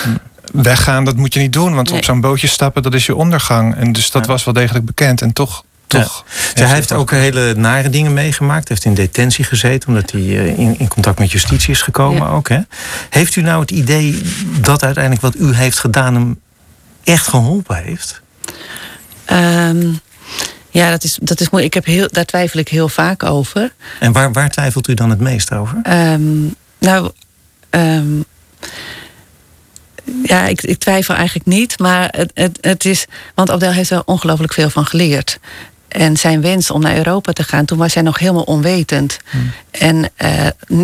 Weggaan, 0.52 1.04
dat 1.04 1.16
moet 1.16 1.34
je 1.34 1.40
niet 1.40 1.52
doen, 1.52 1.74
want 1.74 1.90
op 1.90 2.04
zo'n 2.04 2.20
bootje 2.20 2.46
stappen, 2.46 2.82
dat 2.82 2.94
is 2.94 3.06
je 3.06 3.14
ondergang. 3.14 3.76
En 3.76 3.92
dus 3.92 4.10
dat 4.10 4.26
was 4.26 4.44
wel 4.44 4.54
degelijk 4.54 4.84
bekend. 4.84 5.22
En 5.22 5.32
toch 5.32 5.64
toch. 5.88 6.24
Ja. 6.54 6.64
hij 6.64 6.74
heeft 6.74 6.92
ook 6.92 7.10
hele 7.10 7.54
nare 7.54 7.90
dingen 7.90 8.14
meegemaakt. 8.14 8.68
Hij 8.68 8.76
heeft 8.76 8.84
in 8.84 9.04
detentie 9.04 9.44
gezeten 9.44 9.88
omdat 9.88 10.10
hij 10.10 10.20
eh, 10.20 10.58
in, 10.58 10.78
in 10.78 10.88
contact 10.88 11.18
met 11.18 11.32
justitie 11.32 11.70
is 11.70 11.82
gekomen 11.82 12.28
ook. 12.28 12.48
Hè? 12.48 12.60
Heeft 13.10 13.36
u 13.36 13.42
nou 13.42 13.60
het 13.60 13.70
idee 13.70 14.22
dat 14.60 14.82
uiteindelijk 14.84 15.22
wat 15.22 15.36
u 15.36 15.54
heeft 15.54 15.78
gedaan 15.78 16.14
hem 16.14 16.40
echt 17.04 17.28
geholpen 17.28 17.76
heeft? 17.76 18.20
Um, 19.32 20.00
ja, 20.70 20.90
dat 20.90 21.04
is, 21.04 21.18
dat 21.22 21.40
is 21.40 21.50
mooi. 21.50 21.64
Ik 21.64 21.74
heb 21.74 21.84
heel, 21.84 22.08
daar 22.10 22.24
twijfel 22.24 22.60
ik 22.60 22.68
heel 22.68 22.88
vaak 22.88 23.22
over. 23.22 23.72
En 24.00 24.12
waar, 24.12 24.32
waar 24.32 24.50
twijfelt 24.50 24.88
u 24.88 24.94
dan 24.94 25.10
het 25.10 25.20
meest 25.20 25.52
over? 25.52 25.80
Um, 25.90 26.54
nou, 26.78 27.10
um, 27.70 28.24
ja, 30.22 30.46
ik, 30.46 30.62
ik, 30.62 30.78
twijfel 30.78 31.14
eigenlijk 31.14 31.46
niet. 31.46 31.78
Maar 31.78 32.08
het, 32.16 32.30
het, 32.34 32.58
het 32.60 32.84
is. 32.84 33.06
Want 33.34 33.50
Abdel 33.50 33.72
heeft 33.72 33.90
er 33.90 34.02
ongelooflijk 34.04 34.52
veel 34.52 34.70
van 34.70 34.86
geleerd. 34.86 35.38
En 35.88 36.16
zijn 36.16 36.40
wens 36.40 36.70
om 36.70 36.80
naar 36.80 36.96
Europa 36.96 37.32
te 37.32 37.44
gaan, 37.44 37.64
toen 37.64 37.78
was 37.78 37.94
hij 37.94 38.02
nog 38.02 38.18
helemaal 38.18 38.42
onwetend. 38.42 39.18
Hmm. 39.30 39.52
En 39.70 40.10
uh, 40.22 40.82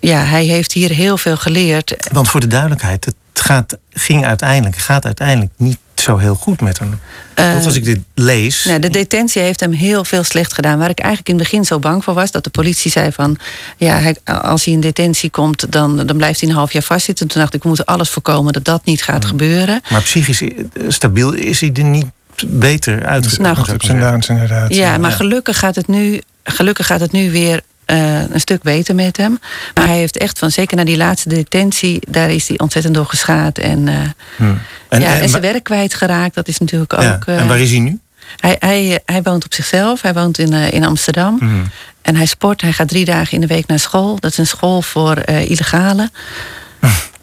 ja, 0.00 0.24
hij 0.24 0.44
heeft 0.44 0.72
hier 0.72 0.90
heel 0.90 1.18
veel 1.18 1.36
geleerd. 1.36 1.96
Want 2.12 2.28
voor 2.28 2.40
de 2.40 2.46
duidelijkheid, 2.46 3.04
het 3.04 3.14
gaat, 3.32 3.78
ging 3.90 4.26
uiteindelijk, 4.26 4.76
gaat 4.76 5.04
uiteindelijk 5.04 5.52
niet 5.56 5.78
zo 6.02 6.16
heel 6.16 6.34
goed 6.34 6.60
met 6.60 6.78
hem. 6.78 7.00
Uh, 7.38 7.64
als 7.64 7.76
ik 7.76 7.84
dit 7.84 7.98
lees. 8.14 8.64
Nou, 8.64 8.78
de 8.78 8.90
detentie 8.90 9.42
heeft 9.42 9.60
hem 9.60 9.72
heel 9.72 10.04
veel 10.04 10.24
slecht 10.24 10.52
gedaan. 10.52 10.78
Waar 10.78 10.90
ik 10.90 10.98
eigenlijk 10.98 11.28
in 11.28 11.34
het 11.38 11.44
begin 11.50 11.64
zo 11.64 11.78
bang 11.78 12.04
voor 12.04 12.14
was. 12.14 12.30
Dat 12.30 12.44
de 12.44 12.50
politie 12.50 12.90
zei 12.90 13.12
van. 13.12 13.36
Ja, 13.76 13.98
hij, 13.98 14.16
als 14.24 14.64
hij 14.64 14.74
in 14.74 14.80
detentie 14.80 15.30
komt, 15.30 15.72
dan, 15.72 16.06
dan 16.06 16.16
blijft 16.16 16.40
hij 16.40 16.48
een 16.48 16.54
half 16.54 16.72
jaar 16.72 16.82
vastzitten. 16.82 17.28
Toen 17.28 17.40
dacht 17.40 17.54
ik, 17.54 17.62
we 17.62 17.68
moeten 17.68 17.86
alles 17.86 18.10
voorkomen 18.10 18.52
dat 18.52 18.64
dat 18.64 18.84
niet 18.84 19.02
gaat 19.02 19.24
gebeuren. 19.24 19.80
Maar 19.90 20.02
psychisch 20.02 20.42
stabiel 20.88 21.32
is 21.32 21.60
hij 21.60 21.70
er 21.72 21.84
niet 21.84 22.06
beter 22.46 23.06
uitgekomen. 23.06 23.54
Nou, 23.54 23.72
op 23.72 23.82
zijn 23.82 24.00
downs 24.00 24.28
inderdaad. 24.28 24.74
Ja, 24.74 24.98
maar 24.98 25.12
gelukkig 25.12 25.58
gaat 25.58 25.74
het 25.74 25.88
nu. 25.88 26.20
Gelukkig 26.44 26.86
gaat 26.86 27.00
het 27.00 27.12
nu 27.12 27.30
weer 27.30 27.62
uh, 27.86 28.30
een 28.30 28.40
stuk 28.40 28.62
beter 28.62 28.94
met 28.94 29.16
hem. 29.16 29.38
Maar 29.74 29.86
hij 29.86 29.96
heeft 29.96 30.16
echt 30.16 30.38
van, 30.38 30.50
zeker 30.50 30.76
na 30.76 30.84
die 30.84 30.96
laatste 30.96 31.28
detentie, 31.28 32.00
daar 32.08 32.30
is 32.30 32.48
hij 32.48 32.58
ontzettend 32.58 32.94
door 32.94 33.06
geschaad. 33.06 33.58
En, 33.58 33.86
uh, 33.86 33.94
hmm. 34.36 34.60
en, 34.88 35.00
ja, 35.00 35.14
en, 35.14 35.20
en 35.20 35.28
zijn 35.28 35.42
werk 35.42 35.64
kwijtgeraakt, 35.64 36.34
dat 36.34 36.48
is 36.48 36.58
natuurlijk 36.58 36.92
ook. 36.92 37.26
Uh, 37.26 37.40
en 37.40 37.48
waar 37.48 37.60
is 37.60 37.70
hij 37.70 37.80
nu? 37.80 37.98
Hij, 38.36 38.56
hij, 38.58 39.00
hij 39.06 39.22
woont 39.22 39.44
op 39.44 39.54
zichzelf, 39.54 40.02
hij 40.02 40.14
woont 40.14 40.38
in, 40.38 40.52
in 40.52 40.84
Amsterdam. 40.84 41.38
Hmm. 41.38 41.64
En 42.02 42.16
hij 42.16 42.26
sport, 42.26 42.60
hij 42.60 42.72
gaat 42.72 42.88
drie 42.88 43.04
dagen 43.04 43.32
in 43.32 43.40
de 43.40 43.46
week 43.46 43.66
naar 43.66 43.78
school. 43.78 44.20
Dat 44.20 44.30
is 44.30 44.38
een 44.38 44.46
school 44.46 44.82
voor 44.82 45.18
illegale. 45.28 46.10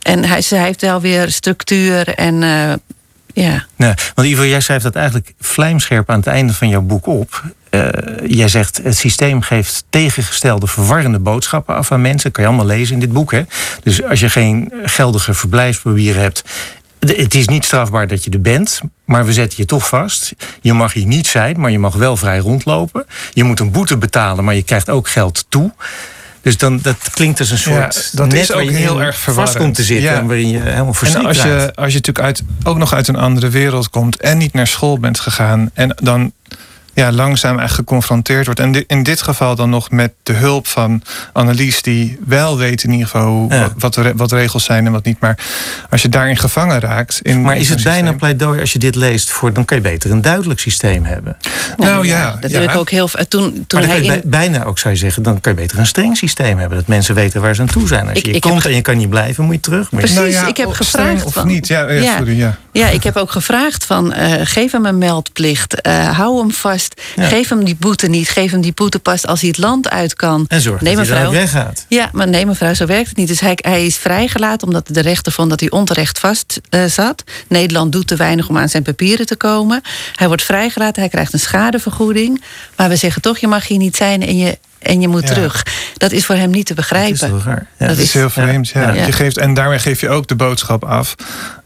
en 0.02 0.26
hij, 0.26 0.44
hij 0.50 0.64
heeft 0.64 0.82
wel 0.82 1.02
weer 1.02 1.32
structuur 1.32 2.14
en 2.14 2.44
ja. 3.42 3.66
Nee, 3.76 3.94
want 4.16 4.28
Ivo, 4.28 4.46
jij 4.46 4.62
schrijft 4.62 4.84
dat 4.84 4.96
eigenlijk 4.96 5.34
vlijmscherp 5.40 6.10
aan 6.10 6.18
het 6.18 6.28
einde 6.28 6.54
van 6.54 6.70
jouw 6.70 6.82
boek 6.82 7.08
op. 7.08 7.44
Uh, 7.72 7.90
jij 8.26 8.48
zegt 8.48 8.80
het 8.84 8.98
systeem 8.98 9.42
geeft 9.42 9.84
tegengestelde 9.90 10.68
verwarrende 10.68 11.20
boodschappen 11.20 11.76
af 11.76 11.92
aan 11.92 12.02
mensen. 12.02 12.24
Dat 12.24 12.32
kan 12.32 12.44
je 12.44 12.50
allemaal 12.50 12.76
lezen 12.76 12.94
in 12.94 13.00
dit 13.00 13.14
boek. 13.14 13.32
Hè? 13.32 13.44
Dus 13.84 14.04
als 14.04 14.20
je 14.20 14.30
geen 14.30 14.74
geldige 14.84 15.34
verblijfspapieren 15.34 16.22
hebt. 16.22 16.44
Het 17.00 17.36
is 17.36 17.48
niet 17.48 17.66
strafbaar 17.66 18.08
dat 18.08 18.24
je 18.24 18.32
er 18.32 18.42
bent, 18.42 18.82
maar 19.06 19.26
we 19.26 19.34
zetten 19.34 19.58
je 19.58 19.66
toch 19.66 19.88
vast. 19.88 20.34
Je 20.62 20.74
mag 20.74 20.94
hier 20.94 21.06
niet 21.06 21.28
zijn, 21.28 21.60
maar 21.60 21.72
je 21.72 21.80
mag 21.80 21.96
wel 21.96 22.18
vrij 22.18 22.38
rondlopen. 22.38 23.06
Je 23.34 23.44
moet 23.44 23.60
een 23.60 23.72
boete 23.72 23.98
betalen, 23.98 24.44
maar 24.44 24.56
je 24.56 24.64
krijgt 24.64 24.90
ook 24.90 25.10
geld 25.10 25.46
toe. 25.50 25.72
Dus 26.42 26.58
dan, 26.58 26.80
dat 26.82 27.10
klinkt 27.14 27.40
als 27.40 27.50
een 27.50 27.58
soort. 27.58 28.10
Ja, 28.12 28.18
dat 28.24 28.34
is 28.34 28.52
ook 28.52 28.70
heel 28.70 29.02
erg 29.02 29.20
vast 29.20 29.58
komt 29.58 29.76
te 29.76 29.84
zitten. 29.84 30.12
Ja. 30.12 30.26
Waarin 30.26 30.50
je 30.50 30.60
helemaal 30.60 30.96
En 31.02 31.26
als 31.26 31.42
je, 31.42 31.72
als 31.76 31.94
je 31.94 31.98
natuurlijk 31.98 32.26
uit, 32.26 32.44
ook 32.64 32.78
nog 32.78 32.94
uit 32.94 33.08
een 33.08 33.16
andere 33.16 33.50
wereld 33.50 33.90
komt. 33.90 34.22
en 34.22 34.38
niet 34.38 34.54
naar 34.54 34.68
school 34.68 35.00
bent 35.00 35.20
gegaan. 35.20 35.70
en 35.74 35.96
dan 35.96 36.32
ja, 37.00 37.12
langzaam 37.12 37.60
echt 37.60 37.74
geconfronteerd 37.74 38.46
wordt. 38.46 38.60
En 38.60 38.88
in 38.88 39.04
dit 39.04 39.22
geval 39.22 39.56
dan 39.56 39.70
nog 39.70 39.92
met 39.92 40.14
de 40.24 40.34
hulp 40.34 40.68
van 40.68 41.04
Annelies, 41.34 41.82
die 41.82 42.20
wel 42.26 42.58
weet 42.58 42.84
in 42.84 42.92
ieder 42.92 43.08
geval 43.08 43.52
wat, 43.78 44.00
wat 44.16 44.32
regels 44.32 44.64
zijn 44.64 44.86
en 44.86 44.92
wat 44.92 45.06
niet. 45.06 45.20
Maar 45.20 45.38
als 45.90 46.02
je 46.02 46.10
daarin 46.10 46.38
gevangen 46.38 46.80
raakt. 46.80 47.20
In, 47.22 47.42
maar 47.42 47.58
is 47.58 47.70
het 47.70 47.84
bijna 47.84 48.14
pleidooi 48.14 48.60
als 48.60 48.74
je 48.74 48.80
dit 48.80 48.96
leest 48.96 49.30
voor 49.30 49.54
dan 49.54 49.66
kan 49.66 49.78
je 49.78 49.84
beter 49.84 50.12
een 50.12 50.22
duidelijk 50.22 50.60
systeem 50.60 51.04
hebben? 51.06 51.38
Nou, 51.78 51.92
nou 51.92 52.08
ja, 52.08 52.38
dat 52.40 52.52
wil 52.52 52.62
ik 52.62 52.76
ook 52.76 52.90
heel. 52.90 53.10
Toen, 53.28 53.64
toen 53.68 53.82
hij 53.82 54.02
in... 54.02 54.22
bijna 54.26 54.64
ook 54.64 54.80
zou 54.80 54.94
je 54.94 55.00
zeggen, 55.00 55.24
dan 55.24 55.42
kan 55.42 55.54
je 55.54 55.62
beter 55.62 55.80
een 55.80 55.86
streng 55.86 56.18
systeem 56.18 56.58
hebben. 56.58 56.78
Dat 56.78 56.88
mensen 56.88 57.16
weten 57.16 57.42
waar 57.42 57.56
ze 57.56 57.62
aan 57.62 57.68
toe 57.68 57.88
zijn. 57.88 58.10
Als 58.10 58.20
je 58.20 58.32
ik, 58.32 58.42
komt 58.42 58.66
en 58.66 58.76
je 58.76 58.82
kan 58.82 58.98
niet 58.98 59.10
blijven, 59.10 59.44
moet 59.44 59.54
je 59.54 59.60
terug. 59.60 59.90
Precies, 59.90 60.16
nou 60.16 60.30
ja, 60.30 60.48
ik 60.48 60.58
heb 60.58 60.72
gevraagd. 60.72 61.26
Of 61.26 61.34
van, 61.34 61.48
niet, 61.48 61.68
ja, 61.68 61.92
ja, 61.92 62.18
sorry, 62.18 62.38
ja. 62.38 62.58
Ja, 62.72 62.88
ik 62.88 63.04
heb 63.04 63.16
ook 63.16 63.32
gevraagd 63.32 63.86
van 63.86 64.14
uh, 64.14 64.34
geef 64.44 64.72
hem 64.72 64.86
een 64.86 64.98
meldplicht. 64.98 65.88
Uh, 65.88 66.18
hou 66.18 66.40
hem 66.40 66.52
vast. 66.52 66.89
Geef 67.16 67.50
hem 67.50 67.64
die 67.64 67.76
boete 67.76 68.08
niet. 68.08 68.30
Geef 68.30 68.52
hem 68.52 68.62
die 68.62 68.74
boete 68.74 69.00
pas 69.00 69.26
als 69.26 69.40
hij 69.40 69.50
het 69.50 69.58
land 69.58 69.90
uit 69.90 70.14
kan. 70.14 70.46
En 70.48 70.62
zorg 70.62 70.82
nee, 70.82 70.96
dat 70.96 71.08
hij 71.08 71.18
hij 71.18 71.30
weggaat. 71.30 71.86
Ja, 71.88 72.10
maar 72.14 72.28
nee 72.28 72.46
mevrouw, 72.46 72.74
zo 72.74 72.86
werkt 72.86 73.08
het 73.08 73.18
niet. 73.18 73.28
Dus 73.28 73.40
hij, 73.40 73.58
hij 73.62 73.86
is 73.86 73.98
vrijgelaten 73.98 74.68
omdat 74.68 74.88
de 74.88 75.02
rechter 75.02 75.32
vond 75.32 75.50
dat 75.50 75.60
hij 75.60 75.72
onterecht 75.72 76.20
vast 76.20 76.62
uh, 76.70 76.86
zat. 76.86 77.24
Nederland 77.48 77.92
doet 77.92 78.08
te 78.08 78.16
weinig 78.16 78.50
om 78.50 78.58
aan 78.58 78.70
zijn 78.70 78.84
papieren 78.84 79.26
te 79.26 79.36
komen. 79.36 79.82
Hij 80.16 80.28
wordt 80.28 80.44
vrijgelaten, 80.44 81.02
hij 81.02 81.10
krijgt 81.10 81.34
een 81.34 81.40
schadevergoeding. 81.40 82.44
Maar 82.76 82.90
we 82.90 82.96
zeggen 82.96 83.22
toch, 83.22 83.38
je 83.38 83.48
mag 83.48 83.68
hier 83.68 83.78
niet 83.78 83.96
zijn 83.96 84.22
en 84.22 84.38
je 84.38 84.58
en 84.80 85.02
je 85.02 85.08
moet 85.08 85.26
terug. 85.26 85.66
Dat 85.98 86.12
is 86.12 86.26
voor 86.26 86.36
hem 86.36 86.50
niet 86.50 86.66
te 86.66 86.74
begrijpen. 86.74 87.30
Dat 87.30 87.40
is, 87.40 87.44
ja. 87.78 87.88
dat 87.88 87.98
is 87.98 88.14
heel 88.14 88.30
vreemd. 88.30 88.70
Ja. 88.70 88.92
Je 88.92 89.12
geeft, 89.12 89.38
en 89.38 89.54
daarmee 89.54 89.80
geef 89.80 90.02
je 90.02 90.10
ook 90.10 90.28
de 90.28 90.36
boodschap 90.36 90.84
af. 90.84 91.16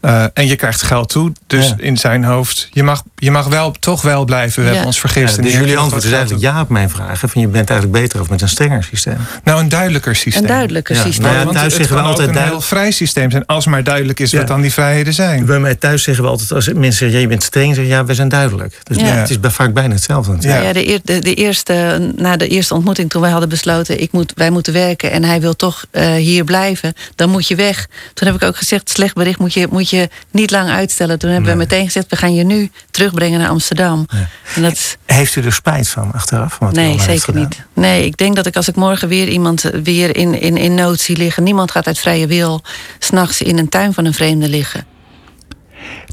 Uh, 0.04 0.24
en 0.34 0.46
je 0.46 0.56
krijgt 0.56 0.82
geld 0.82 1.08
toe. 1.08 1.32
Dus 1.46 1.74
in 1.76 1.96
zijn 1.96 2.24
hoofd, 2.24 2.68
je 2.70 2.82
mag, 2.82 3.02
je 3.16 3.30
mag 3.30 3.46
wel, 3.46 3.72
toch 3.72 4.02
wel 4.02 4.24
blijven. 4.24 4.62
We 4.62 4.68
hebben 4.68 4.86
ons 4.86 5.00
vergist. 5.00 5.42
dus 5.42 5.52
jullie 5.52 5.78
antwoord 5.78 6.04
is 6.04 6.12
eigenlijk 6.12 6.42
ja 6.42 6.60
op 6.60 6.68
mijn 6.68 6.90
vragen. 6.90 7.28
Van 7.28 7.40
je 7.40 7.48
bent 7.48 7.70
eigenlijk 7.70 8.00
beter 8.00 8.20
of 8.20 8.30
met 8.30 8.42
een 8.42 8.48
strenger 8.48 8.84
systeem. 8.84 9.16
Nou, 9.44 9.60
een 9.60 9.68
duidelijker 9.68 10.16
systeem. 10.16 10.42
Een 10.42 10.48
duidelijker 10.48 10.96
systeem. 10.96 11.32
Nou, 11.32 11.52
thuis 11.52 11.74
zeggen 11.74 11.96
we 11.96 12.02
altijd 12.02 12.28
een 12.28 12.42
heel 12.42 12.60
vrij 12.60 12.90
systeem 12.90 13.30
zijn. 13.30 13.46
Als 13.46 13.66
maar 13.66 13.84
duidelijk 13.84 14.20
is 14.20 14.32
wat 14.32 14.46
dan 14.46 14.60
die 14.60 14.72
vrijheden 14.72 15.14
zijn. 15.14 15.44
Bij 15.44 15.58
mij 15.58 15.74
thuis 15.74 16.02
zeggen 16.02 16.24
we 16.24 16.30
altijd, 16.30 16.52
als 16.52 16.68
mensen 16.68 16.92
zeggen, 16.92 17.20
je 17.20 17.26
bent 17.26 17.42
streng, 17.42 17.74
zeggen 17.74 17.94
ja, 17.94 18.04
we 18.04 18.14
zijn 18.14 18.28
duidelijk. 18.28 18.80
Dus 18.82 18.96
het 19.00 19.30
is 19.30 19.36
vaak 19.40 19.72
bijna 19.72 19.94
hetzelfde. 19.94 20.36
Ja, 20.40 20.56
ja 20.56 20.72
de, 20.72 21.00
de, 21.04 21.18
de, 21.18 21.34
eerste, 21.34 22.12
na 22.16 22.36
de 22.36 22.48
eerste 22.48 22.74
ontmoeting 22.74 23.03
toen 23.08 23.20
wij 23.20 23.30
hadden 23.30 23.48
besloten, 23.48 24.00
ik 24.00 24.12
moet, 24.12 24.32
wij 24.34 24.50
moeten 24.50 24.72
werken 24.72 25.10
en 25.10 25.24
hij 25.24 25.40
wil 25.40 25.56
toch 25.56 25.84
uh, 25.92 26.14
hier 26.14 26.44
blijven, 26.44 26.94
dan 27.14 27.30
moet 27.30 27.48
je 27.48 27.54
weg. 27.54 27.88
Toen 28.14 28.26
heb 28.26 28.36
ik 28.36 28.42
ook 28.42 28.56
gezegd, 28.56 28.90
slecht 28.90 29.14
bericht 29.14 29.38
moet 29.38 29.52
je, 29.52 29.66
moet 29.70 29.90
je 29.90 30.08
niet 30.30 30.50
lang 30.50 30.70
uitstellen. 30.70 31.18
Toen 31.18 31.30
hebben 31.30 31.50
we 31.50 31.56
meteen 31.56 31.84
gezegd, 31.84 32.10
we 32.10 32.16
gaan 32.16 32.34
je 32.34 32.44
nu 32.44 32.70
terugbrengen 32.90 33.40
naar 33.40 33.48
Amsterdam. 33.48 34.06
Ja. 34.08 34.28
En 34.54 34.62
dat... 34.62 34.96
Heeft 35.06 35.36
u 35.36 35.42
er 35.42 35.52
spijt 35.52 35.88
van 35.88 36.12
achteraf? 36.12 36.58
Wat 36.58 36.72
nee, 36.72 37.00
zeker 37.00 37.34
niet. 37.34 37.62
Nee, 37.72 38.04
ik 38.04 38.16
denk 38.16 38.36
dat 38.36 38.46
ik 38.46 38.56
als 38.56 38.68
ik 38.68 38.74
morgen 38.74 39.08
weer 39.08 39.28
iemand 39.28 39.62
weer 39.82 40.16
in, 40.16 40.40
in, 40.40 40.56
in 40.56 40.74
nood 40.74 41.00
zie 41.00 41.16
liggen, 41.16 41.42
niemand 41.42 41.70
gaat 41.70 41.86
uit 41.86 41.98
vrije 41.98 42.26
wil 42.26 42.62
s'nachts 42.98 43.42
in 43.42 43.58
een 43.58 43.68
tuin 43.68 43.94
van 43.94 44.04
een 44.04 44.14
vreemde 44.14 44.48
liggen. 44.48 44.86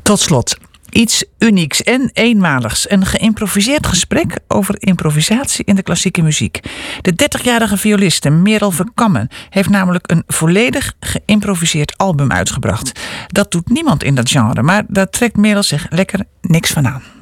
Tot 0.04 0.19
slot, 0.19 0.56
Iets 0.91 1.23
unieks 1.39 1.84
en 1.84 2.10
eenmaligs. 2.13 2.89
Een 2.89 3.06
geïmproviseerd 3.06 3.88
gesprek 3.88 4.39
over 4.47 4.75
improvisatie 4.80 5.65
in 5.65 5.75
de 5.75 5.84
klassieke 5.84 6.21
muziek. 6.21 6.60
De 7.01 7.12
30-jarige 7.12 7.77
violiste 7.77 8.30
Merel 8.30 8.71
Verkammen 8.71 9.27
heeft 9.49 9.69
namelijk 9.69 10.12
een 10.12 10.23
volledig 10.27 10.93
geïmproviseerd 10.99 11.97
album 11.97 12.32
uitgebracht. 12.32 12.99
Dat 13.27 13.51
doet 13.51 13.69
niemand 13.69 14.04
in 14.04 14.15
dat 14.15 14.30
genre, 14.30 14.62
maar 14.62 14.84
daar 14.88 15.10
trekt 15.10 15.38
Merel 15.38 15.63
zich 15.63 15.86
lekker 15.89 16.25
niks 16.41 16.71
van 16.71 16.88
aan. 16.88 17.20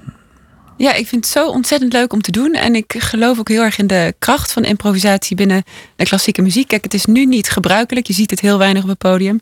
Ja, 0.80 0.94
ik 0.94 1.08
vind 1.08 1.24
het 1.24 1.34
zo 1.34 1.48
ontzettend 1.48 1.94
leuk 1.94 2.14
om 2.14 2.22
te 2.22 2.32
doen. 2.32 2.54
En 2.54 2.76
ik 2.76 2.96
geloof 2.98 3.40
ook 3.40 3.48
heel 3.50 3.62
erg 3.62 3.78
in 3.78 3.88
de 3.88 4.16
kracht 4.20 4.52
van 4.52 4.64
improvisatie 4.64 5.36
binnen 5.36 5.64
de 5.96 6.06
klassieke 6.06 6.42
muziek. 6.42 6.68
Kijk, 6.68 6.84
het 6.84 6.94
is 6.94 7.06
nu 7.06 7.26
niet 7.26 7.50
gebruikelijk. 7.50 8.08
Je 8.08 8.14
ziet 8.14 8.30
het 8.30 8.40
heel 8.40 8.58
weinig 8.58 8.84
op 8.84 8.90
het 8.90 8.98
podium. 8.98 9.42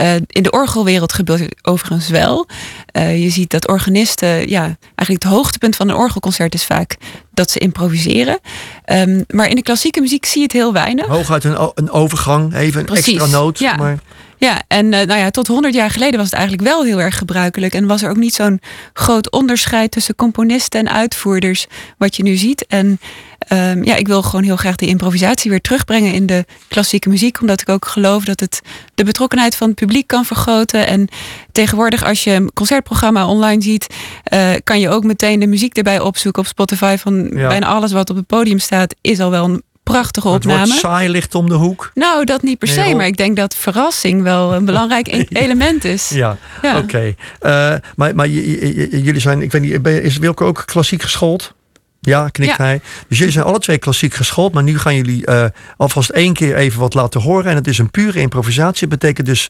Uh, 0.00 0.14
in 0.14 0.42
de 0.42 0.50
orgelwereld 0.50 1.12
gebeurt 1.12 1.40
het 1.40 1.54
overigens 1.62 2.08
wel. 2.08 2.48
Uh, 2.92 3.22
je 3.22 3.30
ziet 3.30 3.50
dat 3.50 3.68
organisten, 3.68 4.48
ja, 4.48 4.76
eigenlijk 4.94 5.22
het 5.22 5.32
hoogtepunt 5.32 5.76
van 5.76 5.88
een 5.88 5.96
orgelconcert 5.96 6.54
is 6.54 6.64
vaak 6.64 6.96
dat 7.34 7.50
ze 7.50 7.58
improviseren. 7.58 8.38
Um, 8.86 9.24
maar 9.28 9.48
in 9.48 9.56
de 9.56 9.62
klassieke 9.62 10.00
muziek 10.00 10.26
zie 10.26 10.38
je 10.38 10.42
het 10.42 10.52
heel 10.52 10.72
weinig. 10.72 11.06
Hooguit 11.06 11.44
een, 11.44 11.70
een 11.74 11.90
overgang, 11.90 12.54
even 12.54 12.80
een 12.80 12.96
extra 12.96 13.26
noot. 13.26 13.58
Ja. 13.58 13.76
Maar... 13.76 13.98
Ja, 14.38 14.62
en 14.68 14.92
eh, 14.92 15.06
nou 15.06 15.20
ja, 15.20 15.30
tot 15.30 15.46
100 15.46 15.74
jaar 15.74 15.90
geleden 15.90 16.16
was 16.16 16.30
het 16.30 16.34
eigenlijk 16.38 16.68
wel 16.68 16.84
heel 16.84 17.00
erg 17.00 17.18
gebruikelijk. 17.18 17.74
En 17.74 17.86
was 17.86 18.02
er 18.02 18.10
ook 18.10 18.16
niet 18.16 18.34
zo'n 18.34 18.60
groot 18.92 19.30
onderscheid 19.30 19.90
tussen 19.90 20.14
componisten 20.14 20.80
en 20.80 20.92
uitvoerders, 20.92 21.66
wat 21.98 22.16
je 22.16 22.22
nu 22.22 22.36
ziet. 22.36 22.66
En 22.66 23.00
ehm, 23.38 23.82
ja, 23.84 23.94
ik 23.96 24.06
wil 24.06 24.22
gewoon 24.22 24.44
heel 24.44 24.56
graag 24.56 24.76
die 24.76 24.88
improvisatie 24.88 25.50
weer 25.50 25.60
terugbrengen 25.60 26.12
in 26.12 26.26
de 26.26 26.44
klassieke 26.68 27.08
muziek. 27.08 27.40
Omdat 27.40 27.60
ik 27.60 27.68
ook 27.68 27.86
geloof 27.86 28.24
dat 28.24 28.40
het 28.40 28.60
de 28.94 29.04
betrokkenheid 29.04 29.56
van 29.56 29.66
het 29.68 29.76
publiek 29.76 30.06
kan 30.06 30.24
vergroten. 30.24 30.86
En 30.86 31.08
tegenwoordig, 31.52 32.04
als 32.04 32.24
je 32.24 32.30
een 32.30 32.50
concertprogramma 32.54 33.26
online 33.26 33.62
ziet, 33.62 33.86
eh, 34.24 34.50
kan 34.64 34.80
je 34.80 34.88
ook 34.88 35.04
meteen 35.04 35.40
de 35.40 35.46
muziek 35.46 35.76
erbij 35.76 36.00
opzoeken 36.00 36.42
op 36.42 36.48
Spotify. 36.48 36.96
Van 36.96 37.30
Ja. 37.34 37.48
bijna 37.48 37.66
alles 37.66 37.92
wat 37.92 38.10
op 38.10 38.16
het 38.16 38.26
podium 38.26 38.58
staat, 38.58 38.94
is 39.00 39.20
al 39.20 39.30
wel 39.30 39.44
een 39.44 39.62
prachtige 39.92 40.28
Het 40.28 40.44
opname. 40.44 40.66
woord 40.66 40.78
saai 40.78 41.08
ligt 41.08 41.34
om 41.34 41.48
de 41.48 41.54
hoek. 41.54 41.90
Nou, 41.94 42.24
dat 42.24 42.42
niet 42.42 42.58
per 42.58 42.68
se, 42.68 42.94
maar 42.94 43.06
ik 43.06 43.16
denk 43.16 43.36
dat 43.36 43.54
verrassing 43.54 44.22
wel 44.22 44.54
een 44.54 44.64
belangrijk 44.64 45.08
e- 45.08 45.24
element 45.44 45.84
is. 45.84 46.08
Ja, 46.08 46.36
Ja. 46.62 46.78
oké. 46.78 47.14
Eh, 47.40 47.74
maar 47.96 48.14
maar 48.14 48.28
jullie 48.28 49.20
zijn, 49.20 49.42
ik 49.42 49.52
weet 49.52 49.62
niet, 49.62 49.86
is 49.86 50.18
Wilco 50.18 50.46
ook 50.46 50.62
klassiek 50.66 51.02
geschoold? 51.02 51.54
Ja, 52.00 52.28
knikt 52.28 52.56
Ja. 52.56 52.64
hij. 52.64 52.80
Dus 53.08 53.18
jullie 53.18 53.32
zijn 53.32 53.44
alle 53.44 53.58
twee 53.58 53.78
klassiek 53.78 54.14
geschoold, 54.14 54.52
maar 54.54 54.62
nu 54.62 54.78
gaan 54.78 54.94
jullie 54.94 55.26
eh, 55.26 55.44
alvast 55.76 56.10
één 56.10 56.32
keer 56.32 56.56
even 56.56 56.80
wat 56.80 56.94
laten 56.94 57.20
horen. 57.20 57.50
En 57.50 57.56
het 57.56 57.66
is 57.66 57.78
een 57.78 57.90
pure 57.90 58.20
improvisatie. 58.20 58.88
Dat 58.88 58.98
betekent 58.98 59.26
dus, 59.26 59.48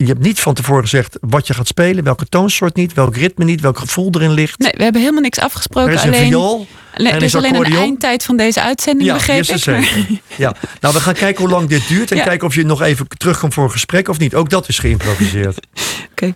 je 0.00 0.06
hebt 0.06 0.18
niet 0.22 0.40
van 0.40 0.54
tevoren 0.54 0.82
gezegd 0.82 1.16
wat 1.20 1.46
je 1.46 1.54
gaat 1.54 1.66
spelen, 1.66 2.04
welke 2.04 2.26
toonsoort 2.26 2.76
niet, 2.76 2.92
welk 2.94 3.16
ritme 3.16 3.44
niet, 3.44 3.60
welk 3.60 3.78
gevoel 3.78 4.10
erin 4.14 4.30
ligt. 4.32 4.58
Nee, 4.58 4.72
we 4.76 4.82
hebben 4.82 5.00
helemaal 5.00 5.22
niks 5.22 5.38
er 5.38 5.44
afgesproken. 5.44 5.92
is 5.92 6.02
een 6.02 6.08
alleen, 6.08 6.26
viool. 6.26 6.66
en 6.92 7.06
er 7.06 7.22
is 7.22 7.34
alleen 7.34 7.54
een 7.54 7.64
eindtijd 7.76 8.24
van 8.24 8.36
deze 8.36 8.62
uitzending, 8.62 9.08
Ja, 9.08 9.14
begreep 9.14 9.36
yes, 9.44 9.48
ik. 9.50 9.56
zeker. 9.62 9.80
maar- 10.08 10.20
Ja, 10.36 10.54
nou 10.80 10.94
we 10.94 11.00
gaan 11.00 11.14
kijken 11.14 11.42
hoe 11.42 11.52
lang 11.52 11.68
dit 11.68 11.88
duurt 11.88 12.10
en 12.10 12.16
Ja. 12.16 12.24
kijken 12.24 12.46
of 12.46 12.54
je 12.54 12.64
nog 12.64 12.82
even 12.82 13.08
terugkomt 13.08 13.54
voor 13.54 13.64
een 13.64 13.70
gesprek 13.70 14.08
of 14.08 14.18
niet. 14.18 14.34
Ook 14.34 14.50
dat 14.50 14.68
is 14.68 14.78
geïmproviseerd. 14.78 15.58
Oké. 16.10 16.34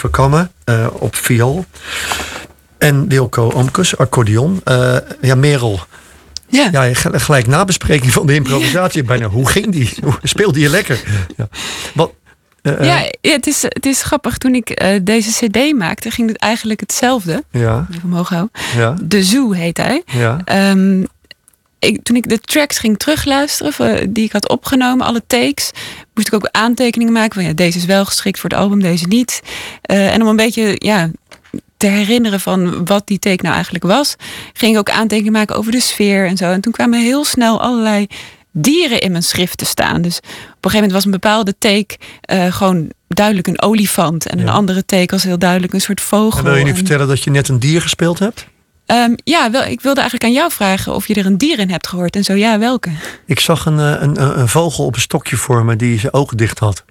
Verkammen 0.00 0.52
eh, 0.64 0.86
op 0.92 1.16
viool. 1.16 1.64
En 2.78 3.08
Wilco 3.08 3.46
Omkes, 3.46 3.96
accordeon. 3.96 4.60
Eh, 4.64 4.96
ja, 5.20 5.34
Merel. 5.34 5.80
Ja. 6.48 6.68
Ja, 6.72 6.90
gelijk 6.94 7.46
nabespreking 7.46 8.12
van 8.12 8.26
de 8.26 8.34
improvisatie. 8.34 9.02
Bijna, 9.02 9.26
hoe 9.26 9.48
ging 9.48 9.72
die? 9.72 9.92
Hoe 10.04 10.14
speelde 10.22 10.60
je 10.60 10.68
lekker? 10.68 11.00
Ja. 11.36 11.48
Wat, 11.94 12.12
eh, 12.62 12.84
Ja, 12.84 12.98
ja, 13.20 13.32
het, 13.32 13.46
is, 13.46 13.62
het 13.62 13.86
is 13.86 14.02
grappig. 14.02 14.38
Toen 14.38 14.54
ik 14.54 14.98
deze 15.02 15.46
cd 15.46 15.72
maakte, 15.74 16.10
ging 16.10 16.28
het 16.28 16.38
eigenlijk 16.38 16.80
hetzelfde. 16.80 17.44
ja, 17.50 17.86
Even 17.90 18.02
omhoog 18.04 18.28
houden. 18.28 18.50
ja, 18.76 18.94
De 19.02 19.22
Zoo 19.22 19.52
heet 19.52 19.76
hij. 19.76 20.02
ja. 20.06 20.40
Ehm, 20.44 21.02
ik, 21.80 22.02
toen 22.02 22.16
ik 22.16 22.28
de 22.28 22.38
tracks 22.40 22.78
ging 22.78 22.98
terugluisteren, 22.98 24.12
die 24.12 24.24
ik 24.24 24.32
had 24.32 24.48
opgenomen, 24.48 25.06
alle 25.06 25.22
takes, 25.26 25.70
moest 26.14 26.26
ik 26.26 26.34
ook 26.34 26.48
aantekeningen 26.50 27.12
maken 27.12 27.34
van 27.34 27.44
ja, 27.44 27.52
deze 27.52 27.78
is 27.78 27.84
wel 27.84 28.04
geschikt 28.04 28.38
voor 28.40 28.50
het 28.50 28.58
album, 28.58 28.80
deze 28.82 29.06
niet. 29.06 29.40
Eh, 29.82 30.14
en 30.14 30.22
om 30.22 30.28
een 30.28 30.36
beetje 30.36 30.74
ja, 30.78 31.10
te 31.76 31.86
herinneren 31.86 32.40
van 32.40 32.84
wat 32.84 33.06
die 33.06 33.18
take 33.18 33.42
nou 33.42 33.54
eigenlijk 33.54 33.84
was, 33.84 34.16
ging 34.52 34.72
ik 34.72 34.78
ook 34.78 34.90
aantekeningen 34.90 35.32
maken 35.32 35.56
over 35.56 35.72
de 35.72 35.80
sfeer 35.80 36.26
en 36.26 36.36
zo. 36.36 36.50
En 36.50 36.60
toen 36.60 36.72
kwamen 36.72 37.00
heel 37.00 37.24
snel 37.24 37.60
allerlei 37.60 38.06
dieren 38.52 39.00
in 39.00 39.10
mijn 39.10 39.22
schrift 39.22 39.58
te 39.58 39.64
staan. 39.64 40.02
Dus 40.02 40.16
op 40.18 40.24
een 40.24 40.70
gegeven 40.70 40.72
moment 40.74 40.92
was 40.92 41.04
een 41.04 41.10
bepaalde 41.10 41.54
take 41.58 41.96
eh, 42.20 42.52
gewoon 42.52 42.90
duidelijk 43.08 43.46
een 43.46 43.62
olifant. 43.62 44.26
En 44.26 44.38
een 44.38 44.48
andere 44.48 44.84
take 44.84 45.14
was 45.14 45.22
heel 45.22 45.38
duidelijk 45.38 45.72
een 45.72 45.80
soort 45.80 46.00
vogel. 46.00 46.38
En 46.38 46.44
wil 46.44 46.54
je 46.54 46.64
nu 46.64 46.70
En- 46.70 46.76
vertellen 46.76 47.08
dat 47.08 47.24
je 47.24 47.30
net 47.30 47.48
een 47.48 47.58
dier 47.58 47.82
gespeeld 47.82 48.18
hebt? 48.18 48.46
Ehm, 48.90 49.12
ja, 49.24 49.50
wel, 49.50 49.62
ik 49.62 49.80
wilde 49.80 50.00
eigenlijk 50.00 50.30
aan 50.30 50.36
jou 50.36 50.50
vragen 50.50 50.94
of 50.94 51.06
je 51.06 51.14
er 51.14 51.26
een 51.26 51.38
dier 51.38 51.58
in 51.58 51.70
hebt 51.70 51.86
gehoord. 51.86 52.16
En 52.16 52.24
zo 52.24 52.34
ja, 52.34 52.58
welke? 52.58 52.90
Ik 53.26 53.40
zag 53.40 53.66
een, 53.66 53.78
eh, 53.78 54.02
een, 54.02 54.38
een, 54.38 54.48
vogel 54.48 54.84
op 54.84 54.94
een 54.94 55.00
stokje 55.00 55.36
voor 55.36 55.64
me 55.64 55.76
die 55.76 55.98
zijn 55.98 56.12
ogen 56.12 56.36
dicht 56.36 56.58
had. 56.58 56.84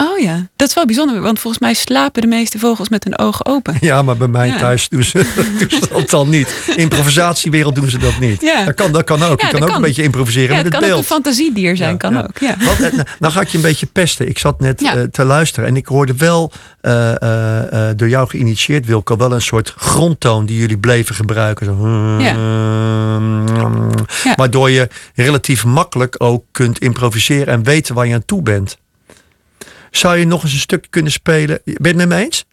Oh 0.00 0.18
ja, 0.18 0.46
dat 0.56 0.68
is 0.68 0.74
wel 0.74 0.86
bijzonder. 0.86 1.20
Want 1.20 1.38
volgens 1.38 1.62
mij 1.62 1.74
slapen 1.74 2.22
de 2.22 2.28
meeste 2.28 2.58
vogels 2.58 2.88
met 2.88 3.04
hun 3.04 3.18
ogen 3.18 3.46
open. 3.46 3.76
Ja, 3.80 4.02
maar 4.02 4.16
bij 4.16 4.28
mij 4.28 4.46
Ja. 4.46 4.58
thuis 4.58 4.88
doen 4.88 5.04
ze, 5.04 5.18
doen 5.58 5.70
ze 5.70 5.88
dat 5.92 6.10
dan 6.10 6.28
niet. 6.28 6.72
Improvisatiewereld 6.76 7.74
doen 7.74 7.90
ze 7.90 7.98
dat 7.98 8.18
niet. 8.18 8.40
Ja. 8.40 8.64
Dat, 8.64 8.74
kan, 8.74 8.92
dat 8.92 9.04
kan 9.04 9.22
ook. 9.22 9.40
Ja, 9.40 9.46
je 9.46 9.52
kan 9.52 9.62
ook 9.62 9.68
kan. 9.68 9.76
een 9.76 9.82
beetje 9.82 10.02
improviseren 10.02 10.48
met 10.48 10.64
het 10.64 10.64
het 10.64 10.74
kan 10.74 10.82
ook 10.82 10.88
beeld. 10.88 10.98
een 11.00 11.14
fantasiedier 11.14 11.76
zijn, 11.76 11.96
kan 11.96 12.22
ook. 12.22 12.38
Ja. 12.38 12.56
Want, 12.58 12.80
eh, 12.80 12.92
nou 13.18 13.32
ga 13.32 13.40
ik 13.40 13.48
je 13.48 13.56
een 13.56 13.62
beetje 13.62 13.86
pesten. 13.86 14.28
Ik 14.28 14.38
zat 14.38 14.60
net 14.60 14.82
eh, 14.82 15.02
te 15.02 15.24
luisteren 15.24 15.68
en 15.68 15.76
ik 15.76 15.86
hoorde 15.86 16.14
wel 16.16 16.52
eh, 16.80 17.88
door 17.96 18.08
jou 18.08 18.28
geïnitieerd, 18.28 18.86
Wilco, 18.86 19.16
wel 19.16 19.32
een 19.32 19.42
soort 19.42 19.74
grondtoon 19.76 20.46
die 20.46 20.58
jullie 20.58 20.78
bleven 20.78 21.14
gebruiken. 21.14 21.66
Zo. 21.66 21.88
Ja. 22.18 22.34
Ja. 24.24 24.34
Waardoor 24.36 24.70
je 24.70 24.88
relatief 25.14 25.64
makkelijk 25.64 26.14
ook 26.18 26.44
kunt 26.52 26.78
improviseren 26.78 27.46
en 27.46 27.62
weten 27.62 27.94
waar 27.94 28.06
je 28.06 28.14
aan 28.14 28.24
toe 28.24 28.42
bent. 28.42 28.78
Zou 29.90 30.16
je 30.16 30.26
nog 30.26 30.42
eens 30.42 30.52
een 30.52 30.58
stuk 30.58 30.86
kunnen 30.90 31.12
spelen? 31.12 31.60
Ben 31.64 31.74
je 31.74 31.88
het 31.88 31.96
met 31.96 32.08
me 32.08 32.16
eens? 32.16 32.44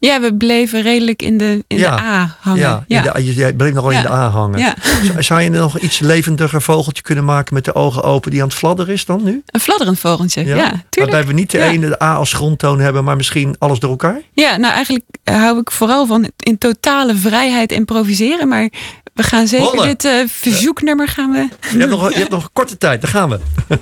ja, 0.00 0.20
we 0.20 0.34
bleven 0.34 0.82
redelijk 0.82 1.22
in 1.22 1.38
de, 1.38 1.64
in 1.66 1.78
Ja. 1.78 1.96
de 1.96 2.02
A 2.02 2.36
hangen. 2.40 2.60
Ja, 2.60 2.84
ja. 2.88 3.02
de- 3.12 3.24
je 3.24 3.34
jij 3.34 3.52
bleef 3.52 3.72
nog 3.72 3.82
wel 3.82 3.92
in 3.92 3.96
Ja. 3.98 4.02
de 4.02 4.12
A 4.12 4.28
hangen. 4.28 4.58
Ja. 4.58 4.74
Zou- 5.22 5.40
je 5.40 5.50
nog 5.50 5.78
iets 5.78 5.98
levendiger 5.98 6.62
vogeltje 6.62 7.02
kunnen 7.02 7.24
maken 7.24 7.54
met 7.54 7.64
de 7.64 7.74
ogen 7.74 8.02
open 8.02 8.30
die 8.30 8.40
aan 8.42 8.48
het 8.48 8.56
fladderen 8.56 8.94
is 8.94 9.04
dan 9.04 9.24
nu? 9.24 9.42
Een 9.46 9.60
fladderend 9.60 9.98
vogeltje, 9.98 10.44
ja, 10.44 10.54
tuurlijk. 10.54 10.84
Waarbij 10.94 11.24
we 11.26 11.32
niet 11.32 11.50
de 11.50 11.58
Ja. 11.58 11.64
ene 11.64 11.88
de 11.88 12.02
A 12.02 12.14
als 12.14 12.32
grondtoon 12.32 12.80
hebben, 12.80 13.04
maar 13.04 13.16
misschien 13.16 13.56
alles 13.58 13.78
door 13.78 13.90
elkaar? 13.90 14.20
Ja, 14.32 14.56
nou 14.56 14.72
eigenlijk 14.74 15.04
hou 15.24 15.58
ik 15.58 15.70
vooral 15.70 16.06
van 16.06 16.30
in 16.36 16.58
totale 16.58 17.16
vrijheid 17.16 17.72
improviseren. 17.72 18.48
Maar 18.48 18.68
we 19.14 19.22
gaan 19.22 19.46
zeker 19.46 19.82
dit 19.86 20.04
eh, 20.04 20.12
verzoeknummer 20.26 21.08
gaan 21.08 21.30
we... 21.32 21.48
Je 21.72 21.78
hebt, 21.78 21.90
nog, 21.90 22.12
je 22.12 22.18
hebt 22.18 22.30
nog 22.30 22.50
korte 22.52 22.78
tijd, 22.78 23.00
daar 23.00 23.10
gaan 23.10 23.28
we. 23.28 23.38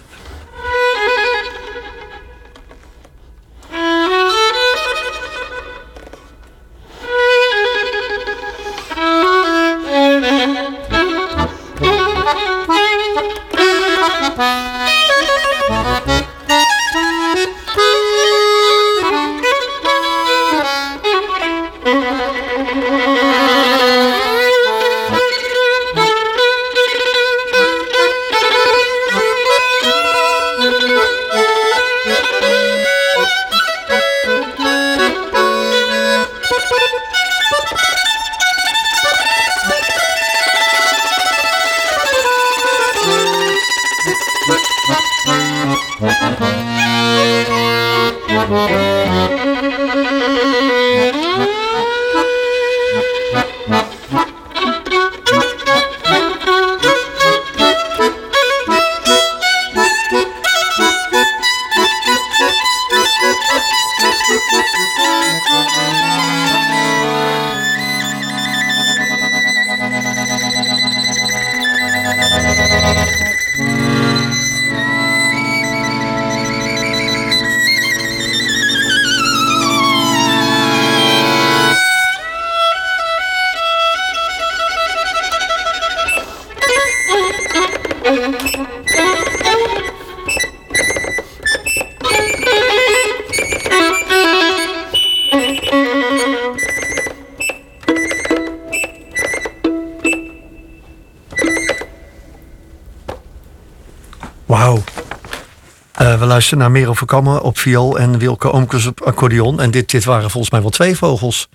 luisteren 106.37 106.65
naar 106.65 106.73
Merel 106.81 106.95
Verkammen 106.95 107.43
op 107.43 107.59
viool 107.59 107.99
en 107.99 108.19
Wilke 108.19 108.53
Oomkes 108.53 108.87
op 108.87 109.01
accordeon. 109.01 109.61
En 109.61 109.71
dit, 109.71 109.91
dit 109.91 110.05
waren 110.05 110.31
volgens 110.31 110.53
mij 110.53 110.61
wel 110.61 110.71
twee 110.71 110.97
vogels. 110.97 111.49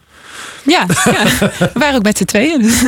Ja, 0.64 0.86
ja. 1.04 1.26
we 1.58 1.70
waren 1.74 1.96
ook 1.96 2.04
met 2.04 2.18
z'n 2.18 2.26
tweeën. 2.26 2.62
Dus. 2.68 2.84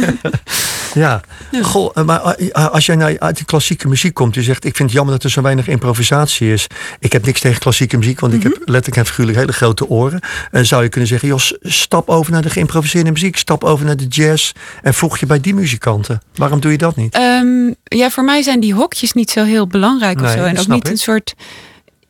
Ja. 0.94 1.22
Goh, 1.62 1.92
eh, 1.94 2.04
maar 2.04 2.22
eh, 2.24 2.68
als 2.70 2.86
jij 2.86 2.96
nou 2.96 3.20
uit 3.20 3.38
de 3.38 3.46
klassieke 3.46 3.88
muziek 3.88 4.14
komt, 4.14 4.36
je 4.36 4.42
zegt: 4.42 4.66
Ik 4.66 4.76
vind 4.76 4.90
het 4.90 4.98
jammer 4.98 5.14
dat 5.16 5.24
er 5.24 5.30
zo 5.30 5.42
weinig 5.42 5.68
improvisatie 5.68 6.54
is. 6.54 6.68
Ik 7.00 7.12
heb 7.12 7.26
niks 7.26 7.40
tegen 7.40 7.60
klassieke 7.60 7.98
muziek, 7.98 8.20
want 8.20 8.34
ik 8.34 8.44
heb 8.44 8.52
letterlijk 8.58 8.98
en 8.98 9.06
figuurlijk 9.06 9.38
hele 9.38 9.54
grote 9.54 9.90
oren. 9.90 10.20
En 10.52 10.66
zou 10.66 10.84
je 10.84 10.90
kunnen 10.90 11.10
zeggen: 11.10 11.28
Jos, 11.28 11.56
stap 11.62 12.10
over 12.10 12.32
naar 12.32 12.42
de 12.42 12.50
geïmproviseerde 12.50 13.12
muziek, 13.12 13.38
stap 13.38 13.64
over 13.64 13.86
naar 13.86 13.98
de 13.98 14.08
jazz 14.08 14.52
en 14.82 14.94
voeg 14.94 15.18
je 15.18 15.26
bij 15.26 15.40
die 15.40 15.54
muzikanten. 15.54 16.22
Waarom 16.36 16.60
doe 16.60 16.72
je 16.72 16.78
dat 16.78 16.96
niet? 16.96 17.14
Ehm, 17.14 17.74
ja, 17.84 18.10
voor 18.10 18.24
mij 18.24 18.42
zijn 18.42 18.60
die 18.60 18.74
hokjes 18.74 19.14
niet 19.14 19.30
zo 19.32 19.44
heel 19.44 19.68
belangrijk 19.68 20.22
of 20.22 20.30
zo. 20.30 20.44
En 20.44 20.60
ook 20.60 20.68
niet 20.68 20.86
ik. 20.86 20.92
een 20.92 20.98
soort 20.98 21.34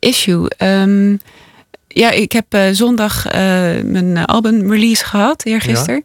issue. 0.04 0.48
Ehm, 0.56 1.16
ja, 1.88 2.10
ik 2.10 2.32
heb 2.32 2.46
eh, 2.48 2.62
zondag 2.72 3.26
eh, 3.26 3.32
mijn 3.84 4.16
eh, 4.16 4.24
album 4.24 4.70
release 4.72 5.04
gehad, 5.04 5.44
eergisteren. 5.44 6.02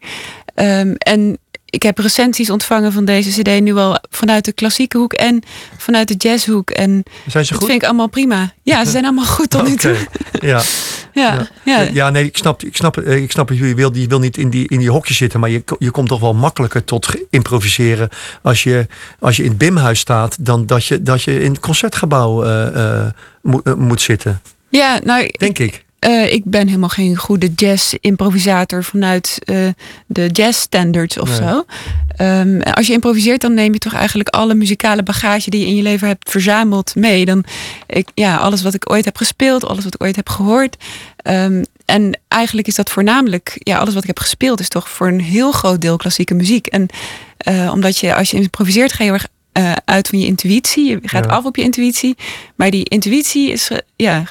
Ehm, 0.54 0.94
en 0.98 1.38
ik 1.70 1.82
heb 1.82 1.98
recensies 1.98 2.50
ontvangen 2.50 2.92
van 2.92 3.04
deze 3.04 3.42
cd 3.42 3.60
nu 3.60 3.74
al 3.74 3.98
vanuit 4.10 4.44
de 4.44 4.52
klassieke 4.52 4.98
hoek 4.98 5.12
en 5.12 5.42
vanuit 5.76 6.08
de 6.08 6.14
jazzhoek. 6.14 6.70
En 6.70 7.02
Zijn 7.26 7.44
ze 7.44 7.50
dat 7.50 7.60
goed? 7.60 7.70
vind 7.70 7.82
ik 7.82 7.88
allemaal 7.88 8.08
prima. 8.08 8.52
Ja, 8.62 8.84
ze 8.84 8.90
zijn 8.90 9.04
allemaal 9.04 9.26
goed 9.26 9.50
tot 9.50 9.68
nu 9.68 9.76
toe. 9.76 9.96
Ja. 10.40 10.62
Ja, 11.12 11.48
ja. 11.64 11.80
Ja, 11.80 12.10
nee, 12.10 12.24
ik 12.24 12.36
snap, 12.36 12.62
ik 12.62 12.76
snap, 12.76 12.96
eh, 12.96 13.22
ik 13.22 13.30
snap. 13.30 13.50
Je 13.50 13.74
wil, 13.74 13.96
je 13.96 14.06
wil 14.06 14.18
niet 14.18 14.36
in 14.36 14.50
die, 14.50 14.68
in 14.68 14.78
die 14.78 14.90
hokjes 14.90 15.16
zitten, 15.16 15.40
maar 15.40 15.50
je, 15.50 15.62
je 15.78 15.90
komt 15.90 16.08
toch 16.08 16.20
wel 16.20 16.34
makkelijker 16.34 16.84
tot 16.84 17.08
improviseren 17.30 18.08
als 18.42 18.62
je, 18.62 18.86
als 19.18 19.36
je 19.36 19.42
in 19.42 19.48
het 19.48 19.58
Bimhuis 19.58 19.98
staat, 19.98 20.36
dan 20.40 20.66
dat 20.66 20.84
je, 20.84 21.02
dat 21.02 21.22
je 21.22 21.40
in 21.42 21.50
het 21.50 21.60
concertgebouw 21.60 22.44
eh, 22.44 23.00
eh, 23.00 23.06
moet, 23.42 23.76
moet 23.76 24.00
zitten. 24.00 24.40
Ja, 24.68 25.00
nou, 25.04 25.30
Denk 25.38 25.58
ik. 25.58 25.84
Eh, 26.00 26.32
ik 26.32 26.44
ben 26.44 26.66
helemaal 26.66 26.88
geen 26.88 27.16
goede 27.16 27.50
jazz-improvisator 27.54 28.84
vanuit 28.84 29.38
eh, 29.44 29.56
de 30.06 30.26
jazz-standards 30.32 31.18
of 31.18 31.28
Nee. 31.28 31.38
zo. 31.48 31.64
Ehm, 32.16 32.60
als 32.60 32.86
je 32.86 32.92
improviseert, 32.92 33.40
dan 33.40 33.54
neem 33.54 33.72
je 33.72 33.78
toch 33.78 33.94
eigenlijk 33.94 34.28
alle 34.28 34.54
muzikale 34.54 35.02
bagage 35.02 35.50
die 35.50 35.60
je 35.60 35.66
in 35.66 35.74
je 35.76 35.82
leven 35.82 36.08
hebt 36.08 36.30
verzameld 36.30 36.94
mee. 36.94 37.24
Dan, 37.24 37.44
ik, 37.86 38.08
ja, 38.14 38.36
alles 38.36 38.62
wat 38.62 38.74
ik 38.74 38.90
ooit 38.90 39.04
heb 39.04 39.16
gespeeld, 39.16 39.64
alles 39.66 39.84
wat 39.84 39.94
ik 39.94 40.02
ooit 40.02 40.16
heb 40.16 40.28
gehoord. 40.28 40.76
Ehm, 41.16 41.62
en 41.84 42.18
eigenlijk 42.28 42.66
is 42.66 42.74
dat 42.74 42.90
voornamelijk, 42.90 43.54
ja, 43.58 43.78
alles 43.78 43.94
wat 43.94 44.02
ik 44.02 44.08
heb 44.08 44.18
gespeeld, 44.18 44.60
is 44.60 44.68
toch 44.68 44.88
voor 44.88 45.08
een 45.08 45.20
heel 45.20 45.52
groot 45.52 45.80
deel 45.80 45.96
klassieke 45.96 46.34
muziek. 46.34 46.66
En 46.66 46.86
eh, 47.36 47.70
omdat 47.72 47.98
je, 47.98 48.14
als 48.14 48.30
je 48.30 48.36
improviseert, 48.36 48.92
ga 48.92 49.04
je 49.04 49.10
heel 49.10 49.18
erg 49.20 49.28
uit 49.84 50.08
van 50.08 50.18
je 50.18 50.26
intuïtie. 50.26 50.84
Je 50.90 50.98
gaat 51.08 51.24
Ja. 51.24 51.30
af 51.30 51.44
op 51.44 51.56
je 51.56 51.62
intuïtie. 51.62 52.16
Maar 52.54 52.70
die 52.70 52.84
intuïtie 52.88 53.50
is, 53.50 53.70
ja, 53.96 54.22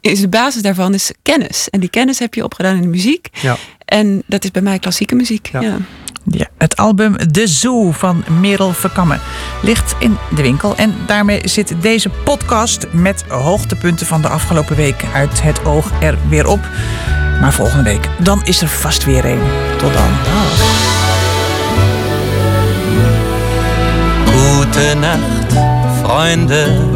is 0.00 0.20
de 0.20 0.28
basis 0.28 0.62
daarvan 0.62 0.94
is 0.94 1.12
kennis. 1.22 1.70
En 1.70 1.80
die 1.80 1.90
kennis 1.90 2.18
heb 2.18 2.34
je 2.34 2.44
opgedaan 2.44 2.76
in 2.76 2.82
de 2.82 2.88
muziek. 2.88 3.28
Ja. 3.32 3.56
En 3.84 4.22
dat 4.26 4.44
is 4.44 4.50
bij 4.50 4.62
mij 4.62 4.78
klassieke 4.78 5.14
muziek. 5.14 5.48
Ja. 5.52 5.78
Ja, 6.30 6.46
het 6.58 6.76
album 6.76 7.16
De 7.30 7.46
Zoo 7.46 7.90
van 7.90 8.24
Merel 8.40 8.72
Verkammen 8.72 9.20
ligt 9.62 9.94
in 9.98 10.16
de 10.34 10.42
winkel. 10.42 10.76
En 10.76 10.94
daarmee 11.06 11.40
zit 11.48 11.74
deze 11.80 12.08
podcast 12.08 12.86
met 12.92 13.24
hoogtepunten 13.28 14.06
van 14.06 14.22
de 14.22 14.28
afgelopen 14.28 14.76
week 14.76 15.04
uit 15.14 15.42
het 15.42 15.64
oog 15.64 15.90
er 16.00 16.18
weer 16.28 16.46
op. 16.46 16.60
Maar 17.40 17.52
volgende 17.52 17.82
week, 17.82 18.08
dan 18.18 18.40
is 18.44 18.62
er 18.62 18.68
vast 18.68 19.04
weer 19.04 19.24
een. 19.24 19.40
Tot 19.78 19.92
dan. 19.92 20.10
Dag. 20.24 21.04
Gute 24.26 24.94
Nacht, 24.94 25.52
Freunde. 26.02 26.95